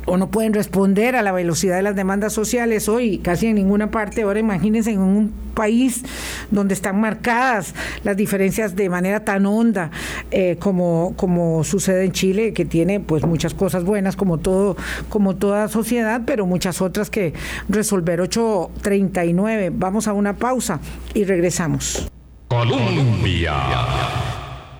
o 0.06 0.18
no 0.18 0.30
pueden 0.30 0.54
responder 0.54 1.16
a 1.16 1.22
la 1.22 1.32
velocidad 1.32 1.78
de 1.78 1.84
las 1.84 1.96
demandas 1.96 2.34
sociales 2.34 2.90
hoy 2.90 3.20
casi 3.20 3.48
en 3.48 3.56
ninguna 3.56 3.92
parte. 3.92 4.24
Ahora 4.24 4.40
imagínense 4.40 4.92
en 4.92 5.00
un 5.00 5.34
país 5.54 6.04
donde 6.50 6.74
están 6.74 7.00
marcadas 7.00 7.76
las 8.04 8.18
diferencias 8.18 8.76
de 8.76 8.90
manera 8.90 9.24
tan 9.24 9.46
honda 9.46 9.92
eh, 10.32 10.58
como, 10.60 11.14
como 11.16 11.64
sucede 11.64 12.06
en 12.06 12.12
Chile, 12.12 12.54
que 12.54 12.66
tiene 12.66 13.00
pues 13.00 13.24
muchas 13.26 13.54
cosas 13.54 13.84
buenas 13.84 14.16
como 14.16 14.38
todo, 14.38 14.76
como 15.10 15.36
toda 15.36 15.68
sociedad, 15.68 16.22
pero 16.26 16.46
muchas 16.46 16.82
otras 16.82 17.10
que 17.10 17.34
resolver 17.70 18.22
839. 18.22 19.72
Vamos 19.74 20.08
a 20.08 20.14
una 20.14 20.36
pausa 20.36 20.80
y 21.14 21.24
regresamos. 21.26 22.08
Colombia. 22.48 23.54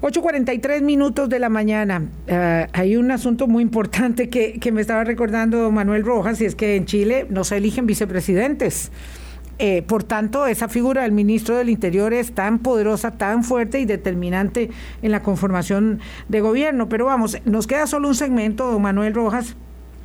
8.43 0.02 0.82
minutos 0.82 1.30
de 1.30 1.38
la 1.38 1.50
mañana. 1.50 2.10
Ah, 2.28 2.68
hay 2.74 2.98
un 2.98 3.12
asunto 3.12 3.46
muy 3.46 3.62
importante 3.62 4.30
que, 4.30 4.72
me 4.72 4.82
estaba 4.82 5.04
recordando 5.04 5.70
Manuel 5.70 6.04
Rojas, 6.04 6.42
y 6.42 6.46
es 6.46 6.56
que 6.56 6.76
en 6.76 6.86
Chile 6.86 7.28
no 7.30 7.44
se 7.44 7.58
eligen 7.58 7.86
vicepresidentes. 7.86 8.92
Eh, 9.60 9.84
por 9.84 10.04
tanto, 10.04 10.48
esa 10.48 10.68
figura 10.68 11.04
del 11.04 11.12
ministro 11.12 11.56
del 11.56 11.70
Interior 11.70 12.14
es 12.14 12.34
tan 12.34 12.58
poderosa, 12.58 13.12
tan 13.12 13.44
fuerte 13.44 13.80
y 13.80 13.86
determinante 13.86 14.72
en 15.04 15.12
la 15.12 15.22
conformación 15.22 16.00
de 16.30 16.42
gobierno. 16.42 16.90
Pero 16.90 17.06
vamos, 17.06 17.38
nos 17.46 17.68
queda 17.68 17.86
solo 17.86 18.08
un 18.08 18.16
segmento, 18.16 18.72
don 18.72 18.82
Manuel 18.82 19.14
Rojas. 19.14 19.56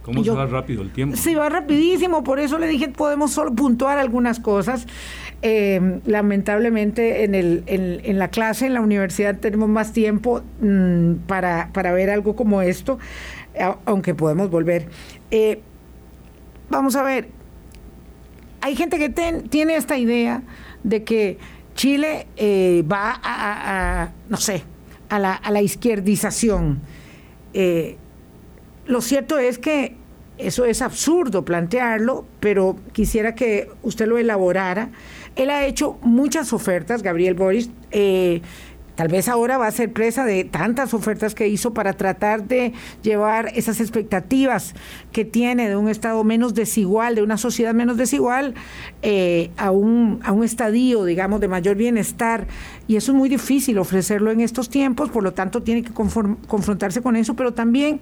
¿Cómo 0.06 0.22
se 0.22 0.30
va 0.30 0.46
rápido 0.46 0.82
el 0.82 0.92
tiempo? 0.92 1.16
Se 1.16 1.34
va 1.34 1.48
rapidísimo, 1.48 2.22
por 2.22 2.38
eso 2.38 2.58
le 2.58 2.68
dije, 2.68 2.88
podemos 2.88 3.32
solo 3.32 3.52
puntuar 3.52 3.98
algunas 3.98 4.38
cosas. 4.38 4.86
Eh, 5.42 6.00
lamentablemente 6.06 7.24
en, 7.24 7.34
el, 7.34 7.64
en, 7.66 8.18
la 8.18 8.28
clase, 8.28 8.66
en 8.66 8.74
la 8.74 8.80
universidad, 8.80 9.36
tenemos 9.40 9.68
más 9.68 9.92
tiempo 9.92 10.42
mm, 10.60 11.14
para, 11.26 11.70
para, 11.72 11.90
ver 11.90 12.10
algo 12.10 12.36
como 12.36 12.62
esto, 12.62 13.00
aunque 13.84 14.14
podemos 14.14 14.48
volver. 14.48 14.88
Eh, 15.32 15.60
vamos 16.70 16.94
a 16.94 17.02
ver, 17.02 17.28
hay 18.60 18.76
gente 18.76 18.98
que 18.98 19.08
tiene 19.08 19.74
esta 19.74 19.98
idea 19.98 20.42
de 20.84 21.02
que 21.02 21.38
Chile 21.74 22.28
eh, 22.36 22.84
va 22.90 23.20
a, 23.24 24.10
no 24.28 24.36
sé, 24.36 24.62
a 25.08 25.18
la, 25.18 25.34
a 25.34 25.50
la 25.50 25.62
izquierdización. 25.62 26.80
Lo 28.86 29.00
cierto 29.00 29.38
es 29.38 29.58
que 29.58 29.96
eso 30.38 30.64
es 30.66 30.82
absurdo 30.82 31.44
plantearlo, 31.44 32.26
pero 32.40 32.76
quisiera 32.92 33.34
que 33.34 33.70
usted 33.82 34.06
lo 34.06 34.18
elaborara. 34.18 34.90
Él 35.34 35.50
ha 35.50 35.64
hecho 35.64 35.98
muchas 36.02 36.52
ofertas, 36.52 37.02
Gabriel 37.02 37.34
Boris. 37.34 37.70
Eh, 37.90 38.42
tal 38.96 39.08
vez 39.08 39.28
ahora 39.28 39.58
va 39.58 39.66
a 39.66 39.70
ser 39.70 39.92
presa 39.92 40.24
de 40.24 40.44
tantas 40.44 40.94
ofertas 40.94 41.34
que 41.34 41.48
hizo 41.48 41.72
para 41.72 41.92
tratar 41.92 42.46
de 42.48 42.72
llevar 43.02 43.50
esas 43.54 43.80
expectativas 43.80 44.74
que 45.12 45.24
tiene 45.24 45.68
de 45.68 45.76
un 45.76 45.88
Estado 45.88 46.22
menos 46.24 46.54
desigual, 46.54 47.14
de 47.14 47.22
una 47.22 47.36
sociedad 47.36 47.74
menos 47.74 47.96
desigual, 47.96 48.54
eh, 49.02 49.50
a, 49.56 49.70
un, 49.70 50.20
a 50.22 50.32
un 50.32 50.44
estadio, 50.44 51.04
digamos, 51.04 51.40
de 51.40 51.48
mayor 51.48 51.76
bienestar. 51.76 52.46
Y 52.88 52.96
eso 52.96 53.12
es 53.12 53.18
muy 53.18 53.28
difícil 53.28 53.78
ofrecerlo 53.78 54.30
en 54.30 54.40
estos 54.40 54.68
tiempos, 54.68 55.10
por 55.10 55.22
lo 55.22 55.32
tanto 55.32 55.62
tiene 55.62 55.82
que 55.82 55.92
confrontarse 55.92 57.02
con 57.02 57.16
eso, 57.16 57.34
pero 57.34 57.52
también 57.52 58.00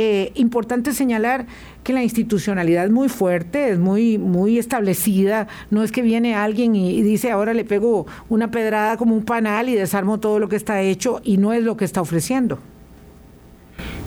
eh, 0.00 0.30
importante 0.36 0.92
señalar 0.92 1.46
que 1.82 1.92
la 1.92 2.04
institucionalidad 2.04 2.84
es 2.84 2.90
muy 2.92 3.08
fuerte, 3.08 3.70
es 3.70 3.80
muy, 3.80 4.16
muy 4.16 4.56
establecida. 4.56 5.48
No 5.72 5.82
es 5.82 5.90
que 5.90 6.02
viene 6.02 6.36
alguien 6.36 6.76
y, 6.76 7.02
dice 7.02 7.32
ahora 7.32 7.52
le 7.52 7.64
pego 7.64 8.06
una 8.28 8.52
pedrada 8.52 8.96
como 8.96 9.16
un 9.16 9.24
panal 9.24 9.68
y 9.68 9.74
desarmo 9.74 10.20
todo 10.20 10.38
lo 10.38 10.48
que 10.48 10.54
está 10.54 10.80
hecho 10.82 11.20
y 11.24 11.36
no 11.36 11.52
es 11.52 11.64
lo 11.64 11.76
que 11.76 11.84
está 11.84 12.00
ofreciendo. 12.00 12.60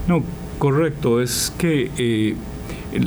No, 0.08 0.24
correcto. 0.60 1.22
Es 1.22 1.54
que 1.58 1.92
eh, 1.98 2.36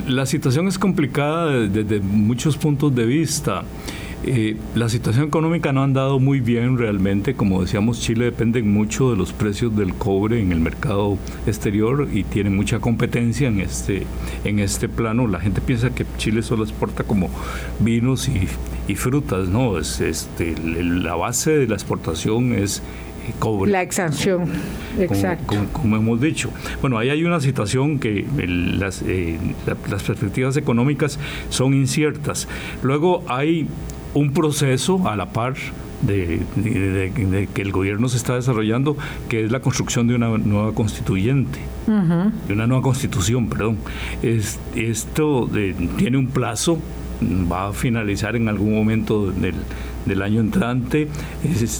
la 0.07 0.27
situación 0.27 0.67
es 0.67 0.77
complicada 0.77 1.61
desde 1.61 1.99
muchos 2.01 2.55
puntos 2.55 2.93
de 2.93 3.05
vista. 3.07 3.63
Eh, 4.27 4.57
la 4.73 4.89
situación 4.89 5.27
económica 5.27 5.71
no 5.71 5.81
ha 5.81 5.83
andado 5.83 6.19
muy 6.19 6.39
bien 6.39 6.79
realmente. 6.79 7.35
Como 7.35 7.61
decíamos, 7.61 8.01
Chile 8.01 8.25
depende 8.25 8.63
mucho 8.63 9.11
de 9.11 9.17
los 9.17 9.33
precios 9.33 9.75
del 9.75 9.93
cobre 9.93 10.41
en 10.41 10.51
el 10.51 10.59
mercado 10.59 11.19
exterior 11.45 12.07
y 12.11 12.23
tiene 12.23 12.49
mucha 12.49 12.79
competencia 12.79 13.47
en 13.47 13.59
este, 13.59 14.07
en 14.43 14.57
este 14.57 14.89
plano. 14.89 15.27
La 15.27 15.39
gente 15.39 15.61
piensa 15.61 15.91
que 15.91 16.07
Chile 16.17 16.41
solo 16.41 16.63
exporta 16.63 17.03
como 17.03 17.29
vinos 17.79 18.27
y, 18.27 18.95
frutas, 18.95 19.47
¿no? 19.47 19.77
Es, 19.77 20.01
este, 20.01 20.55
la 20.57 21.13
base 21.13 21.51
de 21.51 21.67
la 21.67 21.75
exportación 21.75 22.53
es 22.53 22.81
cobre. 23.37 23.71
La 23.71 23.83
exanción, 23.83 24.49
exacto. 24.99 25.55
Como, 25.71 25.97
hemos 25.97 26.19
dicho. 26.19 26.49
Bueno, 26.81 26.97
ahí 26.97 27.09
hay 27.09 27.23
una 27.23 27.41
situación 27.41 27.99
que 27.99 28.25
las, 28.37 29.03
eh, 29.03 29.37
las 29.67 30.01
perspectivas 30.01 30.57
económicas 30.57 31.19
son 31.49 31.75
inciertas. 31.75 32.47
Luego 32.81 33.23
hay 33.27 33.67
un 34.15 34.31
proceso 34.31 35.07
a 35.07 35.15
la 35.15 35.27
par 35.27 35.53
de, 36.01 36.41
que 37.53 37.61
el 37.61 37.71
gobierno 37.71 38.09
se 38.09 38.17
está 38.17 38.35
desarrollando, 38.35 38.97
que 39.29 39.45
es 39.45 39.51
la 39.51 39.59
construcción 39.59 40.07
de 40.07 40.15
una 40.15 40.37
nueva 40.37 40.73
constituyente, 40.73 41.59
de 41.85 42.53
una 42.53 42.65
nueva 42.67 42.81
constitución, 42.81 43.47
perdón. 43.49 43.77
Es, 44.23 44.59
esto 44.75 45.49
tiene 45.97 46.17
un 46.17 46.27
plazo, 46.27 46.79
va 47.51 47.67
a 47.67 47.73
finalizar 47.73 48.35
en 48.35 48.49
algún 48.49 48.73
momento 48.73 49.31
del, 49.31 49.55
del 50.05 50.21
año 50.21 50.41
entrante. 50.41 51.07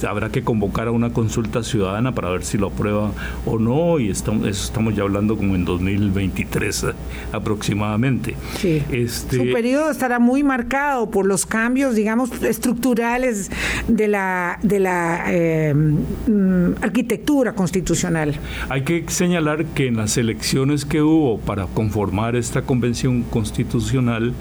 habrá 0.08 0.30
que 0.30 0.44
convocar 0.44 0.88
a 0.88 0.92
una 0.92 1.12
consulta 1.12 1.64
ciudadana 1.64 2.14
para 2.14 2.30
ver 2.30 2.44
si 2.44 2.58
lo 2.58 2.68
aprueba 2.68 3.12
o 3.46 3.60
no, 3.60 4.00
y 4.00 4.10
estamos, 4.10 4.48
estamos 4.48 4.96
ya 4.96 5.04
hablando 5.04 5.38
como 5.38 5.56
en 5.56 5.66
2023 5.66 6.84
eh, 6.84 6.88
aproximadamente. 7.32 8.36
Sí. 8.58 8.82
Este, 8.92 9.38
Su 9.38 9.54
periodo 9.54 9.92
estará 9.92 10.20
muy 10.20 10.44
marcado 10.44 11.10
por 11.10 11.26
los 11.26 11.46
cambios, 11.46 11.96
digamos, 11.96 12.32
estructurales 12.44 13.52
de 13.88 14.08
la, 14.08 14.60
de 14.62 14.80
la 14.80 15.26
eh, 15.28 15.74
mm, 15.74 16.84
arquitectura 16.84 17.54
constitucional. 17.54 18.36
Hay 18.70 18.84
que 18.84 19.06
señalar 19.08 19.66
que 19.66 19.88
en 19.88 19.98
las 19.98 20.18
elecciones 20.18 20.86
que 20.86 21.02
hubo 21.02 21.40
para 21.40 21.68
conformar 21.68 22.36
esta 22.36 22.62
convención 22.64 23.24
constitucional, 23.24 24.34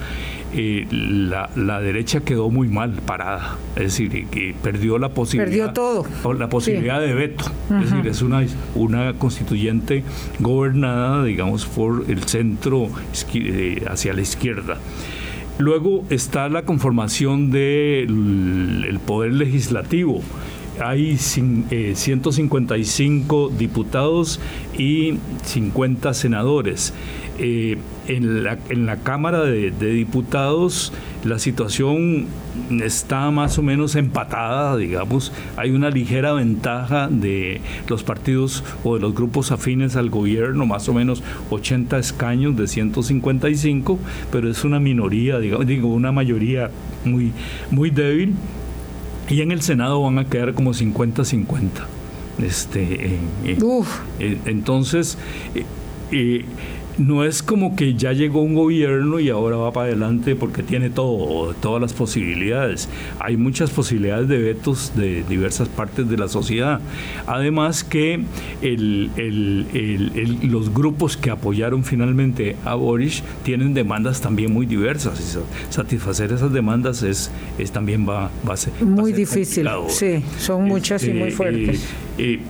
eh, 0.57 0.87
la, 0.91 1.51
la, 1.57 1.81
derecha 1.81 2.21
quedó 2.21 2.49
muy 2.49 2.69
mal 2.69 2.93
parada, 2.93 3.59
es 3.75 3.83
decir, 3.83 4.27
que 4.27 4.55
perdió 4.63 4.99
la 4.99 5.09
posibilidad, 5.09 5.73
todo. 5.73 6.07
la 6.39 6.49
posibilidad 6.49 7.01
de 7.01 7.13
veto, 7.13 7.45
es 7.71 7.91
decir, 7.91 8.07
es 8.07 8.23
una, 8.23 8.47
una 8.75 9.15
constituyente 9.15 10.05
gobernada, 10.39 11.25
digamos, 11.25 11.67
por 11.67 12.05
el 12.09 12.23
centro 12.25 12.89
eh, 13.35 13.85
hacia 13.89 14.13
la 14.13 14.21
izquierda. 14.21 14.79
Luego 15.59 16.05
está 16.09 16.49
la 16.49 16.63
conformación 16.63 17.51
del 17.51 19.01
poder 19.07 19.33
legislativo 19.33 20.23
hay 20.81 21.19
155 21.19 23.51
eh, 23.51 23.55
diputados 23.57 24.41
y 24.77 25.15
50 25.45 26.13
senadores. 26.15 26.93
Eh, 27.39 27.79
en, 28.07 28.45
la, 28.45 28.59
en, 28.69 28.87
la, 28.87 28.99
Cámara 28.99 29.43
de, 29.43 29.71
Diputados 29.71 30.93
la 31.25 31.41
situación 31.41 32.27
está 32.83 33.31
más 33.33 33.59
o 33.59 33.63
menos 33.63 33.97
empatada, 33.97 34.77
digamos. 34.77 35.33
Hay 35.57 35.71
una 35.71 35.91
ligera 35.91 36.33
ventaja 36.33 37.09
de 37.09 37.61
los 37.89 38.05
partidos 38.05 38.63
o 38.85 38.95
de 38.95 39.01
los 39.01 39.15
grupos 39.15 39.51
afines 39.51 39.97
al 39.97 40.11
gobierno, 40.11 40.65
más 40.67 40.89
o 40.89 40.95
menos 40.95 41.23
80 41.51 41.99
escaños 41.99 42.57
de 42.57 42.69
155, 42.69 43.99
pero 44.31 44.49
es 44.49 44.65
una 44.65 44.79
minoría, 44.79 45.39
digamos, 45.39 45.67
digo, 45.67 45.89
una 45.89 46.13
mayoría 46.13 46.71
muy, 47.05 47.33
muy 47.71 47.91
débil. 47.91 48.35
Y 49.29 49.41
en 49.41 49.51
el 49.51 49.63
Senado 49.63 50.03
van 50.03 50.19
a 50.19 50.27
quedar 50.27 50.55
como 50.55 50.73
50-50. 50.73 51.69
Este, 52.43 53.19
eh, 53.45 54.39
entonces, 54.45 55.19
eh, 56.11 56.45
no 56.99 57.25
es 57.25 57.43
como 57.43 57.77
que 57.77 57.95
ya 57.95 58.13
llegó 58.13 58.43
un 58.43 58.55
gobierno 58.55 59.19
y 59.21 59.31
ahora 59.31 59.57
va 59.57 59.73
para 59.73 59.87
adelante 59.87 60.37
porque 60.37 60.63
tiene 60.63 60.91
todo, 60.91 61.55
todas 61.55 61.81
las 61.81 61.93
posibilidades. 61.93 62.89
Hay 63.19 63.37
muchas 63.37 63.71
posibilidades 63.71 64.29
de 64.29 64.39
vetos 64.39 64.93
de 64.95 65.25
diversas 65.25 65.69
partes 65.69 66.09
de 66.09 66.17
la 66.17 66.29
sociedad. 66.29 66.81
Además 67.27 67.85
que 67.85 68.21
los 70.43 70.73
grupos 70.73 71.17
que 71.17 71.31
apoyaron 71.31 71.85
finalmente 71.85 72.57
a 72.65 72.75
Boris 72.75 73.23
tienen 73.43 73.75
demandas 73.75 74.21
también 74.21 74.53
muy 74.53 74.67
diversas 74.67 75.21
y 75.21 75.73
satisfacer 75.73 76.33
esas 76.33 76.53
demandas 76.53 77.03
es, 77.03 77.31
es 77.59 77.71
también 77.71 78.09
va, 78.09 78.31
a 78.47 78.57
ser 78.57 78.73
muy 78.83 79.13
difícil. 79.13 79.69
Sí, 79.89 80.23
son 80.39 80.65
muchas 80.65 81.05
y 81.05 81.11
muy 81.11 81.29
este, 81.29 81.37
fuertes. 81.37 81.87
Eh, 82.19 82.41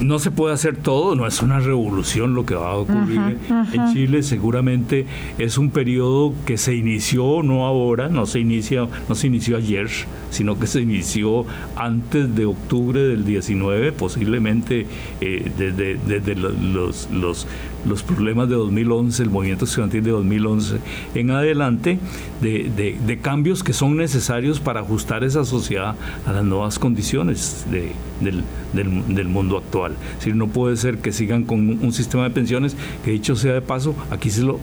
no 0.00 0.18
se 0.18 0.30
puede 0.30 0.54
hacer 0.54 0.76
todo, 0.76 1.14
no 1.14 1.26
es 1.26 1.42
una 1.42 1.60
revolución 1.60 2.34
lo 2.34 2.44
que 2.44 2.54
va 2.54 2.72
a 2.72 2.76
ocurrir 2.76 3.38
en 3.72 3.92
Chile, 3.92 4.22
seguramente 4.22 5.06
es 5.38 5.58
un 5.58 5.70
periodo 5.70 6.34
que 6.44 6.58
se 6.58 6.74
inició 6.74 7.42
no 7.42 7.66
ahora, 7.66 8.08
no 8.08 8.26
se 8.26 8.40
inicia, 8.40 8.88
no 9.08 9.14
se 9.14 9.26
inició 9.28 9.56
ayer, 9.56 9.88
sino 10.30 10.58
que 10.58 10.66
se 10.66 10.80
inició 10.80 11.46
antes 11.76 12.34
de 12.34 12.46
octubre 12.46 13.00
del 13.00 13.24
19, 13.24 13.92
posiblemente 13.92 14.86
eh, 15.20 15.50
desde, 15.56 15.96
desde 16.06 16.34
los, 16.34 17.08
los, 17.10 17.46
los 17.88 18.02
problemas 18.02 18.48
de 18.48 18.54
2011, 18.54 19.22
el 19.22 19.30
movimiento 19.30 19.64
estudiantil 19.64 20.04
de 20.04 20.10
2011 20.10 20.78
en 21.14 21.30
adelante, 21.30 21.98
de, 22.40 22.70
de, 23.06 23.18
cambios 23.18 23.62
que 23.62 23.72
son 23.72 23.96
necesarios 23.96 24.60
para 24.60 24.80
ajustar 24.80 25.24
esa 25.24 25.44
sociedad 25.44 25.94
a 26.26 26.32
las 26.32 26.44
nuevas 26.44 26.78
condiciones 26.78 27.64
de, 27.70 27.92
del, 28.22 29.28
mundo 29.28 29.58
actual. 29.58 29.94
Es 30.20 30.34
no 30.34 30.48
puede 30.48 30.76
ser 30.76 30.98
que 30.98 31.12
sigan 31.12 31.44
con 31.44 31.82
un, 31.82 31.92
sistema 31.92 32.24
de 32.24 32.30
pensiones 32.30 32.76
que 33.04 33.12
dicho 33.12 33.36
sea 33.36 33.54
de 33.54 33.62
paso, 33.62 33.94
aquí 34.10 34.30
se 34.30 34.42
lo, 34.42 34.60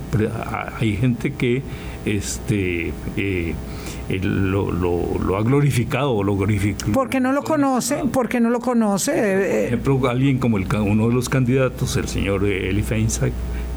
hay 0.80 0.96
gente 0.96 1.34
que 1.34 1.64
este, 2.06 2.94
eh, 3.18 3.56
lo, 4.10 4.72
lo, 4.72 5.38
ha 5.38 5.44
glorificado 5.44 6.12
o 6.12 6.24
lo 6.24 6.36
glorificó. 6.36 6.92
Porque 6.92 7.20
no 7.20 7.32
lo 7.32 7.44
conoce, 7.44 8.04
porque 8.12 8.40
no 8.40 8.50
lo 8.50 8.60
conoce. 8.60 9.12
Por 9.12 9.22
eh, 9.22 9.66
ejemplo, 9.68 10.10
alguien 10.10 10.40
como 10.40 10.58
el, 10.58 10.68
uno 10.76 11.08
de 11.08 11.14
los 11.14 11.30
candidatos, 11.30 11.96
el 11.98 12.08
señor 12.08 12.44
Eli 12.46 12.84
Feinstein, 12.84 13.34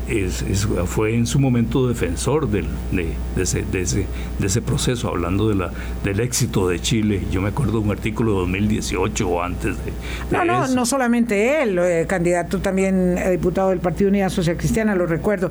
es, 0.08 0.66
fue 0.86 1.14
en 1.14 1.26
su 1.26 1.38
momento 1.38 1.88
defensor 1.88 2.48
del, 2.48 2.66
de, 2.92 3.12
ese, 3.40 3.62
de, 3.62 3.80
ese, 3.82 4.06
de, 4.38 4.46
ese, 4.46 4.62
proceso, 4.62 5.08
hablando 5.08 5.48
de 5.48 5.54
la, 5.54 5.70
del 6.04 6.20
éxito 6.20 6.68
de 6.68 6.80
Chile. 6.80 7.22
Yo 7.30 7.40
me 7.42 7.48
acuerdo 7.48 7.72
de 7.72 7.78
un 7.78 7.90
artículo 7.90 8.32
de 8.32 8.38
2018 8.40 9.28
o 9.28 9.42
antes 9.42 9.76
de... 9.84 9.92
no, 10.30 10.44
no, 10.44 10.68
no 10.68 10.86
solamente 10.86 11.62
él, 11.62 11.78
eh, 11.78 12.06
candidato 12.08 12.60
también 12.60 13.18
eh, 13.18 13.30
diputado 13.32 13.70
del 13.70 13.80
Partido 13.80 14.10
Unidad 14.10 14.30
Social 14.30 14.56
Cristiana, 14.56 14.94
lo 14.94 15.06
recuerdo, 15.06 15.50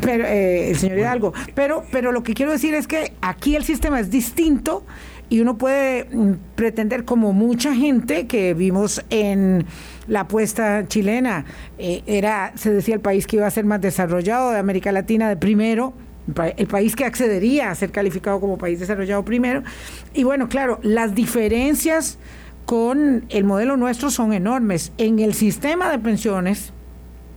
pero, 0.00 0.24
eh, 0.24 0.70
el 0.70 0.76
señor 0.76 0.98
Hidalgo. 0.98 1.32
Pero, 1.54 1.84
pero 1.90 2.12
lo 2.12 2.22
que 2.22 2.34
quiero 2.34 2.52
decir 2.52 2.74
es 2.74 2.86
que 2.86 3.12
aquí 3.20 3.56
el 3.56 3.64
sistema 3.64 4.00
es 4.00 4.10
distinto 4.10 4.84
y 5.28 5.40
uno 5.40 5.58
puede 5.58 6.04
mm, 6.04 6.32
pretender, 6.54 7.04
como 7.04 7.32
mucha 7.32 7.74
gente 7.74 8.26
que 8.26 8.54
vimos 8.54 9.04
en 9.10 9.66
la 10.06 10.20
apuesta 10.20 10.86
chilena, 10.88 11.44
eh, 11.78 12.02
era, 12.06 12.52
se 12.56 12.72
decía 12.72 12.94
el 12.94 13.00
país 13.00 13.26
que 13.26 13.36
iba 13.36 13.46
a 13.46 13.50
ser 13.50 13.64
más 13.64 13.80
desarrollado 13.80 14.50
de 14.50 14.58
América 14.58 14.92
Latina 14.92 15.28
de 15.28 15.36
primero, 15.36 15.92
el 16.56 16.66
país 16.66 16.94
que 16.94 17.04
accedería 17.04 17.70
a 17.70 17.74
ser 17.74 17.90
calificado 17.90 18.38
como 18.40 18.58
país 18.58 18.80
desarrollado 18.80 19.24
primero. 19.24 19.62
Y 20.12 20.24
bueno, 20.24 20.48
claro, 20.48 20.78
las 20.82 21.14
diferencias 21.14 22.18
con 22.66 23.24
el 23.30 23.44
modelo 23.44 23.78
nuestro 23.78 24.10
son 24.10 24.34
enormes. 24.34 24.92
En 24.98 25.20
el 25.20 25.32
sistema 25.32 25.90
de 25.90 25.98
pensiones, 25.98 26.72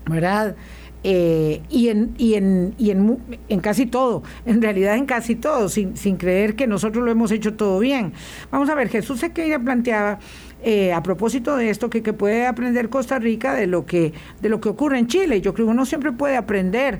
¿verdad? 0.05 0.55
Eh, 1.03 1.61
y, 1.69 1.87
en, 1.87 2.13
y, 2.17 2.35
en, 2.35 2.75
y 2.77 2.91
en, 2.91 3.17
en, 3.49 3.59
casi 3.59 3.87
todo, 3.87 4.21
en 4.45 4.61
realidad 4.61 4.95
en 4.95 5.07
casi 5.07 5.35
todo, 5.35 5.67
sin, 5.67 5.97
sin 5.97 6.15
creer 6.15 6.55
que 6.55 6.67
nosotros 6.67 7.03
lo 7.03 7.09
hemos 7.09 7.31
hecho 7.31 7.55
todo 7.55 7.79
bien. 7.79 8.13
Vamos 8.51 8.69
a 8.69 8.75
ver, 8.75 8.89
Jesús 8.89 9.19
Sequeira 9.19 9.57
planteaba 9.57 10.19
eh, 10.63 10.93
a 10.93 11.01
propósito 11.01 11.55
de 11.55 11.71
esto 11.71 11.89
que, 11.89 12.03
que, 12.03 12.13
puede 12.13 12.45
aprender 12.45 12.89
Costa 12.89 13.17
Rica 13.17 13.55
de 13.55 13.65
lo 13.65 13.83
que, 13.87 14.13
de 14.41 14.49
lo 14.49 14.61
que 14.61 14.69
ocurre 14.69 14.99
en 14.99 15.07
Chile. 15.07 15.41
Yo 15.41 15.55
creo 15.55 15.65
que 15.65 15.71
uno 15.71 15.87
siempre 15.87 16.11
puede 16.11 16.37
aprender 16.37 16.99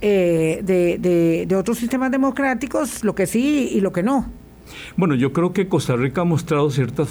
eh, 0.00 0.60
de, 0.64 0.96
de, 0.98 1.44
de 1.46 1.56
otros 1.56 1.76
sistemas 1.76 2.10
democráticos, 2.10 3.04
lo 3.04 3.14
que 3.14 3.26
sí 3.26 3.68
y 3.70 3.80
lo 3.80 3.92
que 3.92 4.02
no. 4.02 4.41
Bueno, 4.96 5.14
yo 5.14 5.32
creo 5.32 5.52
que 5.52 5.68
Costa 5.68 5.96
Rica 5.96 6.22
ha 6.22 6.24
mostrado 6.24 6.70
ciertas 6.70 7.08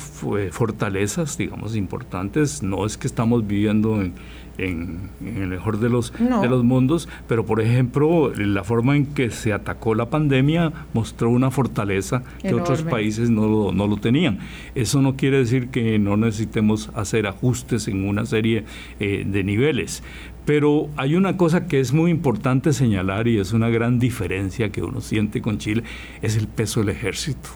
fortalezas, 0.51 1.37
digamos, 1.37 1.75
importantes. 1.75 2.63
No 2.63 2.85
es 2.85 2.97
que 2.97 3.07
estamos 3.07 3.45
viviendo 3.47 4.01
en 4.01 4.13
en, 4.57 5.09
el 5.25 5.47
mejor 5.47 5.79
de 5.79 5.89
los, 5.89 6.13
de 6.13 6.49
los 6.49 6.63
mundos, 6.63 7.09
pero 7.27 7.45
por 7.45 7.61
ejemplo, 7.61 8.33
la 8.35 8.63
forma 8.63 8.95
en 8.95 9.05
que 9.07 9.29
se 9.31 9.53
atacó 9.53 9.95
la 9.95 10.09
pandemia 10.09 10.71
mostró 10.93 11.29
una 11.29 11.51
fortaleza 11.51 12.23
que 12.41 12.53
otros 12.53 12.83
países 12.83 13.29
no 13.29 13.47
lo, 13.47 13.71
no 13.71 13.87
lo 13.87 13.97
tenían. 13.97 14.39
Eso 14.75 15.01
no 15.01 15.15
quiere 15.15 15.39
decir 15.39 15.69
que 15.69 15.99
no 15.99 16.17
necesitemos 16.17 16.89
hacer 16.95 17.27
ajustes 17.27 17.87
en 17.87 18.07
una 18.07 18.25
serie 18.25 18.65
eh, 18.99 19.25
de 19.25 19.43
niveles, 19.43 20.03
pero 20.45 20.89
hay 20.97 21.15
una 21.15 21.37
cosa 21.37 21.67
que 21.67 21.79
es 21.79 21.93
muy 21.93 22.11
importante 22.11 22.73
señalar 22.73 23.27
y 23.27 23.39
es 23.39 23.53
una 23.53 23.69
gran 23.69 23.99
diferencia 23.99 24.71
que 24.71 24.81
uno 24.81 25.01
siente 25.01 25.41
con 25.41 25.57
Chile, 25.57 25.83
es 26.21 26.35
el 26.37 26.47
peso 26.47 26.79
del 26.81 26.89
ejército. 26.89 27.49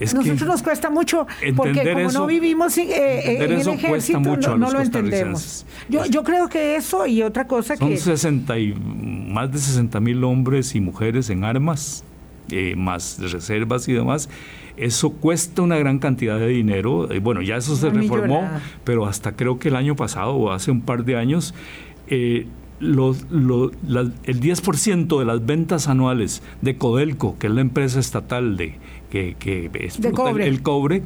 Nosotros 0.00 0.42
nos 0.42 0.62
cuesta 0.62 0.90
mucho 0.90 1.26
porque 1.54 1.92
como 1.92 2.10
no 2.10 2.26
vivimos 2.26 2.76
eh, 2.78 3.36
en 3.36 3.42
el 3.42 3.68
ejército, 3.68 4.20
no, 4.20 4.70
lo 4.70 4.80
entendemos. 4.80 5.64
Yo, 5.88 6.04
yo 6.06 6.24
creo 6.24 6.48
que 6.48 6.76
eso 6.76 7.06
y 7.06 7.22
otra 7.22 7.46
cosa 7.46 7.76
Son 7.76 7.88
que... 7.88 7.98
60 7.98 8.58
y, 8.58 8.74
más 8.74 9.52
de 9.52 9.58
60 9.58 10.00
mil 10.00 10.24
hombres 10.24 10.74
y 10.74 10.80
mujeres 10.80 11.30
en 11.30 11.44
armas, 11.44 12.04
eh, 12.50 12.74
más 12.76 13.18
reservas 13.20 13.88
y 13.88 13.92
demás. 13.92 14.28
Eso 14.76 15.10
cuesta 15.10 15.62
una 15.62 15.76
gran 15.76 15.98
cantidad 15.98 16.38
de 16.38 16.48
dinero. 16.48 17.10
Eh, 17.10 17.18
bueno, 17.18 17.42
ya 17.42 17.56
eso 17.56 17.76
se 17.76 17.90
reformó, 17.90 18.48
pero 18.84 19.06
hasta 19.06 19.36
creo 19.36 19.58
que 19.58 19.68
el 19.68 19.76
año 19.76 19.96
pasado 19.96 20.34
o 20.34 20.50
hace 20.50 20.70
un 20.70 20.80
par 20.82 21.04
de 21.04 21.16
años... 21.16 21.54
Los, 22.80 23.30
los, 23.30 23.70
el 24.24 24.40
10% 24.40 25.18
de 25.20 25.24
las 25.24 25.46
ventas 25.46 25.86
anuales 25.86 26.42
de 26.62 26.76
Codelco, 26.76 27.38
que 27.38 27.46
es 27.46 27.52
la 27.52 27.60
empresa 27.60 28.00
estatal 28.00 28.56
de, 28.56 28.74
que, 29.08 29.36
que 29.38 29.70
el, 29.74 30.62
cobre, 30.62 31.02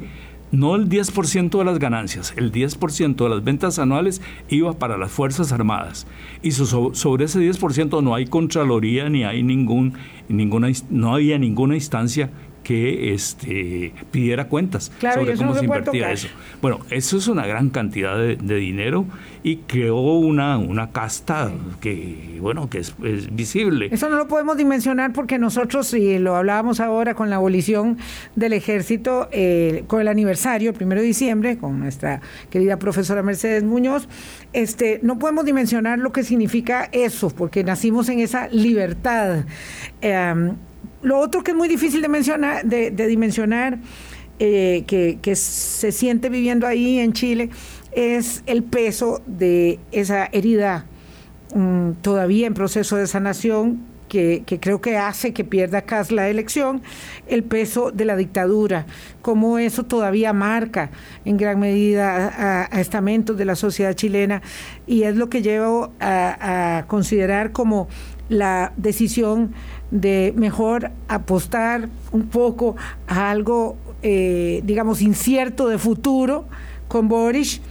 no 0.51 0.75
el 0.75 0.87
10% 0.87 1.57
de 1.57 1.65
las 1.65 1.77
ganancias, 1.77 2.33
el 2.37 2.51
10% 2.51 3.15
de 3.15 3.29
las 3.29 3.43
ventas 3.43 3.79
anuales 3.79 4.21
iba 4.49 4.73
para 4.73 4.97
las 4.97 5.11
Fuerzas 5.11 5.51
Armadas. 5.51 6.07
Y 6.41 6.51
sobre 6.51 7.25
ese 7.25 7.39
10% 7.39 8.01
no 8.01 8.15
hay 8.15 8.25
contraloría 8.25 9.09
ni 9.09 9.25
hay 9.25 9.43
ningún, 9.43 9.93
ninguna, 10.29 10.69
no 10.89 11.15
había 11.15 11.37
ninguna 11.37 11.75
instancia 11.75 12.29
que 12.67 13.13
este, 13.13 13.93
pidiera 14.11 14.49
cuentas 14.49 14.91
sobre 14.99 15.37
cómo 15.37 15.55
se, 15.55 15.63
invertía 15.63 16.11
eso. 16.11 16.27
Bueno, 16.61 16.79
eso 16.89 17.15
es 17.15 17.29
una 17.29 17.47
gran 17.47 17.69
cantidad 17.69 18.17
de, 18.17 18.35
dinero 18.35 19.05
y 19.41 19.59
creó 19.59 19.95
una, 19.95 20.57
una 20.57 20.91
casta 20.91 21.49
que, 21.79 22.39
bueno, 22.41 22.69
que 22.69 22.79
es, 22.79 22.93
visible. 23.33 23.87
Eso 23.89 24.09
no 24.09 24.17
lo 24.17 24.27
podemos 24.27 24.57
dimensionar 24.57 25.13
porque 25.13 25.39
nosotros, 25.39 25.93
y 25.93 26.19
lo 26.19 26.35
hablábamos 26.35 26.81
ahora 26.81 27.13
con 27.13 27.29
la 27.29 27.37
abolición 27.37 27.99
del 28.35 28.51
ejército, 28.51 29.29
eh, 29.31 29.85
con 29.87 30.01
el 30.01 30.09
aniversario, 30.09 30.71
el 30.71 30.75
primero 30.75 30.99
de 30.99 31.07
diciembre, 31.07 31.57
con 31.57 31.79
nuestra 31.79 32.19
querida 32.49 32.77
profesora 32.77 33.23
Mercedes 33.23 33.63
Muñoz, 33.63 34.09
este, 34.51 34.99
no 35.03 35.17
podemos 35.19 35.45
dimensionar 35.45 35.99
lo 35.99 36.11
que 36.11 36.25
significa 36.25 36.89
eso, 36.91 37.29
porque 37.29 37.63
nacimos 37.63 38.09
en 38.09 38.19
esa 38.19 38.49
libertad. 38.49 39.45
Em, 40.01 40.57
lo 41.01 41.19
otro 41.19 41.43
que 41.43 41.51
es 41.51 41.57
muy 41.57 41.67
difícil 41.67 42.01
de, 42.01 42.09
mencionar, 42.09 42.65
de, 42.65 42.91
dimensionar, 42.91 43.79
eh, 44.39 44.83
que, 44.87 45.35
se 45.35 45.91
siente 45.91 46.29
viviendo 46.29 46.67
ahí 46.67 46.99
en 46.99 47.13
Chile, 47.13 47.49
es 47.91 48.43
el 48.45 48.63
peso 48.63 49.21
de 49.25 49.79
esa 49.91 50.25
herida 50.31 50.85
mm, 51.55 51.93
todavía 52.01 52.47
en 52.47 52.53
proceso 52.53 52.95
de 52.97 53.07
sanación 53.07 53.79
que, 54.07 54.43
creo 54.61 54.81
que 54.81 54.97
hace 54.97 55.33
que 55.33 55.43
pierda 55.43 55.81
Cas 55.81 56.11
la 56.11 56.29
elección, 56.29 56.81
el 57.27 57.43
peso 57.43 57.91
de 57.91 58.05
la 58.05 58.15
dictadura, 58.15 58.85
cómo 59.21 59.59
eso 59.59 59.83
todavía 59.83 60.33
marca 60.33 60.91
en 61.25 61.37
gran 61.37 61.59
medida 61.59 62.67
a, 62.71 62.79
estamentos 62.79 63.37
de 63.37 63.45
la 63.45 63.55
sociedad 63.55 63.93
chilena 63.93 64.41
y 64.85 65.03
es 65.03 65.15
lo 65.15 65.29
que 65.29 65.41
llevo 65.41 65.93
a 65.99 66.85
considerar 66.87 67.51
como 67.51 67.87
la 68.29 68.73
decisión 68.77 69.53
de 69.91 70.33
mejor 70.35 70.91
apostar 71.07 71.89
un 72.11 72.27
poco 72.27 72.75
a 73.07 73.29
algo, 73.29 73.77
eh, 74.01 74.61
digamos, 74.63 75.01
incierto 75.01 75.67
de 75.67 75.77
futuro 75.77 76.45
con 76.87 77.07
Boris 77.07 77.61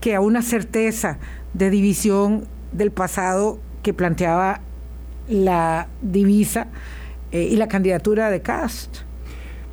que 0.00 0.14
a 0.14 0.20
una 0.20 0.42
certeza 0.42 1.18
de 1.54 1.70
división 1.70 2.44
del 2.72 2.90
pasado 2.90 3.58
que 3.82 3.92
planteaba 3.92 4.60
la 5.28 5.88
divisa 6.02 6.68
eh, 7.30 7.48
y 7.50 7.56
la 7.56 7.68
candidatura 7.68 8.30
de 8.30 8.42
Cast. 8.42 8.98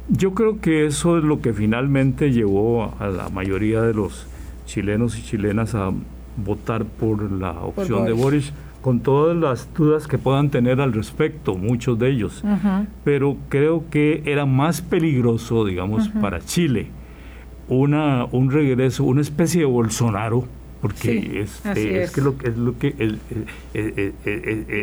Yo 0.09 0.33
creo 0.33 0.59
que 0.59 0.85
eso 0.85 1.17
es 1.17 1.23
lo 1.23 1.41
que 1.41 1.53
finalmente 1.53 2.31
llevó 2.31 2.95
a 2.99 3.07
la 3.07 3.29
mayoría 3.29 3.81
de 3.81 3.93
los 3.93 4.27
chilenos 4.65 5.17
y 5.17 5.23
chilenas 5.23 5.75
a 5.75 5.91
votar 6.37 6.85
por 6.85 7.31
la 7.31 7.51
opción 7.51 8.05
de 8.05 8.13
Boris 8.13 8.53
con 8.81 9.01
todas 9.01 9.35
las 9.35 9.73
dudas 9.73 10.07
que 10.07 10.17
puedan 10.17 10.49
tener 10.49 10.81
al 10.81 10.93
respecto, 10.93 11.55
muchos 11.55 11.99
de 11.99 12.09
ellos. 12.09 12.43
Pero 13.03 13.37
creo 13.49 13.83
que 13.89 14.23
era 14.25 14.45
más 14.45 14.81
peligroso, 14.81 15.65
digamos, 15.65 16.09
para 16.09 16.39
Chile 16.39 16.87
una, 17.69 18.25
un 18.31 18.51
regreso, 18.51 19.03
una 19.03 19.21
especie 19.21 19.61
de 19.61 19.65
Bolsonaro 19.65 20.45
porque 20.81 21.41
este, 21.41 22.03
es, 22.03 22.11
que 22.11 22.21
lo, 22.21 22.35
es 22.43 22.55
lo 22.55 22.77
que 22.77 23.17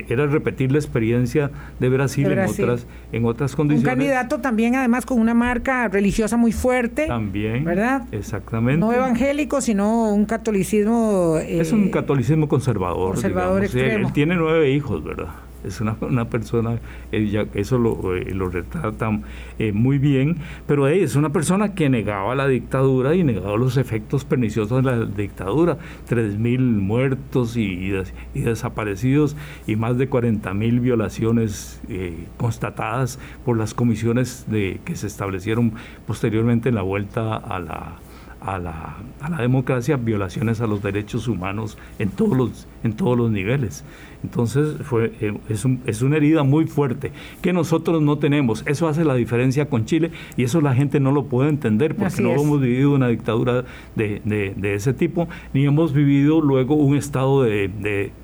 era 0.09 0.27
repetir 0.27 0.71
la 0.71 0.79
experiencia 0.79 1.51
de 1.81 1.89
Brasil, 1.89 2.27
En, 2.27 2.41
otras, 2.41 2.87
en 3.13 3.25
otras 3.25 3.57
condiciones. 3.57 3.85
Un 3.85 3.99
candidato 3.99 4.41
también 4.41 4.75
además 4.75 5.07
con 5.07 5.19
una 5.19 5.33
marca 5.33 5.89
religiosa 5.89 6.37
muy 6.37 6.53
fuerte. 6.53 7.07
También. 7.07 7.65
¿Verdad? 7.65 8.03
Exactamente. 8.13 8.79
No 8.79 8.93
evangélico, 8.93 9.61
sino 9.61 10.13
un 10.13 10.27
catolicismo... 10.27 11.39
es 11.39 11.73
un 11.73 11.85
eh, 11.85 11.91
catolicismo 11.91 12.49
conservador. 12.49 13.15
Conservador 13.15 13.65
extremo. 13.65 14.07
él 14.07 14.13
tiene 14.13 14.35
nueve 14.37 14.71
hijos, 14.71 15.03
¿verdad? 15.03 15.29
Es 15.65 15.81
una, 15.81 15.97
una 16.01 16.29
persona, 16.29 16.79
eso 17.13 17.79
lo, 17.79 18.15
eh, 18.15 18.33
lo 18.33 18.49
retrata 18.49 19.21
eh, 19.59 19.73
muy 19.73 19.99
bien, 19.99 20.39
pero 20.67 20.87
es 20.89 21.17
una 21.17 21.31
persona 21.31 21.75
que 21.75 21.89
negaba 21.89 22.35
la 22.35 22.47
dictadura 22.47 23.15
y 23.15 23.25
negaba 23.25 23.57
los 23.57 23.77
efectos 23.77 24.25
perniciosos 24.25 24.85
de 24.85 24.91
la 24.91 25.05
dictadura, 25.05 25.79
3.000 26.09 26.59
muertos 26.61 27.57
y, 27.57 27.93
y, 28.35 28.41
desaparecidos 28.41 29.37
y 29.67 29.77
más 29.77 29.99
de 29.99 30.09
40.000 30.09 30.81
violaciones 30.81 31.81
eh, 31.89 32.27
constatadas 32.37 33.19
por 33.45 33.57
las 33.57 33.75
comisiones 33.75 34.47
que 34.51 34.97
se 34.97 35.07
establecieron 35.07 35.73
posteriormente 36.07 36.69
en 36.69 36.75
la 36.75 36.83
vuelta 36.83 37.37
a 37.37 37.59
la 37.59 37.97
a 38.41 38.59
la, 38.59 38.97
a 39.21 39.31
la, 39.31 39.39
democracia, 39.39 39.97
violaciones 39.97 40.61
a 40.61 40.67
los 40.67 40.83
derechos 40.83 41.27
humanos 41.27 41.77
en 41.99 42.11
todos 42.11 42.37
los, 42.37 42.69
en 42.85 42.95
todos 42.95 43.17
los 43.17 43.31
niveles. 43.31 43.85
Entonces 44.27 44.74
fue, 44.83 45.12
eh, 45.20 45.33
es, 45.49 45.64
un, 45.64 45.81
es, 45.87 46.03
una 46.03 46.16
herida 46.16 46.43
muy 46.43 46.66
fuerte 46.66 47.12
que 47.43 47.53
nosotros 47.53 48.03
no 48.03 48.18
tenemos. 48.18 48.64
Eso 48.66 48.89
hace 48.89 49.05
la 49.05 49.14
diferencia 49.14 49.68
con 49.68 49.85
Chile 49.85 50.11
y 50.37 50.43
eso 50.43 50.61
la 50.61 50.74
gente 50.74 50.99
no 50.99 51.12
lo 51.12 51.27
puede 51.27 51.49
entender 51.49 51.95
porque 51.95 52.20
no 52.22 52.33
hemos 52.33 52.61
vivido 52.61 52.93
una 52.93 53.07
dictadura 53.07 53.64
de, 53.95 54.20
de, 54.24 54.74
ese 54.74 54.93
tipo 54.93 55.29
ni 55.55 55.64
hemos 55.64 55.93
vivido 55.93 56.41
luego 56.41 56.74
un 56.74 56.97
estado 56.97 57.45
de, 57.45 57.68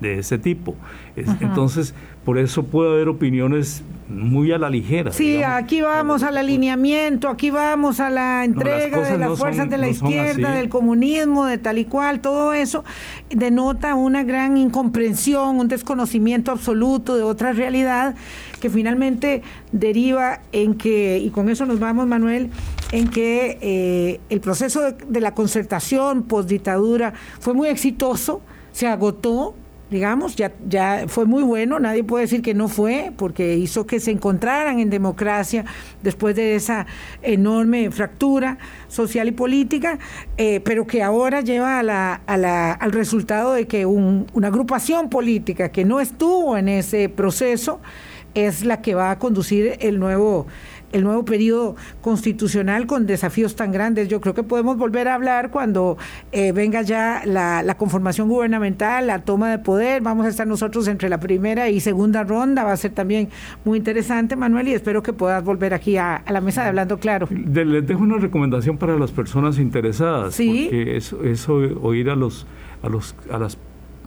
de 0.01 0.19
ese 0.19 0.37
tipo. 0.37 0.75
Entonces, 1.15 1.93
por 2.25 2.37
eso 2.37 2.63
puede 2.63 2.91
haber 2.91 3.07
opiniones 3.07 3.83
muy 4.09 4.51
a 4.51 4.57
la 4.57 4.69
ligera. 4.69 5.11
Sí, 5.11 5.43
aquí 5.43 5.81
vamos 5.81 6.23
al 6.23 6.37
alineamiento, 6.37 7.29
aquí 7.29 7.49
vamos 7.49 7.99
a 7.99 8.09
la 8.09 8.43
entrega 8.43 8.99
de 8.99 9.17
las 9.17 9.37
fuerzas 9.37 9.69
de 9.69 9.77
la 9.77 9.89
izquierda, 9.89 10.51
del 10.51 10.69
comunismo, 10.69 11.45
de 11.45 11.57
tal 11.57 11.77
y 11.77 11.85
cual, 11.85 12.19
todo 12.19 12.53
eso 12.53 12.83
denota 13.29 13.95
una 13.95 14.23
gran 14.23 14.57
incomprensión, 14.57 15.59
un 15.59 15.67
desconocimiento 15.67 16.51
absoluto 16.51 17.15
de 17.15 17.23
otra 17.23 17.53
realidad 17.53 18.15
que 18.59 18.69
finalmente 18.69 19.41
deriva 19.71 20.39
en 20.51 20.75
que, 20.75 21.19
y 21.19 21.29
con 21.29 21.49
eso 21.49 21.65
nos 21.65 21.79
vamos 21.79 22.07
Manuel, 22.07 22.49
en 22.91 23.09
que 23.09 23.57
eh, 23.61 24.19
el 24.29 24.39
proceso 24.39 24.81
de, 24.81 24.93
de 24.93 25.21
la 25.21 25.33
concertación 25.33 26.23
post 26.23 26.49
dictadura 26.49 27.13
fue 27.39 27.53
muy 27.53 27.67
exitoso, 27.67 28.41
se 28.71 28.87
agotó, 28.87 29.55
digamos, 29.93 30.35
ya, 30.35 30.51
ya 30.67 31.05
fue 31.07 31.25
muy 31.25 31.43
bueno, 31.43 31.79
nadie 31.79 32.03
puede 32.03 32.23
decir 32.23 32.41
que 32.41 32.53
no 32.53 32.67
fue, 32.67 33.13
porque 33.15 33.55
hizo 33.55 33.85
que 33.85 33.99
se 33.99 34.11
encontraran 34.11 34.79
en 34.79 34.89
democracia 34.89 35.63
después 36.01 36.35
de 36.35 36.55
esa 36.55 36.85
enorme 37.21 37.91
fractura 37.91 38.57
social 38.89 39.27
y 39.27 39.31
política, 39.31 39.99
eh, 40.37 40.59
pero 40.61 40.85
que 40.85 41.03
ahora 41.03 41.41
lleva 41.41 41.79
a 41.79 41.83
la, 41.83 42.15
a 42.25 42.37
la, 42.37 42.73
al 42.73 42.91
resultado 42.91 43.53
de 43.53 43.67
que 43.67 43.85
una 43.85 44.47
agrupación 44.47 45.09
política 45.09 45.69
que 45.69 45.85
no 45.85 45.99
estuvo 45.99 46.57
en 46.57 46.67
ese 46.67 47.07
proceso 47.07 47.79
es 48.33 48.65
la 48.65 48.81
que 48.81 48.95
va 48.95 49.11
a 49.11 49.19
conducir 49.19 49.77
el 49.79 49.99
nuevo 49.99 50.47
el 50.93 51.03
nuevo 51.03 51.25
periodo 51.25 51.75
constitucional 52.01 52.87
con 52.87 53.05
desafíos 53.05 53.55
tan 53.55 53.71
grandes. 53.71 54.07
Yo 54.07 54.21
creo 54.21 54.33
que 54.33 54.43
podemos 54.43 54.77
volver 54.77 55.07
a 55.09 55.15
hablar 55.15 55.51
cuando 55.51 55.97
eh, 56.31 56.51
venga 56.53 56.81
ya 56.83 57.23
la, 57.25 57.75
conformación 57.77 58.29
gubernamental, 58.29 59.07
la 59.07 59.23
toma 59.23 59.51
de 59.51 59.59
poder. 59.59 60.01
Vamos 60.01 60.25
a 60.25 60.29
estar 60.29 60.47
nosotros 60.47 60.87
entre 60.87 61.09
la 61.09 61.19
primera 61.19 61.69
y 61.69 61.79
segunda 61.79 62.23
ronda. 62.23 62.63
Va 62.63 62.71
a 62.71 62.77
ser 62.77 62.91
también 62.91 63.29
muy 63.65 63.79
interesante, 63.79 64.35
Manuel, 64.35 64.67
y 64.69 64.73
espero 64.73 65.03
que 65.03 65.11
puedas 65.11 65.43
volver 65.43 65.73
aquí 65.73 65.97
a, 65.97 66.23
la 66.29 66.41
mesa 66.41 66.61
de 66.63 66.69
Hablando 66.69 66.97
Claro. 66.97 67.27
les 67.31 67.85
dejo 67.85 68.01
una 68.01 68.17
recomendación 68.17 68.77
para 68.77 68.97
las 68.97 69.11
personas 69.11 69.57
interesadas. 69.57 70.35
Sí. 70.35 70.69
Porque 70.69 70.97
es, 70.97 71.13
es 71.23 71.49
oír 71.49 72.09
a 72.09 72.15
los, 72.15 72.45
a 72.83 72.89
los 72.89 73.15
a 73.31 73.39
las 73.39 73.57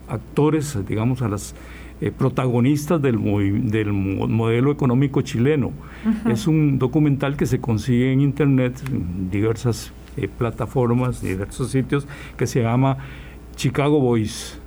actores, 0.09 0.79
digamos, 0.87 1.23
a 1.23 1.29
las 1.29 1.55
eh, 2.01 2.11
protagonistas 2.11 3.01
del, 3.01 3.19
del 3.71 3.93
modelo 3.93 4.71
económico 4.71 5.23
chileno. 5.23 5.73
Es 6.29 6.47
un 6.47 6.79
documental 6.79 7.37
que 7.37 7.47
se 7.47 7.61
consigue 7.61 8.13
en 8.13 8.21
internet, 8.21 8.83
en 8.91 9.31
diversas 9.31 9.93
eh, 10.17 10.29
plataformas, 10.29 11.23
diversos 11.23 11.71
sitios, 11.71 12.07
que 12.37 12.47
se 12.47 12.63
llama 12.63 12.99
Chicago 13.57 14.01
Boys. 14.01 14.59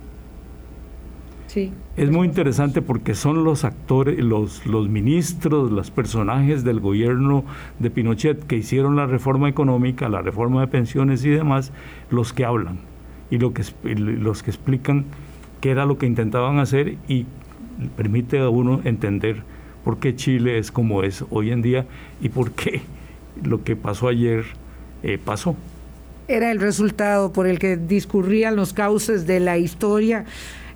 Sí. 1.46 1.72
Es 1.96 2.10
muy 2.10 2.26
interesante 2.28 2.82
porque 2.82 3.14
son 3.14 3.44
los 3.44 3.64
actores, 3.64 4.18
los, 4.18 4.66
los 4.66 4.88
ministros, 4.88 5.70
los 5.70 5.90
personajes 5.90 6.64
del 6.64 6.80
gobierno 6.80 7.44
de 7.78 7.90
Pinochet 7.90 8.46
que 8.46 8.56
hicieron 8.56 8.96
la 8.96 9.06
reforma 9.06 9.48
económica, 9.48 10.08
la 10.08 10.22
reforma 10.22 10.60
de 10.62 10.68
pensiones 10.68 11.24
y 11.24 11.30
demás, 11.30 11.72
los 12.10 12.32
que 12.32 12.44
hablan 12.44 12.78
y 13.30 13.38
lo 13.38 13.52
que, 13.52 13.64
los 13.84 14.42
que 14.42 14.50
explican 14.50 15.06
qué 15.60 15.70
era 15.70 15.86
lo 15.86 15.98
que 15.98 16.06
intentaban 16.06 16.58
hacer 16.58 16.96
y 17.08 17.26
permite 17.96 18.38
a 18.38 18.48
uno 18.48 18.80
entender 18.84 19.42
por 19.84 19.98
qué 19.98 20.14
Chile 20.14 20.58
es 20.58 20.70
como 20.70 21.02
es 21.02 21.24
hoy 21.30 21.50
en 21.50 21.62
día 21.62 21.86
y 22.20 22.28
por 22.28 22.52
qué 22.52 22.82
lo 23.42 23.64
que 23.64 23.76
pasó 23.76 24.08
ayer 24.08 24.44
eh, 25.02 25.18
pasó. 25.22 25.56
Era 26.28 26.50
el 26.50 26.60
resultado 26.60 27.32
por 27.32 27.46
el 27.46 27.58
que 27.58 27.76
discurrían 27.76 28.56
los 28.56 28.72
cauces 28.72 29.26
de 29.26 29.40
la 29.40 29.58
historia 29.58 30.24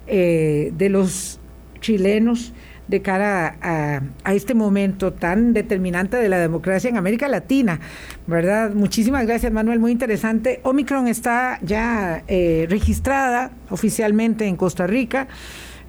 eh, 0.06 0.72
de 0.76 0.88
los 0.88 1.38
chilenos 1.80 2.52
de 2.88 3.02
cara 3.02 3.56
a, 3.62 4.34
este 4.34 4.54
momento 4.54 5.12
tan 5.12 5.52
determinante 5.52 6.16
de 6.16 6.28
la 6.28 6.38
democracia 6.38 6.90
en 6.90 6.96
América 6.96 7.28
Latina, 7.28 7.80
¿verdad? 8.26 8.72
Muchísimas 8.74 9.26
gracias, 9.26 9.52
Manuel, 9.52 9.78
muy 9.78 9.92
interesante. 9.92 10.60
Omicron 10.62 11.08
está 11.08 11.58
ya 11.62 12.22
eh, 12.28 12.66
registrada 12.68 13.50
oficialmente 13.70 14.46
en 14.46 14.56
Costa 14.56 14.86
Rica. 14.86 15.28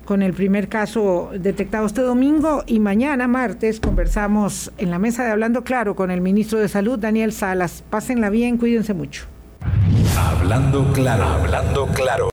con 0.06 0.22
el 0.22 0.34
primer 0.34 0.70
caso 0.70 1.32
detectado 1.34 1.88
este 1.88 2.02
domingo 2.02 2.64
y 2.68 2.80
mañana, 2.80 3.28
martes, 3.28 3.80
conversamos 3.80 4.72
en 4.78 4.92
la 4.92 5.00
mesa 5.00 5.24
de 5.24 5.32
Hablando 5.32 5.64
Claro 5.64 5.96
con 5.96 6.12
el 6.12 6.22
ministro 6.22 6.60
de 6.60 6.68
Salud, 6.68 7.00
Daniel 7.00 7.34
Salas. 7.34 7.84
Pásenla 7.90 8.30
bien, 8.30 8.58
cuídense 8.58 8.94
mucho. 8.94 9.26
Hablando 10.16 10.86
claro, 10.94 11.24
hablando 11.24 11.88
claro. 11.88 12.24